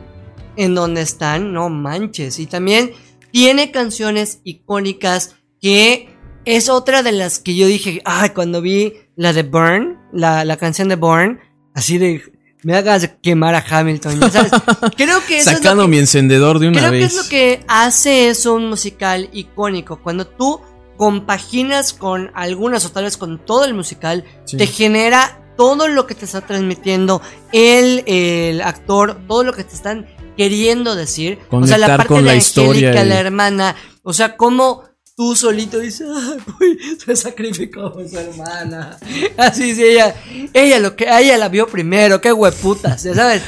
en 0.57 0.75
donde 0.75 1.03
están, 1.03 1.53
no 1.53 1.69
manches. 1.69 2.39
Y 2.39 2.47
también 2.47 2.93
tiene 3.31 3.71
canciones 3.71 4.41
icónicas 4.45 5.37
que 5.61 6.09
es 6.45 6.69
otra 6.69 7.03
de 7.03 7.13
las 7.13 7.39
que 7.39 7.55
yo 7.55 7.67
dije, 7.67 8.01
ay, 8.05 8.31
cuando 8.31 8.63
vi 8.63 8.95
la 9.17 9.33
de 9.33 9.43
Burn, 9.43 9.99
la, 10.13 10.45
la 10.45 10.57
canción 10.57 10.89
de 10.89 10.97
Burn, 10.97 11.41
así 11.75 11.99
de, 11.99 12.23
me 12.63 12.77
hagas 12.77 13.09
quemar 13.23 13.55
a 13.55 13.65
Hamilton, 13.69 14.21
ya 14.21 14.31
sabes. 14.31 14.53
Creo 14.97 15.25
que 15.27 15.39
eso 15.39 15.51
es 15.51 15.57
lo 15.57 15.63
Sacando 15.63 15.83
que- 15.85 15.89
mi 15.89 15.99
encendedor 15.99 16.59
de 16.59 16.69
una 16.69 16.79
Creo 16.81 16.91
vez. 16.93 17.01
que 17.01 17.07
es 17.07 17.15
lo 17.25 17.29
que 17.31 17.65
hace 17.69 18.29
eso 18.29 18.55
un 18.55 18.69
musical 18.69 19.29
icónico. 19.33 20.01
Cuando 20.03 20.27
tú 20.27 20.61
compaginas 20.97 21.93
con 21.95 22.31
algunas 22.35 22.85
o 22.85 22.91
tal 22.91 23.05
vez 23.05 23.17
con 23.17 23.39
todo 23.45 23.65
el 23.65 23.75
musical, 23.75 24.25
Sí. 24.45 24.57
te 24.59 24.67
genera 24.67 25.39
todo 25.57 25.89
lo 25.89 26.07
que 26.07 26.15
te 26.15 26.25
está 26.27 26.41
transmitiendo 26.43 27.21
el, 27.53 28.05
el 28.07 28.61
actor, 28.63 29.19
todo 29.27 29.43
lo 29.43 29.53
que 29.53 29.65
te 29.65 29.75
están 29.75 30.07
queriendo 30.37 30.95
decir. 30.95 31.39
o 31.51 31.67
sea, 31.67 31.79
la 31.79 31.89
parte 31.97 32.07
con 32.09 32.17
de 32.19 32.23
la 32.25 32.33
Angélica, 32.33 32.47
historia 32.63 33.03
y- 33.03 33.09
la 33.09 33.19
hermana. 33.21 33.77
O 34.03 34.13
sea, 34.13 34.37
cómo 34.37 34.85
tú 35.21 35.37
solito 35.37 35.79
dices, 35.79 36.09
ay, 36.17 36.39
voy, 36.59 36.79
se 37.05 37.15
sacrificó 37.15 37.93
por 37.93 38.09
su 38.09 38.19
hermana. 38.19 38.97
Así 39.37 39.75
sí, 39.75 39.83
ella, 39.85 40.15
ella 40.55 40.79
lo 40.79 40.97
que, 40.97 41.05
ella 41.05 41.37
la 41.37 41.51
vio 41.51 41.67
primero, 41.67 42.23
qué 42.23 42.33
hueputas, 42.33 43.03
ya 43.03 43.15
sabes. 43.15 43.43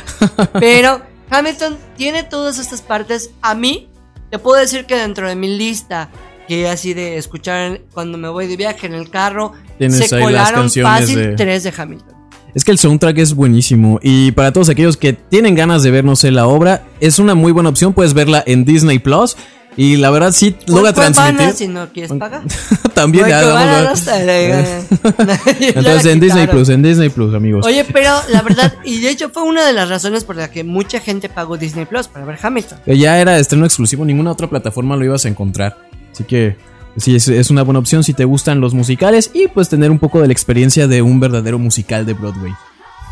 Pero 0.61 1.01
Hamilton 1.31 1.79
tiene 1.97 2.25
todas 2.25 2.59
estas 2.59 2.83
partes. 2.83 3.31
A 3.41 3.55
mí, 3.55 3.89
te 4.31 4.39
puedo 4.39 4.61
decir 4.61 4.85
que 4.85 4.97
dentro 4.97 5.27
de 5.27 5.35
mi 5.35 5.57
lista, 5.57 6.11
que 6.47 6.69
así 6.69 6.93
de 6.93 7.17
escuchar 7.17 7.81
cuando 7.95 8.19
me 8.19 8.29
voy 8.29 8.49
de 8.49 8.59
viaje 8.59 8.87
en 8.87 8.93
el 8.93 9.09
carro, 9.09 9.55
se 9.79 10.21
colaron 10.21 10.69
fácil 10.69 11.17
de- 11.17 11.37
tres 11.37 11.63
de 11.63 11.73
Hamilton. 11.75 12.17
Es 12.55 12.65
que 12.65 12.71
el 12.71 12.77
soundtrack 12.77 13.17
es 13.17 13.35
buenísimo 13.35 13.99
y 14.03 14.33
para 14.33 14.53
todos 14.53 14.69
aquellos 14.69 14.99
que 14.99 15.15
tienen 15.15 15.55
ganas 15.55 15.83
de 15.83 15.91
ver, 15.91 16.05
no 16.05 16.17
sé, 16.17 16.31
la 16.31 16.47
obra, 16.47 16.85
es 17.01 17.19
una 17.19 17.35
muy 17.35 17.51
buena 17.51 17.71
opción, 17.71 17.95
puedes 17.95 18.13
verla 18.13 18.45
en 18.47 18.67
Disney 18.67 18.99
Plus 18.99 19.39
y 19.77 19.97
la 19.97 20.11
verdad 20.11 20.33
sí 20.33 20.57
logra 20.67 20.93
Pues, 20.93 21.07
pues, 21.07 21.17
transmitir. 21.17 21.55
si 21.55 21.69
no 21.69 21.89
quieres 21.93 22.13
pagar. 22.13 22.43
También 22.95 23.27
ya, 23.29 23.43
vamos 23.47 24.07
a 24.09 24.19
ver. 24.19 24.83
Ya 25.61 25.69
Entonces 25.69 26.07
en 26.07 26.21
Disney. 26.21 26.47
Plus, 26.47 26.69
en 26.69 26.83
Disney 26.83 27.09
Plus, 27.09 27.35
amigos. 27.35 27.65
Oye, 27.67 27.85
pero 27.85 28.11
la 28.31 28.43
verdad, 28.43 28.75
y 28.85 29.01
de 29.01 29.11
hecho 29.11 29.31
fue 29.31 29.43
una 29.43 29.67
de 29.67 29.73
las 29.73 29.89
razones 29.89 30.25
por 30.25 30.37
la 30.37 30.51
que 30.51 30.65
mucha 30.65 31.01
gente 31.01 31.29
pagó 31.29 31.57
Disney 31.57 31.87
Plus 31.87 32.09
para 32.09 32.25
ver 32.25 32.39
Hamilton. 32.41 32.79
Ya 32.87 33.19
era 33.19 33.39
estreno 33.39 33.65
exclusivo, 33.65 34.05
ninguna 34.05 34.31
otra 34.33 34.49
plataforma 34.49 34.97
lo 34.97 35.05
ibas 35.05 35.25
a 35.25 35.29
encontrar. 35.29 35.79
Así 36.13 36.25
que 36.25 36.57
sí, 36.99 37.17
es, 37.17 37.29
es 37.29 37.51
una 37.51 37.63
buena 37.63 37.79
opción 37.81 38.05
si 38.05 38.13
te 38.13 38.25
gustan 38.27 38.61
los 38.61 38.75
musicales 38.75 39.31
y 39.33 39.49
pues 39.49 39.69
tener 39.69 39.91
un 39.91 39.99
poco 39.99 40.21
de 40.21 40.27
la 40.27 40.33
experiencia 40.33 40.87
de 40.87 41.01
un 41.03 41.19
verdadero 41.21 41.59
musical 41.59 42.05
de 42.05 42.13
Broadway. 42.13 42.53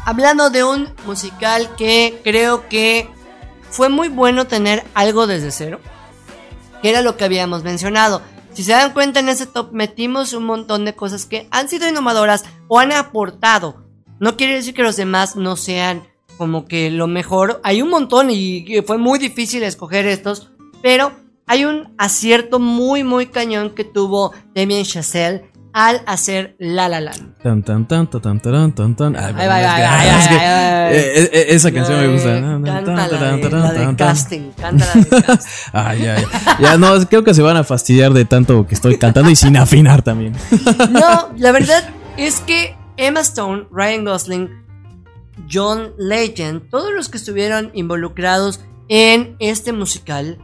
Hablando 0.05 0.51
de 0.51 0.65
un 0.65 0.89
musical 1.07 1.69
que 1.77 2.21
creo 2.25 2.69
que 2.69 3.09
fue 3.71 3.89
muy 3.89 4.09
bueno 4.09 4.47
tener 4.47 4.83
algo 4.95 5.27
desde 5.27 5.51
cero, 5.51 5.79
que 6.83 6.91
era 6.91 7.03
lo 7.03 7.16
que 7.16 7.24
habíamos 7.24 7.62
mencionado. 7.62 8.22
Si 8.53 8.62
se 8.62 8.72
dan 8.72 8.93
cuenta 8.93 9.20
en 9.20 9.28
ese 9.28 9.47
top 9.47 9.72
metimos 9.72 10.33
un 10.33 10.45
montón 10.45 10.85
de 10.85 10.95
cosas 10.95 11.26
que 11.26 11.47
han 11.51 11.68
sido 11.68 11.89
innovadoras 11.89 12.45
o 12.68 12.78
han 12.78 12.93
aportado. 12.93 13.87
No 14.18 14.37
quiere 14.37 14.55
decir 14.55 14.74
que 14.74 14.83
los 14.83 14.97
demás 14.97 15.37
no 15.37 15.57
sean 15.57 16.03
como 16.37 16.66
que 16.66 16.91
lo 16.91 17.07
mejor. 17.07 17.61
Hay 17.64 17.83
un 17.83 17.91
montón 17.91 18.31
y 18.31 18.83
fue 18.87 18.99
muy 18.99 19.18
difícil 19.18 19.62
escoger 19.62 20.07
estos, 20.07 20.51
pero 20.83 21.12
hay 21.47 21.64
un 21.64 21.95
acierto 21.99 22.59
muy 22.59 23.03
muy 23.03 23.26
cañón 23.26 23.70
que 23.70 23.85
tuvo 23.85 24.33
Damien 24.55 24.85
Chazelle 24.85 25.49
al 25.73 26.03
hacer 26.07 26.57
La 26.59 26.89
La 26.89 27.01
Land. 27.01 27.37
Tan 27.43 27.62
tan 27.62 27.87
tan 27.87 28.11
tan 28.11 28.41
tan 28.41 28.75
tan 28.75 28.97
tan 28.97 29.16
Esa 30.93 31.73
canción 31.73 32.01
me 32.01 32.09
gusta. 32.09 32.35
Ay, 32.35 32.62
Canta 32.64 33.07
la 33.07 33.09
de, 33.37 33.51
la 33.51 33.97
casting, 33.97 34.51
la 34.59 34.73
de 34.73 34.77
casting. 34.77 35.39
Ay, 35.73 36.03
ya, 36.03 36.21
ya. 36.21 36.59
Ya 36.61 36.79
no, 36.79 36.99
creo 37.09 37.25
que 37.25 37.35
se 37.35 37.43
van 37.43 37.57
a 37.57 37.64
fastidiar 37.64 38.12
de 38.12 38.25
tanto 38.25 38.66
que 38.66 38.75
estoy 38.75 38.99
cantando 38.99 39.31
y 39.31 39.37
sin 39.37 39.57
afinar 39.57 40.03
también. 40.03 40.35
No, 40.91 41.31
la 41.37 41.53
verdad 41.53 41.89
es 42.16 42.41
que 42.41 42.77
Emma 42.97 43.21
Stone, 43.21 43.66
Ryan 43.71 44.05
Gosling, 44.05 44.51
John 45.51 45.93
Legend, 45.99 46.68
todos 46.68 46.93
los 46.93 47.09
que 47.09 47.16
estuvieron 47.16 47.71
involucrados 47.75 48.61
en 48.89 49.37
este 49.39 49.73
musical, 49.73 50.39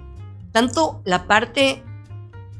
tanto 0.52 1.02
la 1.04 1.26
parte, 1.26 1.82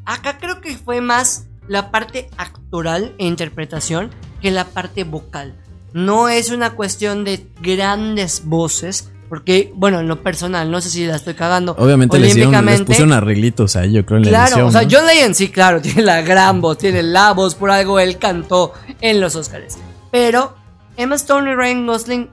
acá 0.04 0.38
creo 0.38 0.60
que 0.60 0.76
fue 0.76 1.00
más 1.00 1.45
la 1.68 1.90
parte 1.90 2.28
actoral 2.36 3.14
e 3.18 3.26
interpretación 3.26 4.10
que 4.40 4.50
la 4.50 4.64
parte 4.64 5.04
vocal. 5.04 5.54
No 5.92 6.28
es 6.28 6.50
una 6.50 6.70
cuestión 6.70 7.24
de 7.24 7.46
grandes 7.62 8.42
voces, 8.44 9.10
porque, 9.28 9.72
bueno, 9.74 9.98
en 10.00 10.08
lo 10.08 10.22
personal, 10.22 10.70
no 10.70 10.80
sé 10.80 10.90
si 10.90 11.06
la 11.06 11.16
estoy 11.16 11.34
cagando. 11.34 11.74
Obviamente 11.78 12.18
les, 12.18 12.34
dieron, 12.34 12.64
les 12.66 12.82
pusieron 12.82 13.12
arreglitos 13.12 13.74
ahí, 13.76 13.92
yo 13.92 14.04
creo, 14.06 14.18
en 14.18 14.24
la 14.24 14.28
Claro, 14.28 14.46
edición. 14.46 14.66
o 14.68 14.70
sea, 14.70 14.82
¿no? 14.82 14.88
John 14.90 15.06
Legend 15.06 15.34
sí, 15.34 15.48
claro, 15.48 15.80
tiene 15.82 16.02
la 16.02 16.20
gran 16.22 16.60
voz, 16.60 16.78
tiene 16.78 17.02
la 17.02 17.32
voz, 17.32 17.54
por 17.54 17.70
algo 17.70 17.98
él 17.98 18.18
cantó 18.18 18.72
en 19.00 19.20
los 19.20 19.34
Oscars. 19.34 19.78
Pero 20.12 20.54
Emma 20.96 21.16
Stone 21.16 21.50
y 21.50 21.54
Ryan 21.54 21.86
Gosling, 21.86 22.28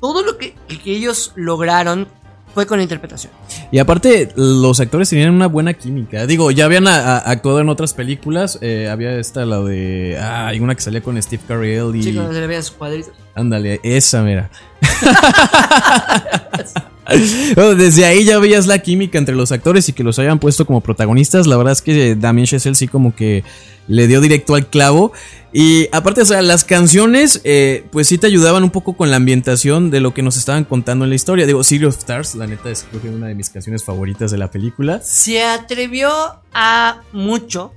todo 0.00 0.22
lo 0.22 0.38
que, 0.38 0.54
que 0.84 0.92
ellos 0.92 1.32
lograron 1.34 2.06
fue 2.54 2.66
con 2.66 2.80
interpretación. 2.80 3.32
Y 3.70 3.78
aparte, 3.78 4.30
los 4.36 4.80
actores 4.80 5.08
tenían 5.08 5.32
una 5.34 5.46
buena 5.46 5.72
química. 5.74 6.26
Digo, 6.26 6.50
ya 6.50 6.64
habían 6.64 6.86
a- 6.88 7.16
a- 7.16 7.18
actuado 7.18 7.60
en 7.60 7.68
otras 7.68 7.94
películas. 7.94 8.58
eh, 8.60 8.88
había 8.90 9.16
esta, 9.18 9.44
la 9.46 9.60
de. 9.60 10.16
Ah, 10.20 10.48
hay 10.48 10.60
una 10.60 10.74
que 10.74 10.80
salía 10.82 11.02
con 11.02 11.20
Steve 11.22 11.42
Carell 11.46 11.94
y. 11.96 12.02
Sí, 12.02 12.12
cuando 12.14 12.32
se 12.32 12.40
le 12.40 12.46
veían 12.46 12.62
sus 12.62 12.72
cuadritos. 12.76 13.12
Ándale, 13.34 13.80
esa, 13.82 14.22
mira. 14.22 14.50
Bueno, 17.56 17.74
Desde 17.74 18.04
ahí 18.04 18.24
ya 18.24 18.38
veías 18.38 18.66
la 18.68 18.78
química 18.78 19.18
entre 19.18 19.34
los 19.34 19.50
actores 19.50 19.88
y 19.88 19.92
que 19.92 20.04
los 20.04 20.18
hayan 20.20 20.38
puesto 20.38 20.64
como 20.64 20.80
protagonistas. 20.80 21.46
La 21.48 21.56
verdad 21.56 21.72
es 21.72 21.82
que 21.82 22.14
Damien 22.14 22.46
Chazelle 22.46 22.76
sí 22.76 22.86
como 22.86 23.14
que 23.16 23.42
le 23.88 24.06
dio 24.06 24.20
directo 24.20 24.54
al 24.54 24.66
clavo. 24.68 25.12
Y 25.52 25.88
aparte, 25.92 26.22
o 26.22 26.24
sea, 26.24 26.42
las 26.42 26.64
canciones 26.64 27.40
eh, 27.44 27.84
pues 27.90 28.06
sí 28.06 28.18
te 28.18 28.26
ayudaban 28.28 28.62
un 28.62 28.70
poco 28.70 28.92
con 28.96 29.10
la 29.10 29.16
ambientación 29.16 29.90
de 29.90 29.98
lo 30.00 30.14
que 30.14 30.22
nos 30.22 30.36
estaban 30.36 30.64
contando 30.64 31.04
en 31.04 31.08
la 31.10 31.16
historia. 31.16 31.44
Digo, 31.46 31.64
City 31.64 31.86
of 31.86 31.98
Stars, 31.98 32.36
la 32.36 32.46
neta 32.46 32.70
es 32.70 32.86
creo 32.88 33.02
que 33.02 33.08
una 33.08 33.26
de 33.26 33.34
mis 33.34 33.50
canciones 33.50 33.82
favoritas 33.84 34.30
de 34.30 34.38
la 34.38 34.50
película. 34.50 35.00
Se 35.02 35.42
atrevió 35.42 36.10
a 36.54 37.00
mucho 37.12 37.72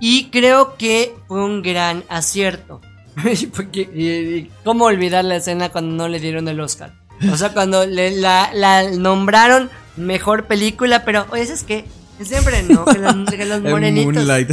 y 0.00 0.30
creo 0.30 0.76
que 0.76 1.14
fue 1.26 1.44
un 1.44 1.60
gran 1.62 2.02
acierto. 2.08 2.80
Porque, 3.54 3.88
y- 3.94 4.06
y 4.38 4.50
¿Cómo 4.64 4.84
olvidar 4.86 5.24
la 5.24 5.36
escena 5.36 5.68
cuando 5.70 5.94
no 5.96 6.08
le 6.08 6.20
dieron 6.20 6.48
el 6.48 6.60
Oscar? 6.60 6.94
O 7.32 7.36
sea, 7.36 7.52
cuando 7.52 7.84
le, 7.84 8.12
la, 8.12 8.50
la 8.54 8.88
nombraron 8.90 9.68
mejor 9.96 10.46
película, 10.46 11.04
pero 11.04 11.26
oye, 11.30 11.42
es 11.42 11.64
que 11.64 11.84
siempre 12.24 12.62
no, 12.64 12.84
que 12.84 12.98
los, 12.98 13.30
que 13.30 13.44
los 13.44 13.60
morenitos. 13.62 14.14
Moonlight. 14.14 14.48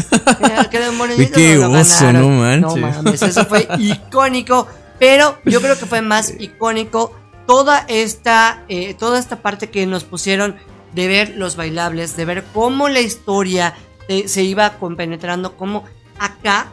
que- 0.69 0.79
los 0.79 0.93
morenitos 0.97 1.35
Qué 1.35 1.57
no 1.57 1.71
oso, 1.71 2.13
no 2.13 2.29
manches. 2.29 2.61
No 2.61 2.75
mames, 2.77 3.21
eso 3.21 3.45
fue 3.45 3.67
icónico. 3.79 4.67
Pero 4.99 5.37
yo 5.45 5.61
creo 5.61 5.77
que 5.77 5.85
fue 5.85 6.01
más 6.01 6.33
icónico 6.39 7.13
toda 7.47 7.85
esta, 7.87 8.63
eh, 8.69 8.93
toda 8.93 9.19
esta 9.19 9.37
parte 9.41 9.69
que 9.69 9.85
nos 9.85 10.03
pusieron 10.03 10.55
de 10.93 11.07
ver 11.07 11.33
los 11.35 11.55
bailables, 11.57 12.15
de 12.15 12.25
ver 12.25 12.43
cómo 12.53 12.87
la 12.87 13.01
historia 13.01 13.73
eh, 14.07 14.27
se 14.27 14.43
iba 14.43 14.77
compenetrando, 14.77 15.57
cómo 15.57 15.83
acá 16.17 16.67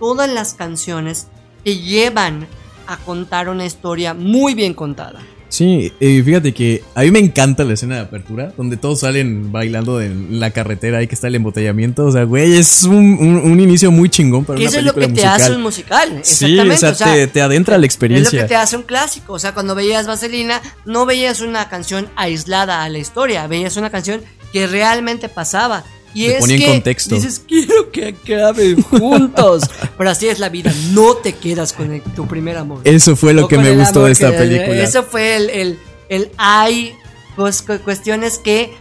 todas 0.00 0.30
las 0.30 0.54
canciones 0.54 1.28
te 1.64 1.76
llevan 1.78 2.46
a 2.86 2.96
contar 2.96 3.48
una 3.48 3.66
historia 3.66 4.14
muy 4.14 4.54
bien 4.54 4.72
contada. 4.72 5.20
Sí, 5.48 5.92
y 6.00 6.22
fíjate 6.22 6.52
que 6.52 6.82
a 6.94 7.02
mí 7.02 7.10
me 7.10 7.18
encanta 7.20 7.64
la 7.64 7.74
escena 7.74 7.94
de 7.96 8.00
apertura, 8.02 8.52
donde 8.56 8.76
todos 8.76 9.00
salen 9.00 9.52
bailando 9.52 10.00
en 10.00 10.40
la 10.40 10.50
carretera 10.50 11.02
y 11.02 11.06
que 11.06 11.14
está 11.14 11.28
el 11.28 11.36
embotellamiento. 11.36 12.04
O 12.06 12.12
sea, 12.12 12.24
güey, 12.24 12.56
es 12.58 12.84
un, 12.84 12.96
un- 12.96 13.36
un 13.52 13.60
inicio 13.60 13.90
muy 13.90 14.08
chingón 14.08 14.44
para 14.44 14.58
una 14.58 14.68
eso 14.68 14.78
es 14.78 14.84
lo 14.84 14.92
película 14.94 15.14
que 15.14 15.20
te 15.22 15.26
musical. 15.28 15.42
hace 15.42 15.56
un 15.56 15.62
musical. 15.62 16.08
Sí, 16.22 16.44
Exactamente. 16.44 16.74
o 16.86 16.94
sea, 16.94 17.14
te, 17.14 17.26
te 17.28 17.40
adentra 17.42 17.76
a 17.76 17.78
la 17.78 17.86
Es 17.86 17.92
lo 17.92 17.94
experiencia. 17.94 18.42
que 18.42 18.48
te 18.48 18.56
hace 18.56 18.76
un 18.76 18.82
clásico. 18.82 19.32
O 19.34 19.38
sea, 19.38 19.54
cuando 19.54 19.74
veías 19.74 20.06
Vaselina, 20.06 20.60
no 20.84 21.06
veías 21.06 21.40
una 21.40 21.68
canción 21.68 22.08
aislada 22.16 22.82
a 22.82 22.88
la 22.88 22.98
historia. 22.98 23.46
Veías 23.46 23.76
una 23.76 23.90
canción 23.90 24.20
que 24.52 24.66
realmente 24.66 25.28
pasaba. 25.28 25.84
Y 26.16 26.26
es 26.26 26.48
en 26.48 26.58
que 26.58 26.66
contexto. 26.66 27.14
dices, 27.14 27.42
quiero 27.46 27.90
que 27.92 28.08
acaben 28.08 28.82
juntos. 28.90 29.64
Pero 29.98 30.10
así 30.10 30.28
es 30.28 30.38
la 30.38 30.48
vida. 30.48 30.72
No 30.92 31.14
te 31.16 31.34
quedas 31.34 31.72
con 31.72 31.92
el- 31.92 32.02
tu 32.02 32.26
primer 32.26 32.56
amor. 32.56 32.80
Eso 32.84 33.16
fue 33.16 33.34
lo 33.34 33.48
que 33.48 33.58
me 33.58 33.76
gustó 33.76 34.04
de 34.04 34.12
esta 34.12 34.30
que- 34.32 34.38
película. 34.38 34.82
Eso 34.82 35.02
fue 35.04 35.36
el, 35.36 35.50
el, 35.50 35.78
el 36.08 36.30
hay 36.38 36.94
pues, 37.36 37.62
cu- 37.62 37.78
cuestiones 37.84 38.38
que 38.38 38.74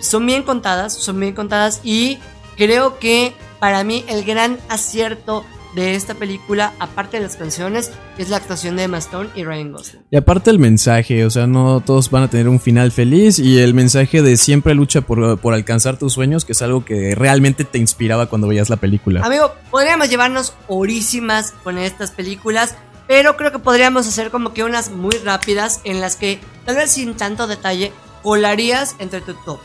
son 0.00 0.26
bien 0.26 0.42
contadas, 0.42 0.92
son 0.94 1.18
bien 1.20 1.34
contadas 1.34 1.80
y 1.84 2.18
creo 2.56 2.98
que 2.98 3.32
para 3.58 3.84
mí 3.84 4.04
el 4.08 4.24
gran 4.24 4.58
acierto 4.68 5.44
de 5.74 5.94
esta 5.94 6.14
película, 6.14 6.72
aparte 6.78 7.18
de 7.18 7.22
las 7.22 7.36
canciones, 7.36 7.92
es 8.18 8.28
la 8.28 8.36
actuación 8.36 8.76
de 8.76 8.84
Emma 8.84 8.98
Stone 8.98 9.30
y 9.34 9.44
Ryan 9.44 9.72
Gosling. 9.72 10.02
Y 10.10 10.16
aparte 10.16 10.50
el 10.50 10.58
mensaje, 10.58 11.24
o 11.24 11.30
sea, 11.30 11.46
no 11.46 11.80
todos 11.80 12.10
van 12.10 12.24
a 12.24 12.28
tener 12.28 12.48
un 12.48 12.60
final 12.60 12.92
feliz 12.92 13.38
y 13.38 13.58
el 13.58 13.74
mensaje 13.74 14.22
de 14.22 14.36
siempre 14.36 14.74
lucha 14.74 15.00
por, 15.00 15.38
por 15.38 15.54
alcanzar 15.54 15.98
tus 15.98 16.12
sueños, 16.12 16.44
que 16.44 16.52
es 16.52 16.62
algo 16.62 16.84
que 16.84 17.14
realmente 17.14 17.64
te 17.64 17.78
inspiraba 17.78 18.26
cuando 18.26 18.48
veías 18.48 18.70
la 18.70 18.76
película. 18.76 19.22
Amigo, 19.24 19.52
podríamos 19.70 20.10
llevarnos 20.10 20.54
horísimas 20.68 21.52
con 21.62 21.78
estas 21.78 22.10
películas, 22.10 22.74
pero 23.06 23.36
creo 23.36 23.52
que 23.52 23.58
podríamos 23.58 24.06
hacer 24.06 24.30
como 24.30 24.52
que 24.52 24.64
unas 24.64 24.90
muy 24.90 25.16
rápidas 25.18 25.80
en 25.84 26.00
las 26.00 26.16
que, 26.16 26.40
tal 26.64 26.76
vez 26.76 26.90
sin 26.90 27.14
tanto 27.14 27.46
detalle, 27.46 27.92
colarías 28.22 28.96
entre 28.98 29.20
tu 29.20 29.34
top. 29.34 29.60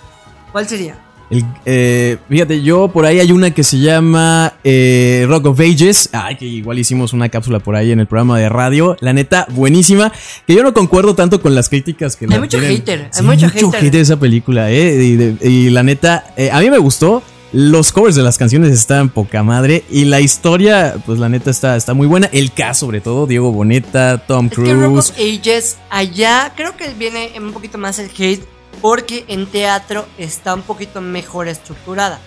¿Cuál 0.52 0.68
sería? 0.68 0.98
El- 1.30 1.44
eh, 1.66 2.18
fíjate, 2.30 2.62
yo 2.62 2.88
por 2.90 3.06
ahí 3.06 3.20
hay 3.20 3.32
una 3.32 3.52
que 3.52 3.64
se 3.64 3.80
llama 3.80 4.54
eh, 4.64 5.26
Rock 5.28 5.48
of 5.48 5.60
Ages. 5.60 6.10
Ay, 6.14 6.36
que 6.36 6.46
igual 6.46 6.78
hicimos 6.78 7.14
una 7.14 7.30
cápsula 7.30 7.60
por 7.60 7.76
ahí 7.76 7.92
en 7.92 8.00
el 8.00 8.08
programa 8.08 8.38
de 8.40 8.48
radio. 8.50 8.96
La 9.00 9.12
neta, 9.14 9.48
buenísima. 9.50 10.12
Que 10.46 10.54
yo 10.56 10.62
no 10.64 10.74
concuerdo 10.74 11.16
tanto 11.16 11.42
con 11.42 11.56
las 11.56 11.70
críticas 11.70 12.16
que 12.16 12.26
Hay 12.26 12.32
la 12.32 12.40
mucho 12.40 12.60
tienen. 12.60 12.78
hater, 12.78 13.10
hay 13.14 13.24
mucho 13.24 13.46
mucho 13.48 13.72
hater. 13.72 13.84
hate 13.88 13.92
de 13.94 14.02
esa 14.02 14.20
película, 14.20 14.70
eh. 14.72 15.04
Y, 15.04 15.16
de- 15.16 15.50
y 15.50 15.70
la 15.72 15.82
neta, 15.84 16.26
eh, 16.38 16.50
a 16.52 16.60
mí 16.62 16.70
me 16.70 16.78
gustó. 16.78 17.24
Los 17.54 17.94
covers 17.94 18.16
de 18.16 18.22
las 18.22 18.38
canciones 18.38 18.72
están 18.74 19.08
poca 19.10 19.42
madre. 19.42 19.84
Y 19.90 20.06
la 20.06 20.20
historia, 20.20 20.96
pues 21.06 21.20
la 21.20 21.30
neta 21.30 21.50
está, 21.52 21.78
está 21.78 21.94
muy 21.94 22.06
buena. 22.06 22.28
El 22.34 22.52
cast, 22.52 22.82
sobre 22.82 23.00
todo, 23.00 23.28
Diego 23.28 23.52
Boneta, 23.54 24.18
Tom 24.28 24.48
Es 24.48 24.52
que 24.58 24.74
Rock 24.74 24.92
Cruise. 24.92 25.10
of 25.12 25.18
Ages, 25.18 25.78
allá 25.90 26.52
creo 26.58 26.76
que 26.76 26.90
viene 27.00 27.32
un 27.40 27.54
poquito 27.54 27.78
más 27.78 27.98
el 28.00 28.10
hate, 28.18 28.44
porque 28.82 29.26
en 29.28 29.46
teatro 29.48 30.06
está 30.18 30.54
un 30.54 30.62
poquito 30.62 31.02
mejor 31.02 31.48
estructurada. 31.48 32.20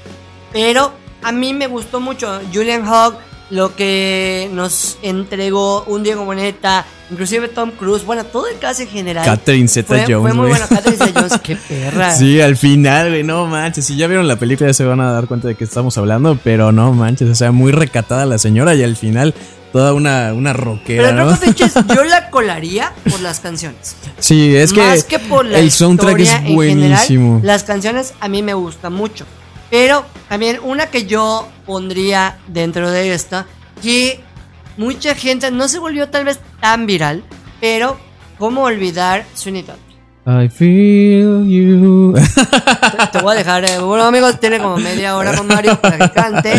Pero 0.53 0.92
a 1.22 1.32
mí 1.32 1.55
me 1.55 1.66
gustó 1.66 2.01
mucho 2.01 2.40
Julian 2.53 2.86
Hogg, 2.86 3.16
lo 3.51 3.74
que 3.74 4.51
nos 4.53 4.99
entregó 5.03 5.84
un 5.84 6.03
Diego 6.03 6.24
Boneta, 6.24 6.84
inclusive 7.11 7.49
Tom 7.49 7.70
Cruise, 7.70 8.05
bueno, 8.05 8.24
todo 8.24 8.46
el 8.46 8.59
cast 8.59 8.80
en 8.80 8.88
general. 8.88 9.24
Catherine 9.24 9.68
Zeta 9.68 9.88
fue, 9.88 10.01
Jones. 10.01 10.20
Fue 10.20 10.32
muy 10.34 10.49
bueno, 10.49 10.66
Catherine 10.68 10.99
Zeta 10.99 11.20
Jones, 11.20 11.38
qué 11.42 11.57
perra. 11.57 12.14
Sí, 12.14 12.40
al 12.40 12.57
final, 12.57 13.09
güey, 13.11 13.22
no 13.22 13.46
manches. 13.46 13.86
Si 13.86 13.96
ya 13.96 14.07
vieron 14.07 14.28
la 14.28 14.36
película 14.36 14.68
ya 14.68 14.74
se 14.74 14.84
van 14.84 15.01
a 15.01 15.12
dar 15.12 15.26
cuenta 15.26 15.49
de 15.49 15.55
que 15.55 15.64
estamos 15.64 15.96
hablando, 15.96 16.38
pero 16.44 16.72
no 16.72 16.92
manches, 16.92 17.30
o 17.30 17.34
sea, 17.34 17.53
muy 17.53 17.72
recatada 17.72 18.26
la 18.26 18.38
señora 18.38 18.74
y 18.74 18.82
al 18.82 18.96
final 18.96 19.34
toda 19.72 19.92
una, 19.92 20.32
una 20.32 20.52
rockera, 20.52 21.10
Pero 21.10 21.24
¿no? 21.24 21.94
Yo 21.94 22.04
la 22.04 22.30
colaría 22.30 22.92
por 23.10 23.20
las 23.20 23.40
canciones. 23.40 23.96
Sí, 24.18 24.56
es 24.56 24.72
que, 24.72 24.80
Más 24.80 25.04
que 25.04 25.18
por 25.18 25.44
la 25.46 25.58
el 25.58 25.70
soundtrack 25.70 26.20
es 26.20 26.32
en 26.32 26.54
buenísimo. 26.54 27.26
general, 27.36 27.46
las 27.46 27.64
canciones 27.64 28.14
a 28.20 28.28
mí 28.28 28.42
me 28.42 28.54
gustan 28.54 28.92
mucho. 28.92 29.26
Pero 29.70 30.04
también 30.28 30.58
una 30.62 30.86
que 30.86 31.04
yo 31.06 31.48
pondría 31.66 32.38
dentro 32.46 32.90
de 32.90 33.12
esta, 33.12 33.46
que 33.82 34.20
mucha 34.76 35.14
gente 35.14 35.50
no 35.50 35.68
se 35.68 35.78
volvió 35.78 36.08
tal 36.08 36.24
vez 36.24 36.40
tan 36.60 36.86
viral, 36.86 37.22
pero 37.60 37.98
¿cómo 38.38 38.62
olvidar 38.62 39.26
Sweeney 39.34 39.64
Todd? 39.64 39.76
I 40.30 40.48
feel 40.50 41.46
you. 41.48 42.12
Te, 43.12 43.22
voy 43.22 43.32
a 43.34 43.38
dejar, 43.38 43.64
eh, 43.64 43.78
bueno 43.80 44.04
amigos, 44.04 44.38
tiene 44.38 44.58
como 44.58 44.76
media 44.76 45.16
hora 45.16 45.34
con 45.34 45.46
Mario 45.46 45.80
para 45.80 45.96
que 45.96 46.10
cante. 46.12 46.52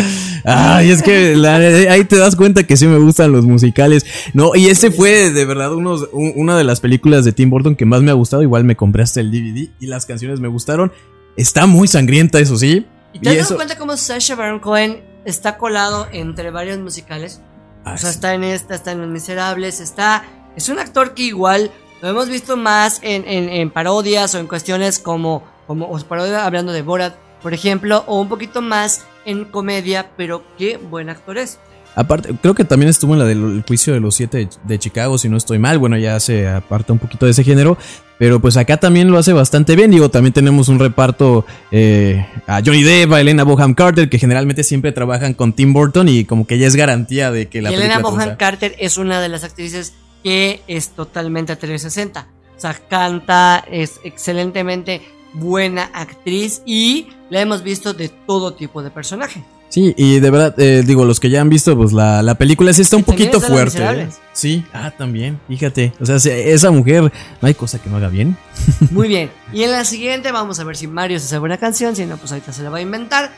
Ay, 0.44 0.90
es 0.90 1.02
que 1.04 1.36
la- 1.36 1.56
ahí 1.92 2.02
te 2.04 2.16
das 2.16 2.34
cuenta 2.34 2.64
que 2.64 2.76
sí 2.76 2.88
me 2.88 2.98
gustan 2.98 3.30
los 3.30 3.44
musicales. 3.44 4.04
No, 4.34 4.56
y 4.56 4.66
ese 4.66 4.90
fue 4.90 5.30
de 5.30 5.44
verdad 5.44 5.72
unos, 5.72 6.08
un- 6.12 6.32
una 6.34 6.58
de 6.58 6.64
las 6.64 6.80
películas 6.80 7.24
de 7.24 7.30
Tim 7.30 7.48
Burton 7.48 7.76
que 7.76 7.84
más 7.86 8.02
me 8.02 8.10
ha 8.10 8.14
gustado. 8.14 8.42
Igual 8.42 8.64
me 8.64 8.74
compraste 8.74 9.20
el 9.20 9.30
DVD 9.30 9.68
y 9.78 9.86
las 9.86 10.04
canciones 10.04 10.40
me 10.40 10.48
gustaron. 10.48 10.90
Está 11.36 11.66
muy 11.66 11.86
sangrienta, 11.86 12.40
eso 12.40 12.56
sí. 12.58 12.86
¿Y 13.12 13.20
te 13.20 13.28
has 13.28 13.34
dado 13.36 13.44
eso- 13.46 13.54
cuenta 13.56 13.76
cómo 13.78 13.96
Sacha 13.96 14.34
Baron 14.34 14.58
Cohen 14.58 15.00
está 15.24 15.58
colado 15.58 16.08
entre 16.10 16.50
varios 16.50 16.78
musicales? 16.80 17.40
Ah, 17.84 17.92
O 17.94 17.98
sea, 17.98 18.08
sí. 18.10 18.14
está 18.16 18.34
en 18.34 18.42
esta, 18.42 18.74
está 18.74 18.90
en 18.92 19.00
Los 19.02 19.10
Miserables, 19.10 19.78
está... 19.78 20.24
Es 20.56 20.68
un 20.68 20.80
actor 20.80 21.14
que 21.14 21.22
igual 21.22 21.70
lo 22.02 22.08
hemos 22.08 22.28
visto 22.28 22.56
más 22.56 23.00
en, 23.02 23.26
en- 23.26 23.48
en 23.48 23.70
parodias 23.70 24.34
o 24.34 24.38
en 24.38 24.46
cuestiones 24.46 24.98
como... 24.98 25.42
como 25.66 25.86
o 25.86 25.98
parodia 26.00 26.44
hablando 26.46 26.72
de 26.72 26.82
Borat, 26.82 27.14
por 27.42 27.54
ejemplo, 27.54 28.04
o 28.06 28.20
un 28.20 28.28
poquito 28.28 28.60
más 28.62 29.04
en 29.24 29.44
comedia, 29.44 30.10
pero 30.16 30.42
qué 30.58 30.76
buen 30.78 31.08
actor 31.10 31.38
es. 31.38 31.58
Aparte, 31.96 32.34
creo 32.40 32.54
que 32.54 32.64
también 32.64 32.88
estuvo 32.88 33.14
en 33.14 33.18
la 33.18 33.24
del 33.24 33.64
juicio 33.66 33.92
de 33.92 33.98
los 34.00 34.14
siete 34.14 34.48
de, 34.64 34.78
Chicago, 34.78 35.18
si 35.18 35.28
no 35.28 35.36
estoy 35.36 35.58
mal. 35.58 35.76
Bueno, 35.78 35.98
ya 35.98 36.20
se 36.20 36.48
aparta 36.48 36.92
un 36.92 37.00
poquito 37.00 37.26
de 37.26 37.32
ese 37.32 37.42
género. 37.42 37.76
Pero 38.16 38.38
pues 38.38 38.56
acá 38.56 38.76
también 38.76 39.10
lo 39.10 39.18
hace 39.18 39.32
bastante 39.32 39.74
bien. 39.76 39.90
Digo, 39.90 40.08
también 40.08 40.32
tenemos 40.32 40.68
un 40.68 40.78
reparto 40.78 41.44
eh, 41.72 42.24
a 42.46 42.60
Johnny 42.64 42.82
Depp, 42.82 43.12
a 43.12 43.20
Elena 43.20 43.42
Boham 43.44 43.74
Carter, 43.74 44.08
que 44.08 44.18
generalmente 44.18 44.62
siempre 44.62 44.92
trabajan 44.92 45.34
con 45.34 45.52
Tim 45.52 45.72
Burton 45.72 46.08
y 46.08 46.24
como 46.24 46.46
que 46.46 46.58
ya 46.58 46.66
es 46.68 46.76
garantía 46.76 47.30
de 47.32 47.48
que 47.48 47.60
la 47.60 47.70
y 47.72 47.74
Elena 47.74 48.00
triunfa. 48.00 48.36
Carter 48.36 48.76
es 48.78 48.96
una 48.98 49.20
de 49.20 49.28
las 49.28 49.42
actrices 49.42 49.92
que 50.22 50.62
es 50.66 50.90
totalmente 50.90 51.52
a 51.52 51.56
360. 51.56 52.26
O 52.56 52.60
sea, 52.60 52.74
canta, 52.74 53.64
es 53.70 54.00
excelentemente 54.04 55.00
buena 55.32 55.84
actriz 55.94 56.62
y 56.66 57.06
la 57.30 57.40
hemos 57.40 57.62
visto 57.62 57.94
de 57.94 58.08
todo 58.08 58.52
tipo 58.54 58.82
de 58.82 58.90
personaje. 58.90 59.42
Sí, 59.68 59.94
y 59.96 60.18
de 60.18 60.30
verdad, 60.30 60.58
eh, 60.58 60.82
digo, 60.84 61.04
los 61.04 61.20
que 61.20 61.30
ya 61.30 61.40
han 61.40 61.48
visto, 61.48 61.76
pues 61.76 61.92
la, 61.92 62.22
la 62.22 62.34
película 62.34 62.72
sí 62.72 62.82
está 62.82 62.96
un 62.96 63.04
poquito 63.04 63.40
fuerte. 63.40 63.78
¿eh? 63.84 64.08
Sí, 64.32 64.64
ah, 64.72 64.90
también, 64.90 65.40
fíjate. 65.46 65.92
O 66.00 66.04
sea, 66.06 66.18
se- 66.18 66.52
esa 66.52 66.72
mujer, 66.72 67.02
no 67.04 67.12
hay 67.46 67.54
cosa 67.54 67.80
que 67.80 67.88
no 67.88 67.96
haga 67.98 68.08
bien. 68.08 68.36
Muy 68.90 69.06
bien. 69.06 69.30
Y 69.52 69.62
en 69.62 69.70
la 69.70 69.84
siguiente 69.84 70.32
vamos 70.32 70.58
a 70.58 70.64
ver 70.64 70.76
si 70.76 70.88
Mario 70.88 71.20
se 71.20 71.28
sabe 71.28 71.44
una 71.44 71.56
canción, 71.58 71.94
si 71.94 72.04
no, 72.04 72.16
pues 72.16 72.32
ahorita 72.32 72.52
se 72.52 72.64
la 72.64 72.70
va 72.70 72.78
a 72.78 72.80
inventar. 72.80 73.30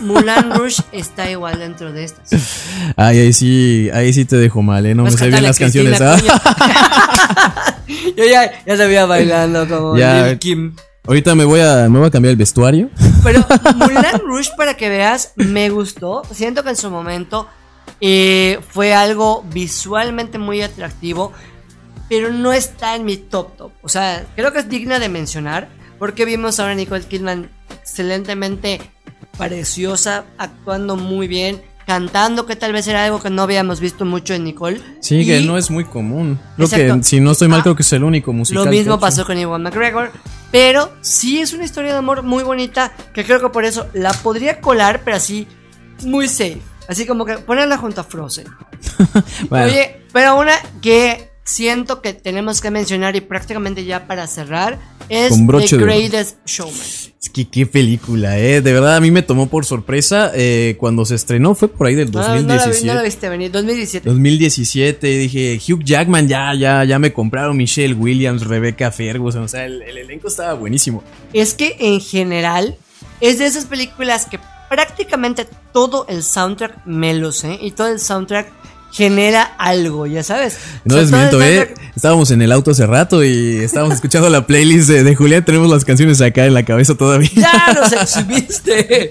Mulan 0.00 0.52
Rush 0.52 0.80
está 0.92 1.30
igual 1.30 1.58
dentro 1.58 1.92
de 1.92 2.04
estas. 2.04 2.30
Ay, 2.96 3.18
ahí 3.18 3.32
sí, 3.32 3.90
ahí 3.92 4.12
sí 4.12 4.24
te 4.24 4.36
dejo 4.36 4.62
mal, 4.62 4.86
¿eh? 4.86 4.94
No 4.94 5.04
me 5.04 5.10
sé 5.10 5.28
bien 5.28 5.42
las 5.42 5.58
canciones. 5.58 6.00
¿ah? 6.00 6.16
Yo 8.16 8.24
ya, 8.24 8.64
ya 8.64 8.74
veía 8.74 9.06
bailando 9.06 9.68
como 9.68 9.96
Ya. 9.96 10.26
Lil 10.26 10.38
Kim. 10.38 10.76
Ahorita 11.06 11.34
me 11.34 11.44
voy 11.44 11.60
a, 11.60 11.88
me 11.88 11.98
voy 11.98 12.08
a 12.08 12.10
cambiar 12.10 12.32
el 12.32 12.36
vestuario. 12.36 12.90
Pero 13.24 13.44
Mulan 13.76 14.20
Rush, 14.20 14.50
para 14.56 14.74
que 14.74 14.88
veas, 14.88 15.32
me 15.36 15.70
gustó. 15.70 16.22
Siento 16.32 16.62
que 16.62 16.70
en 16.70 16.76
su 16.76 16.90
momento 16.90 17.48
eh, 18.00 18.60
fue 18.70 18.94
algo 18.94 19.44
visualmente 19.50 20.38
muy 20.38 20.62
atractivo, 20.62 21.32
pero 22.08 22.32
no 22.32 22.52
está 22.52 22.94
en 22.94 23.04
mi 23.04 23.16
top 23.16 23.56
top. 23.56 23.72
O 23.82 23.88
sea, 23.88 24.24
creo 24.36 24.52
que 24.52 24.60
es 24.60 24.68
digna 24.68 24.98
de 24.98 25.08
mencionar, 25.08 25.68
porque 25.98 26.24
vimos 26.24 26.60
ahora 26.60 26.72
a 26.72 26.76
Nicole 26.76 27.04
Kidman 27.04 27.50
excelentemente 27.80 28.80
preciosa, 29.38 30.24
actuando 30.36 30.96
muy 30.96 31.28
bien, 31.28 31.62
cantando, 31.86 32.44
que 32.44 32.54
tal 32.56 32.72
vez 32.72 32.86
era 32.86 33.04
algo 33.04 33.22
que 33.22 33.30
no 33.30 33.42
habíamos 33.42 33.80
visto 33.80 34.04
mucho 34.04 34.34
en 34.34 34.44
Nicole. 34.44 34.80
Sí, 35.00 35.24
que 35.24 35.40
Y 35.40 35.46
no 35.46 35.56
es 35.56 35.70
muy 35.70 35.84
común. 35.84 36.38
Creo 36.56 36.66
Exacto. 36.66 36.96
que, 36.98 37.02
si 37.04 37.20
no 37.20 37.30
estoy 37.30 37.48
mal, 37.48 37.60
Ah, 37.60 37.62
creo 37.62 37.76
que 37.76 37.82
es 37.82 37.92
el 37.94 38.04
único 38.04 38.32
musical. 38.34 38.64
Lo 38.64 38.70
que 38.70 38.76
mismo 38.76 39.00
pasó 39.00 39.24
con 39.24 39.38
Iwan 39.38 39.62
McGregor. 39.62 40.10
Pero 40.50 40.92
sí 41.00 41.40
es 41.40 41.52
una 41.52 41.64
historia 41.64 41.92
de 41.92 41.98
amor 41.98 42.22
muy 42.22 42.42
bonita. 42.42 42.92
Que 43.14 43.24
creo 43.24 43.40
que 43.40 43.48
por 43.48 43.64
eso 43.64 43.86
la 43.94 44.12
podría 44.12 44.60
colar, 44.60 45.02
pero 45.04 45.16
así 45.16 45.46
muy 46.04 46.28
safe. 46.28 46.60
Así 46.88 47.06
como 47.06 47.24
que 47.24 47.38
ponerla 47.38 47.78
junto 47.78 48.00
a 48.00 48.04
Frozen. 48.04 48.46
Bueno, 49.48 49.66
Oye, 49.66 50.02
pero 50.12 50.38
una 50.38 50.52
que 50.80 51.27
siento 51.48 52.02
que 52.02 52.12
tenemos 52.12 52.60
que 52.60 52.70
mencionar 52.70 53.16
y 53.16 53.20
prácticamente 53.20 53.84
ya 53.84 54.06
para 54.06 54.26
cerrar 54.26 54.78
es 55.08 55.30
The 55.34 55.76
de. 55.76 55.82
Greatest 55.82 56.36
Showman. 56.46 56.74
es 56.76 57.30
que 57.32 57.48
qué 57.48 57.64
película, 57.66 58.38
¿eh? 58.38 58.60
De 58.60 58.72
verdad, 58.72 58.96
a 58.96 59.00
mí 59.00 59.10
me 59.10 59.22
tomó 59.22 59.48
por 59.48 59.64
sorpresa 59.64 60.30
eh, 60.34 60.76
cuando 60.78 61.04
se 61.06 61.14
estrenó. 61.14 61.54
Fue 61.54 61.68
por 61.68 61.86
ahí 61.86 61.94
del 61.94 62.10
No, 62.10 62.20
no 62.20 62.26
la 62.28 62.34
vi- 62.34 62.42
2017. 62.42 62.86
no 62.86 62.94
la 62.94 63.02
viste 63.02 63.28
venir. 63.30 63.50
2017. 63.50 64.08
2017, 64.08 65.06
dije, 65.06 65.58
Hugh 65.66 65.82
Jackman, 65.82 66.28
ya, 66.28 66.52
ya, 66.54 66.84
ya 66.84 66.98
me 66.98 67.12
compraron 67.12 67.56
Michelle 67.56 67.94
Williams, 67.94 68.42
Rebecca 68.46 68.90
Ferguson, 68.92 69.42
o 69.44 69.48
sea, 69.48 69.64
el, 69.64 69.80
el 69.82 69.96
elenco 69.98 70.28
estaba 70.28 70.52
buenísimo. 70.54 71.02
es 71.32 71.54
que 71.54 71.76
en 71.80 72.00
general 72.00 72.76
es 73.20 73.38
de 73.38 73.46
esas 73.46 73.64
películas 73.64 74.26
que 74.26 74.38
prácticamente 74.68 75.46
todo 75.72 76.04
el 76.08 76.22
soundtrack 76.22 76.84
me 76.84 77.14
lo 77.14 77.32
sé 77.32 77.58
y 77.62 77.70
todo 77.70 77.88
el 77.88 77.98
soundtrack 78.00 78.52
genera 78.92 79.42
algo, 79.58 80.06
ya 80.06 80.22
sabes. 80.22 80.58
No 80.84 80.96
O 80.96 80.98
sea, 80.98 81.02
les 81.02 81.30
todo 81.30 81.42
el 81.42 81.50
miento, 81.50 81.72
eh, 81.72 81.74
estábamos 81.94 82.30
en 82.30 82.42
el 82.42 82.52
auto 82.52 82.70
hace 82.70 82.86
rato 82.86 83.22
y 83.22 83.58
estábamos 83.58 83.94
escuchando 83.94 84.28
la 84.30 84.46
playlist 84.46 84.88
de, 84.88 85.04
de 85.04 85.14
Julián, 85.14 85.44
tenemos 85.44 85.70
las 85.70 85.84
canciones 85.84 86.20
acá 86.20 86.46
en 86.46 86.54
la 86.54 86.64
cabeza 86.64 86.94
todavía. 86.94 87.30
Ya 87.34 87.78
los 87.80 87.92
exhibiste. 88.16 89.10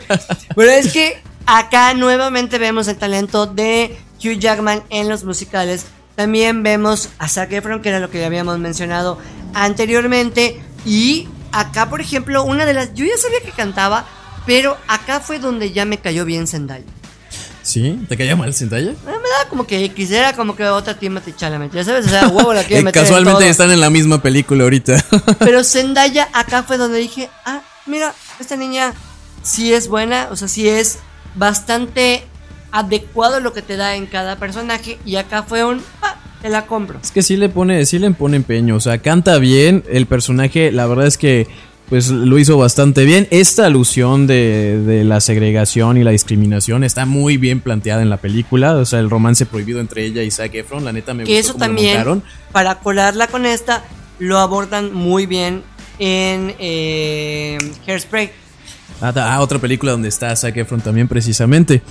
Pero 0.56 0.72
es 0.72 0.92
que 0.92 1.22
acá 1.46 1.94
nuevamente 1.94 2.58
vemos 2.58 2.88
el 2.88 2.98
talento 2.98 3.46
de 3.46 3.98
Hugh 4.24 4.40
Jackman 4.40 4.84
en 4.90 5.10
los 5.10 5.24
musicales. 5.24 5.86
También 6.16 6.64
vemos 6.64 7.10
a 7.20 7.28
Zac 7.28 7.52
Efron, 7.52 7.82
que 7.82 7.90
era 7.90 8.00
lo 8.00 8.10
que 8.10 8.20
ya 8.20 8.26
habíamos 8.26 8.58
mencionado 8.60 9.20
anteriormente. 9.54 10.60
Y 10.86 11.28
acá, 11.52 11.90
por 11.90 12.02
ejemplo, 12.02 12.44
una 12.44 12.66
de 12.66 12.74
las... 12.74 12.94
Yo 12.96 13.06
ya 13.06 13.18
sabía 13.18 13.40
que 13.42 13.52
cantaba, 13.52 14.06
pero 14.46 14.78
acá 14.88 15.20
fue 15.20 15.40
donde 15.40 15.72
ya 15.72 15.86
me 15.86 16.00
cayó 16.00 16.26
bien 16.26 16.48
Zendaya. 16.48 16.86
¿Sí? 17.68 18.00
¿Te 18.08 18.16
caía 18.16 18.36
mal 18.38 18.54
Zendaya? 18.54 18.92
Eh, 18.92 18.96
Me 19.06 19.12
daba 19.12 19.50
como 19.50 19.68
que 19.68 19.84
X, 19.86 20.10
era 20.12 20.32
como 20.34 20.56
que 20.56 20.64
otra 20.64 20.98
Timothy 20.98 21.34
Chalamet, 21.36 21.74
ya 21.74 21.84
sabes, 21.84 22.06
o 22.06 22.10
sea, 22.10 22.28
huevo 22.30 22.54
la 22.54 22.64
quiero 22.66 22.80
Eh, 22.82 22.84
meter 22.86 23.02
en 23.02 23.04
casualmente 23.06 23.40
todo. 23.42 23.50
están 23.50 23.72
en 23.72 23.82
la 23.82 23.90
misma 23.90 24.22
película 24.22 24.64
ahorita. 24.64 25.04
Pero 25.40 25.64
Zendaya 25.66 26.30
acá 26.34 26.64
fue 26.64 26.78
donde 26.78 26.98
dije, 27.00 27.30
ah, 27.46 27.62
mira, 27.86 28.14
esta 28.40 28.56
niña 28.56 28.94
sí 29.44 29.74
es 29.74 29.90
buena, 29.90 30.30
o 30.32 30.38
sea, 30.38 30.48
sí 30.48 30.68
es 30.70 31.00
bastante 31.36 32.24
adecuado 32.72 33.40
lo 33.42 33.52
que 33.54 33.62
te 33.62 33.76
da 33.76 33.96
en 33.96 34.06
cada 34.06 34.38
personaje 34.38 34.98
y 35.06 35.16
acá 35.18 35.44
fue 35.44 35.64
un 35.66 35.82
ah, 36.02 36.16
te 36.42 36.50
la 36.50 36.66
compro. 36.68 37.00
Es 37.02 37.12
que 37.12 37.22
sí 37.22 37.36
le 37.36 37.50
pone, 37.50 37.86
sí 37.86 38.00
le 38.00 38.12
pone 38.12 38.38
empeño, 38.38 38.76
o 38.76 38.80
sea, 38.80 39.00
canta 39.00 39.38
bien, 39.40 39.84
el 39.90 40.06
personaje, 40.06 40.72
la 40.72 40.86
verdad 40.86 41.08
es 41.08 41.18
que 41.18 41.48
pues 41.90 42.10
lo 42.10 42.38
hizo 42.38 42.58
bastante 42.58 43.06
bien. 43.06 43.28
Esta 43.32 43.66
alusión 43.66 44.28
de, 44.28 44.80
de 44.80 45.04
la 45.04 45.22
segregación 45.22 45.98
y 45.98 46.04
la 46.04 46.12
discriminación 46.12 46.84
está 46.84 47.06
muy 47.06 47.38
bien 47.38 47.62
planteada 47.62 48.02
en 48.02 48.10
la 48.10 48.18
película, 48.18 48.76
o 48.76 48.86
sea, 48.86 49.00
el 49.00 49.10
romance 49.10 49.46
prohibido 49.46 49.80
entre 49.80 50.06
ella 50.06 50.24
y 50.24 50.32
Zac 50.32 50.54
Efron, 50.56 50.84
la 50.84 50.92
neta 50.92 51.14
me 51.14 51.24
Que 51.24 51.38
gustó 51.38 51.52
eso 51.52 51.54
lo 51.54 51.60
también, 51.60 52.24
para 52.52 52.80
colarla 52.80 53.28
con 53.28 53.46
esta, 53.46 53.84
lo 54.20 54.40
abordan 54.40 54.94
muy 54.94 55.26
bien 55.26 55.64
en 56.00 56.54
eh, 56.60 57.72
Hairspray. 57.88 58.32
Ah, 59.02 59.14
ah, 59.16 59.42
otra 59.42 59.60
película 59.60 59.92
donde 59.92 60.10
está 60.10 60.36
Zac 60.36 60.58
Efron 60.58 60.82
también 60.82 61.08
precisamente. 61.08 61.82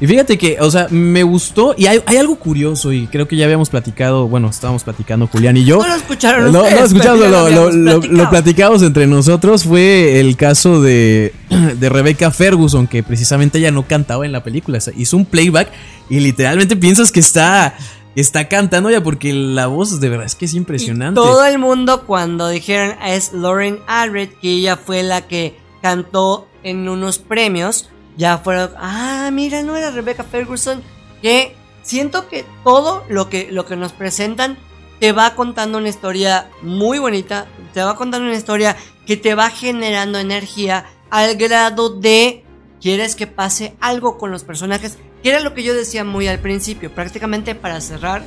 Y 0.00 0.06
fíjate 0.06 0.36
que, 0.36 0.58
o 0.60 0.70
sea, 0.70 0.88
me 0.90 1.22
gustó 1.22 1.74
y 1.78 1.86
hay, 1.86 2.00
hay 2.04 2.18
algo 2.18 2.36
curioso 2.36 2.92
y 2.92 3.06
creo 3.06 3.26
que 3.26 3.34
ya 3.36 3.46
habíamos 3.46 3.70
platicado, 3.70 4.28
bueno, 4.28 4.48
estábamos 4.50 4.84
platicando 4.84 5.26
Julián 5.26 5.56
y 5.56 5.64
yo. 5.64 5.78
No 5.78 5.88
lo 5.88 5.94
escucharon 5.94 6.44
No, 6.44 6.52
no 6.52 6.62
ustedes, 6.64 6.84
escuchamos, 6.92 7.20
ya 7.20 7.26
lo, 7.28 7.30
lo 7.30 7.30
lo- 7.30 7.46
habíamos 7.46 7.74
lo- 7.74 7.90
platicado. 8.00 8.22
lo 8.24 8.30
platicamos 8.30 8.82
entre 8.82 9.06
nosotros. 9.06 9.64
Fue 9.64 10.20
el 10.20 10.36
caso 10.36 10.82
de, 10.82 11.32
de 11.78 11.88
Rebecca 11.88 12.30
Ferguson, 12.30 12.86
que 12.86 13.02
precisamente 13.02 13.58
ella 13.58 13.70
no 13.70 13.86
cantaba 13.88 14.26
en 14.26 14.32
la 14.32 14.44
película. 14.44 14.76
o 14.78 14.80
sea, 14.82 14.92
hizo 14.96 15.16
un 15.16 15.24
playback 15.24 15.68
y 16.10 16.20
literalmente 16.20 16.76
piensas 16.76 17.10
que 17.10 17.20
está, 17.20 17.74
está 18.16 18.48
cantando 18.48 18.90
ya 18.90 19.02
porque 19.02 19.32
la 19.32 19.66
voz 19.66 19.98
de 19.98 20.08
verdad 20.10 20.26
es 20.26 20.34
que 20.34 20.44
es 20.44 20.52
Y 20.52 20.58
impresionante. 20.58 21.14
todo 21.18 21.42
el 21.46 21.58
mundo 21.58 22.04
cuando 22.06 22.48
dijeron 22.48 22.96
"Ah, 23.00 23.14
es 23.14 23.32
Lauren 23.32 23.78
Alred, 23.86 24.28
que 24.42 24.50
ella 24.56 24.76
fue 24.76 25.02
la 25.02 25.22
que 25.26 25.56
cantó 25.80 26.48
en 26.62 26.88
unos 26.88 27.18
premios, 27.18 27.88
ya 28.16 28.38
fueron, 28.38 28.70
ah, 28.78 29.30
mira, 29.32 29.62
no 29.62 29.76
era 29.76 29.90
Rebecca 29.90 30.24
Ferguson, 30.24 30.82
que 31.22 31.54
siento 31.82 32.28
que 32.28 32.44
todo 32.64 33.04
lo 33.08 33.28
que, 33.28 33.48
lo 33.50 33.66
que 33.66 33.76
nos 33.76 33.92
presentan 33.92 34.58
te 34.98 35.12
va 35.12 35.34
contando 35.34 35.78
una 35.78 35.88
historia 35.88 36.48
muy 36.62 36.98
bonita, 36.98 37.46
te 37.74 37.82
va 37.82 37.96
contando 37.96 38.26
una 38.26 38.36
historia 38.36 38.76
que 39.06 39.16
te 39.16 39.34
va 39.34 39.50
generando 39.50 40.18
energía 40.18 40.86
al 41.10 41.36
grado 41.36 41.90
de 41.90 42.44
quieres 42.80 43.14
que 43.14 43.26
pase 43.26 43.76
algo 43.80 44.18
con 44.18 44.30
los 44.30 44.44
personajes, 44.44 44.98
que 45.22 45.28
era 45.28 45.40
lo 45.40 45.54
que 45.54 45.62
yo 45.62 45.74
decía 45.74 46.04
muy 46.04 46.28
al 46.28 46.38
principio, 46.38 46.92
prácticamente 46.92 47.54
para 47.54 47.80
cerrar, 47.80 48.24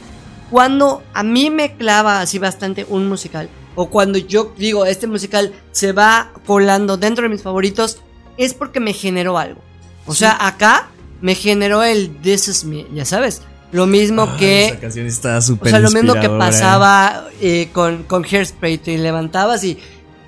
cuando 0.51 1.03
a 1.13 1.23
mí 1.23 1.49
me 1.49 1.75
clava 1.75 2.21
así 2.21 2.39
bastante 2.39 2.85
un 2.89 3.07
musical, 3.07 3.49
o 3.75 3.89
cuando 3.89 4.17
yo 4.17 4.53
digo 4.57 4.85
este 4.85 5.07
musical 5.07 5.53
se 5.71 5.91
va 5.91 6.31
colando 6.45 6.97
dentro 6.97 7.23
de 7.23 7.29
mis 7.29 7.43
favoritos, 7.43 7.99
es 8.37 8.53
porque 8.53 8.79
me 8.79 8.93
generó 8.93 9.37
algo. 9.37 9.68
O 10.05 10.15
sea, 10.15 10.37
acá 10.45 10.89
me 11.21 11.35
generó 11.35 11.83
el 11.83 12.15
This 12.21 12.47
is 12.47 12.63
me, 12.65 12.85
ya 12.93 13.05
sabes. 13.05 13.41
Lo 13.71 13.85
mismo 13.85 14.35
que 14.37 14.65
esa 14.69 14.79
canción 14.79 15.05
está 15.05 15.37
o 15.37 15.41
súper 15.41 15.69
sea, 15.69 15.79
lo 15.79 15.91
mismo 15.91 16.13
que 16.13 16.19
inspiradora. 16.21 16.45
pasaba 16.45 17.25
eh, 17.39 17.69
con, 17.71 18.03
con 18.03 18.23
Hairspray, 18.25 18.79
te 18.79 18.97
levantabas 18.97 19.63
y 19.63 19.77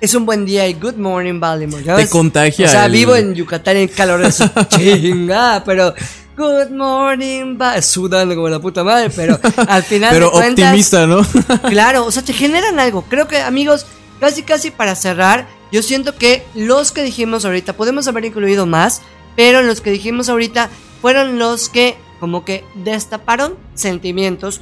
es 0.00 0.14
un 0.14 0.24
buen 0.26 0.44
día 0.44 0.68
y 0.68 0.74
good 0.74 0.94
morning 0.94 1.40
Baltimore. 1.40 1.82
¿ya 1.82 1.96
Te 1.96 2.08
contagia 2.08 2.66
O 2.66 2.70
sea, 2.70 2.86
el- 2.86 2.92
vivo 2.92 3.16
en 3.16 3.34
Yucatán 3.34 3.76
en 3.78 3.88
calor 3.88 4.20
de 4.22 4.30
su 4.30 4.44
chinga, 4.68 5.62
pero 5.64 5.92
good 6.36 6.70
morning 6.70 7.58
Baltimore, 7.58 7.82
sudando 7.82 8.34
como 8.36 8.48
la 8.48 8.60
puta 8.60 8.84
madre, 8.84 9.10
pero 9.10 9.38
al 9.66 9.82
final 9.82 10.10
Pero 10.12 10.26
de 10.26 10.30
cuentas, 10.32 10.64
optimista, 10.66 11.06
¿no? 11.08 11.26
Claro, 11.68 12.06
o 12.06 12.12
sea, 12.12 12.22
te 12.22 12.32
generan 12.32 12.78
algo. 12.78 13.02
Creo 13.08 13.26
que, 13.26 13.38
amigos, 13.40 13.86
casi 14.20 14.44
casi 14.44 14.70
para 14.70 14.94
cerrar, 14.94 15.48
yo 15.72 15.82
siento 15.82 16.14
que 16.14 16.44
los 16.54 16.92
que 16.92 17.02
dijimos 17.02 17.44
ahorita, 17.44 17.72
podemos 17.72 18.06
haber 18.06 18.24
incluido 18.26 18.66
más, 18.66 19.02
pero 19.36 19.62
los 19.62 19.80
que 19.80 19.90
dijimos 19.90 20.28
ahorita 20.28 20.70
fueron 21.00 21.38
los 21.38 21.68
que 21.68 21.96
como 22.20 22.44
que 22.44 22.64
destaparon 22.76 23.54
sentimientos, 23.74 24.60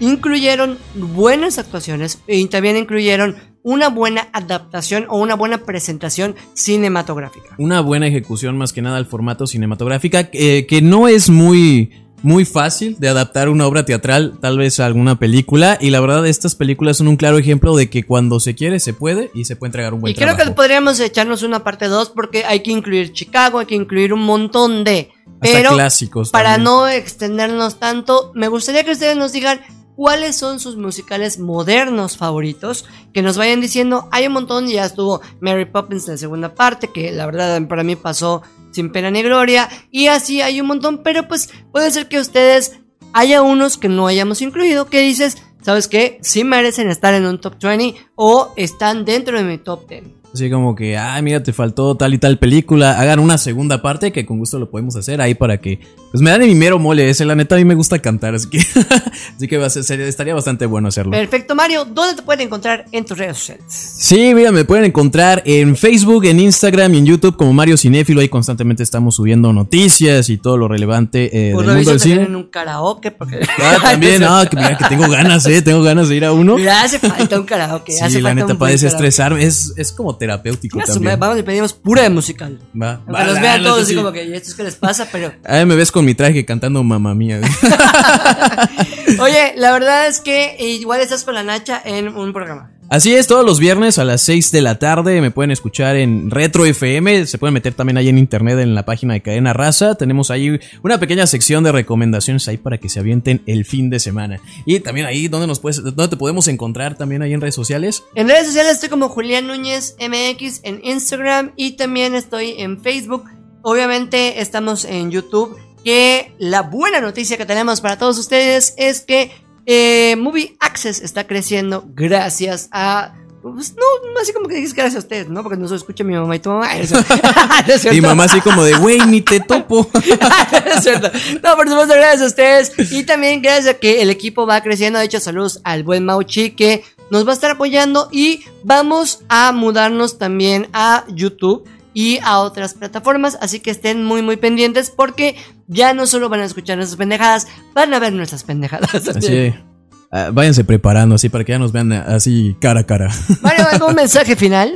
incluyeron 0.00 0.76
buenas 0.94 1.58
actuaciones 1.58 2.18
y 2.28 2.44
también 2.48 2.76
incluyeron 2.76 3.36
una 3.62 3.88
buena 3.88 4.28
adaptación 4.34 5.06
o 5.08 5.18
una 5.18 5.34
buena 5.34 5.64
presentación 5.64 6.36
cinematográfica. 6.52 7.54
una 7.56 7.80
buena 7.80 8.06
ejecución 8.06 8.58
más 8.58 8.74
que 8.74 8.82
nada 8.82 8.98
al 8.98 9.06
formato 9.06 9.46
cinematográfica 9.46 10.28
eh, 10.34 10.66
que 10.66 10.82
no 10.82 11.08
es 11.08 11.30
muy 11.30 11.90
muy 12.24 12.46
fácil 12.46 12.96
de 12.98 13.08
adaptar 13.10 13.50
una 13.50 13.66
obra 13.66 13.84
teatral 13.84 14.38
tal 14.40 14.56
vez 14.56 14.80
a 14.80 14.86
alguna 14.86 15.18
película 15.18 15.76
y 15.78 15.90
la 15.90 16.00
verdad 16.00 16.26
estas 16.26 16.54
películas 16.54 16.96
son 16.96 17.08
un 17.08 17.16
claro 17.16 17.36
ejemplo 17.36 17.76
de 17.76 17.90
que 17.90 18.04
cuando 18.04 18.40
se 18.40 18.54
quiere 18.54 18.80
se 18.80 18.94
puede 18.94 19.30
y 19.34 19.44
se 19.44 19.56
puede 19.56 19.68
entregar 19.68 19.92
un 19.92 20.00
buen 20.00 20.10
Y 20.10 20.14
creo 20.14 20.34
que 20.34 20.50
podríamos 20.52 20.98
echarnos 21.00 21.42
una 21.42 21.62
parte 21.62 21.86
2 21.86 22.10
porque 22.10 22.46
hay 22.46 22.60
que 22.60 22.70
incluir 22.70 23.12
Chicago, 23.12 23.58
hay 23.58 23.66
que 23.66 23.74
incluir 23.74 24.14
un 24.14 24.22
montón 24.22 24.84
de... 24.84 25.10
Hasta 25.40 25.68
clásicos 25.68 26.30
para 26.30 26.52
también. 26.52 26.64
no 26.64 26.88
extendernos 26.88 27.78
tanto, 27.78 28.32
me 28.34 28.48
gustaría 28.48 28.84
que 28.84 28.92
ustedes 28.92 29.18
nos 29.18 29.32
digan 29.32 29.60
cuáles 29.94 30.36
son 30.36 30.60
sus 30.60 30.76
musicales 30.76 31.38
modernos 31.38 32.16
favoritos, 32.16 32.86
que 33.12 33.20
nos 33.20 33.36
vayan 33.36 33.60
diciendo, 33.60 34.08
hay 34.10 34.26
un 34.26 34.32
montón, 34.32 34.66
ya 34.68 34.86
estuvo 34.86 35.20
Mary 35.40 35.66
Poppins 35.66 36.08
en 36.08 36.14
la 36.14 36.18
segunda 36.18 36.54
parte, 36.54 36.88
que 36.88 37.12
la 37.12 37.26
verdad 37.26 37.60
para 37.68 37.82
mí 37.82 37.96
pasó 37.96 38.42
sin 38.74 38.90
pena 38.90 39.10
ni 39.10 39.22
gloria, 39.22 39.68
y 39.90 40.08
así 40.08 40.42
hay 40.42 40.60
un 40.60 40.66
montón, 40.66 41.02
pero 41.02 41.28
pues 41.28 41.48
puede 41.72 41.90
ser 41.90 42.08
que 42.08 42.18
ustedes 42.18 42.80
haya 43.12 43.42
unos 43.42 43.78
que 43.78 43.88
no 43.88 44.06
hayamos 44.08 44.42
incluido, 44.42 44.86
que 44.86 45.00
dices, 45.00 45.38
¿sabes 45.62 45.88
qué? 45.88 46.18
Sí 46.20 46.44
merecen 46.44 46.90
estar 46.90 47.14
en 47.14 47.24
un 47.24 47.40
top 47.40 47.54
20 47.62 47.94
o 48.16 48.52
están 48.56 49.04
dentro 49.04 49.38
de 49.38 49.44
mi 49.44 49.58
top 49.58 49.88
10. 49.88 50.02
Así 50.34 50.50
como 50.50 50.74
que, 50.74 50.98
ay, 50.98 51.22
mira, 51.22 51.44
te 51.44 51.52
faltó 51.52 51.96
tal 51.96 52.12
y 52.12 52.18
tal 52.18 52.40
película. 52.40 53.00
Hagan 53.00 53.20
una 53.20 53.38
segunda 53.38 53.80
parte 53.80 54.10
que 54.10 54.26
con 54.26 54.38
gusto 54.38 54.58
lo 54.58 54.68
podemos 54.68 54.96
hacer 54.96 55.20
ahí 55.20 55.34
para 55.34 55.60
que. 55.60 55.78
Pues 56.14 56.22
me 56.22 56.30
dan 56.30 56.42
mi 56.42 56.54
mero 56.54 56.78
mole 56.78 57.10
ese. 57.10 57.24
La 57.24 57.34
neta, 57.34 57.56
a 57.56 57.58
mí 57.58 57.64
me 57.64 57.74
gusta 57.74 57.98
cantar. 57.98 58.36
Así 58.36 58.48
que, 58.48 58.58
así 59.36 59.48
que 59.48 59.58
va 59.58 59.66
a 59.66 59.70
ser, 59.70 59.82
sería- 59.82 60.06
estaría 60.06 60.32
bastante 60.32 60.64
bueno 60.64 60.86
hacerlo. 60.86 61.10
Perfecto, 61.10 61.56
Mario, 61.56 61.84
¿dónde 61.84 62.14
te 62.14 62.22
pueden 62.22 62.42
encontrar 62.46 62.84
en 62.92 63.04
tus 63.04 63.18
redes 63.18 63.36
sociales? 63.38 63.64
Sí, 63.68 64.32
mira, 64.32 64.52
me 64.52 64.64
pueden 64.64 64.84
encontrar 64.84 65.42
en 65.44 65.76
Facebook, 65.76 66.24
en 66.26 66.38
Instagram 66.38 66.94
y 66.94 66.98
en 66.98 67.06
YouTube 67.06 67.34
como 67.36 67.52
Mario 67.52 67.76
Cinéfilo. 67.76 68.20
Ahí 68.20 68.28
constantemente 68.28 68.84
estamos 68.84 69.16
subiendo 69.16 69.52
noticias 69.52 70.30
y 70.30 70.36
todo 70.38 70.56
lo 70.56 70.68
relevante 70.68 71.48
eh, 71.48 71.50
Pues 71.52 71.66
del 71.66 71.76
mundo 71.78 71.90
del 71.90 71.98
cine. 71.98 72.22
en 72.22 72.36
un 72.36 72.44
karaoke 72.44 73.10
porque 73.10 73.40
Ah, 73.58 73.78
también, 73.82 74.20
no, 74.20 74.48
que 74.48 74.54
mira 74.54 74.78
que 74.78 74.84
tengo 74.84 75.08
ganas, 75.08 75.44
eh, 75.46 75.62
tengo 75.62 75.82
ganas 75.82 76.08
de 76.08 76.14
ir 76.14 76.24
a 76.26 76.32
uno. 76.32 76.54
Mira, 76.56 76.80
hace 76.82 77.00
falta 77.00 77.40
un 77.40 77.44
karaoke. 77.44 77.90
Sí, 77.90 78.00
hace 78.04 78.20
la 78.22 78.28
falta 78.28 78.46
neta, 78.46 78.56
para 78.56 78.70
desestresarme. 78.70 79.42
Es, 79.42 79.72
es 79.76 79.90
como 79.90 80.14
terapéutico 80.16 80.78
también. 80.78 81.18
Vamos 81.18 81.40
y 81.40 81.42
pedimos 81.42 81.72
pura 81.72 82.02
de 82.02 82.10
musical. 82.10 82.60
Va, 82.80 83.00
va, 83.12 83.24
la 83.24 83.40
vean 83.40 83.64
todos 83.64 83.82
así 83.82 83.90
sí. 83.90 83.96
como 83.96 84.12
que, 84.12 84.24
¿y 84.24 84.32
esto 84.32 84.50
es 84.50 84.54
qué 84.54 84.62
les 84.62 84.76
pasa? 84.76 85.08
Pero, 85.10 85.32
Ahí 85.44 85.66
me 85.66 85.74
ves 85.74 85.90
con 85.90 86.03
mi 86.04 86.14
traje 86.14 86.44
cantando 86.44 86.82
mamá 86.82 87.14
mía. 87.14 87.40
oye, 89.20 89.54
la 89.56 89.72
verdad 89.72 90.06
es 90.06 90.20
que 90.20 90.56
igual 90.58 91.00
estás 91.00 91.24
con 91.24 91.34
la 91.34 91.42
Nacha 91.42 91.80
en 91.84 92.08
un 92.08 92.32
programa. 92.32 92.70
Así 92.90 93.14
es, 93.14 93.26
todos 93.26 93.46
los 93.46 93.58
viernes 93.58 93.98
a 93.98 94.04
las 94.04 94.20
6 94.22 94.52
de 94.52 94.60
la 94.60 94.78
tarde 94.78 95.20
me 95.22 95.30
pueden 95.30 95.50
escuchar 95.50 95.96
en 95.96 96.30
Retro 96.30 96.66
FM, 96.66 97.26
se 97.26 97.38
pueden 97.38 97.54
meter 97.54 97.72
también 97.72 97.96
ahí 97.96 98.08
en 98.08 98.18
internet 98.18 98.58
en 98.58 98.74
la 98.74 98.84
página 98.84 99.14
de 99.14 99.22
Cadena 99.22 99.54
Raza, 99.54 99.94
tenemos 99.94 100.30
ahí 100.30 100.60
una 100.82 101.00
pequeña 101.00 101.26
sección 101.26 101.64
de 101.64 101.72
recomendaciones 101.72 102.46
ahí 102.46 102.58
para 102.58 102.78
que 102.78 102.90
se 102.90 103.00
avienten 103.00 103.42
el 103.46 103.64
fin 103.64 103.88
de 103.88 104.00
semana. 104.00 104.38
Y 104.66 104.80
también 104.80 105.06
ahí 105.06 105.28
donde 105.28 105.46
nos 105.46 105.60
puedes 105.60 105.82
dónde 105.82 106.08
te 106.08 106.16
podemos 106.16 106.46
encontrar 106.46 106.94
también 106.94 107.22
ahí 107.22 107.32
en 107.32 107.40
redes 107.40 107.54
sociales. 107.54 108.04
En 108.14 108.28
redes 108.28 108.46
sociales 108.46 108.74
estoy 108.74 108.90
como 108.90 109.08
Julián 109.08 109.46
Núñez 109.46 109.96
MX 109.98 110.60
en 110.62 110.80
Instagram 110.84 111.52
y 111.56 111.72
también 111.72 112.14
estoy 112.14 112.54
en 112.58 112.82
Facebook. 112.82 113.24
Obviamente 113.62 114.42
estamos 114.42 114.84
en 114.84 115.10
YouTube. 115.10 115.56
Que 115.84 116.34
la 116.38 116.62
buena 116.62 117.00
noticia 117.00 117.36
que 117.36 117.46
tenemos 117.46 117.80
para 117.80 117.98
todos 117.98 118.18
ustedes 118.18 118.74
es 118.78 119.02
que 119.02 119.30
eh, 119.66 120.16
Movie 120.16 120.56
Access 120.60 121.00
está 121.00 121.26
creciendo 121.26 121.84
gracias 121.94 122.68
a. 122.72 123.14
Pues 123.42 123.74
no, 123.74 124.10
no 124.14 124.20
así 124.20 124.32
como 124.32 124.48
que 124.48 124.54
dices 124.54 124.72
gracias 124.72 124.96
a 124.96 124.98
ustedes, 125.00 125.28
¿no? 125.28 125.42
Porque 125.42 125.58
no 125.58 125.68
se 125.68 125.74
escucha 125.74 126.02
mi 126.02 126.14
mamá 126.14 126.34
y 126.34 126.38
tu 126.38 126.48
mamá. 126.48 126.74
Eso. 126.76 126.96
No 127.66 127.74
es 127.74 127.82
cierto. 127.82 128.02
mamá 128.02 128.24
así 128.24 128.40
como 128.40 128.64
de, 128.64 128.74
güey, 128.76 128.98
ni 129.06 129.20
te 129.20 129.40
topo. 129.40 129.86
es 130.66 130.82
cierto. 130.82 131.10
No, 131.42 131.54
por 131.54 131.68
supuesto, 131.68 131.94
gracias 131.94 132.22
a 132.22 132.26
ustedes. 132.26 132.92
Y 132.92 133.04
también 133.04 133.42
gracias 133.42 133.74
a 133.74 133.78
que 133.78 134.00
el 134.00 134.08
equipo 134.08 134.46
va 134.46 134.62
creciendo. 134.62 134.98
De 134.98 135.04
hecho, 135.04 135.20
saludos 135.20 135.60
al 135.64 135.82
buen 135.82 136.06
Mauchi 136.06 136.52
que 136.52 136.84
nos 137.10 137.26
va 137.26 137.32
a 137.32 137.34
estar 137.34 137.50
apoyando. 137.50 138.08
Y 138.10 138.44
vamos 138.62 139.20
a 139.28 139.52
mudarnos 139.52 140.16
también 140.16 140.68
a 140.72 141.04
YouTube 141.08 141.68
y 141.94 142.18
a 142.22 142.40
otras 142.40 142.74
plataformas. 142.74 143.38
Así 143.40 143.60
que 143.60 143.70
estén 143.70 144.04
muy, 144.04 144.20
muy 144.20 144.36
pendientes 144.36 144.90
porque 144.90 145.36
ya 145.66 145.94
no 145.94 146.06
solo 146.06 146.28
van 146.28 146.40
a 146.40 146.44
escuchar 146.44 146.76
nuestras 146.76 146.98
pendejadas, 146.98 147.46
van 147.72 147.94
a 147.94 147.98
ver 147.98 148.12
nuestras 148.12 148.44
pendejadas. 148.44 148.94
Así, 149.08 149.54
ah, 150.12 150.30
váyanse 150.32 150.64
preparando 150.64 151.14
así 151.14 151.30
para 151.30 151.44
que 151.44 151.52
ya 151.52 151.58
nos 151.58 151.72
vean 151.72 151.92
así 151.92 152.56
cara 152.60 152.80
a 152.80 152.84
cara. 152.84 153.10
Mario, 153.40 153.64
¿algún 153.72 153.94
mensaje 153.94 154.36
final? 154.36 154.72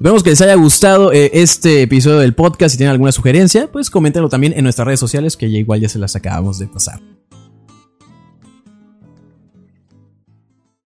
Vemos 0.00 0.22
que 0.22 0.30
les 0.30 0.40
haya 0.40 0.54
gustado 0.54 1.12
eh, 1.12 1.30
este 1.34 1.82
episodio 1.82 2.18
del 2.20 2.32
podcast. 2.32 2.72
Si 2.72 2.78
tienen 2.78 2.92
alguna 2.92 3.10
sugerencia, 3.10 3.68
pues 3.70 3.90
coméntenlo 3.90 4.28
también 4.28 4.52
en 4.56 4.62
nuestras 4.62 4.86
redes 4.86 5.00
sociales, 5.00 5.36
que 5.36 5.50
ya 5.50 5.58
igual 5.58 5.80
ya 5.80 5.88
se 5.88 5.98
las 5.98 6.14
acabamos 6.14 6.60
de 6.60 6.68
pasar. 6.68 7.00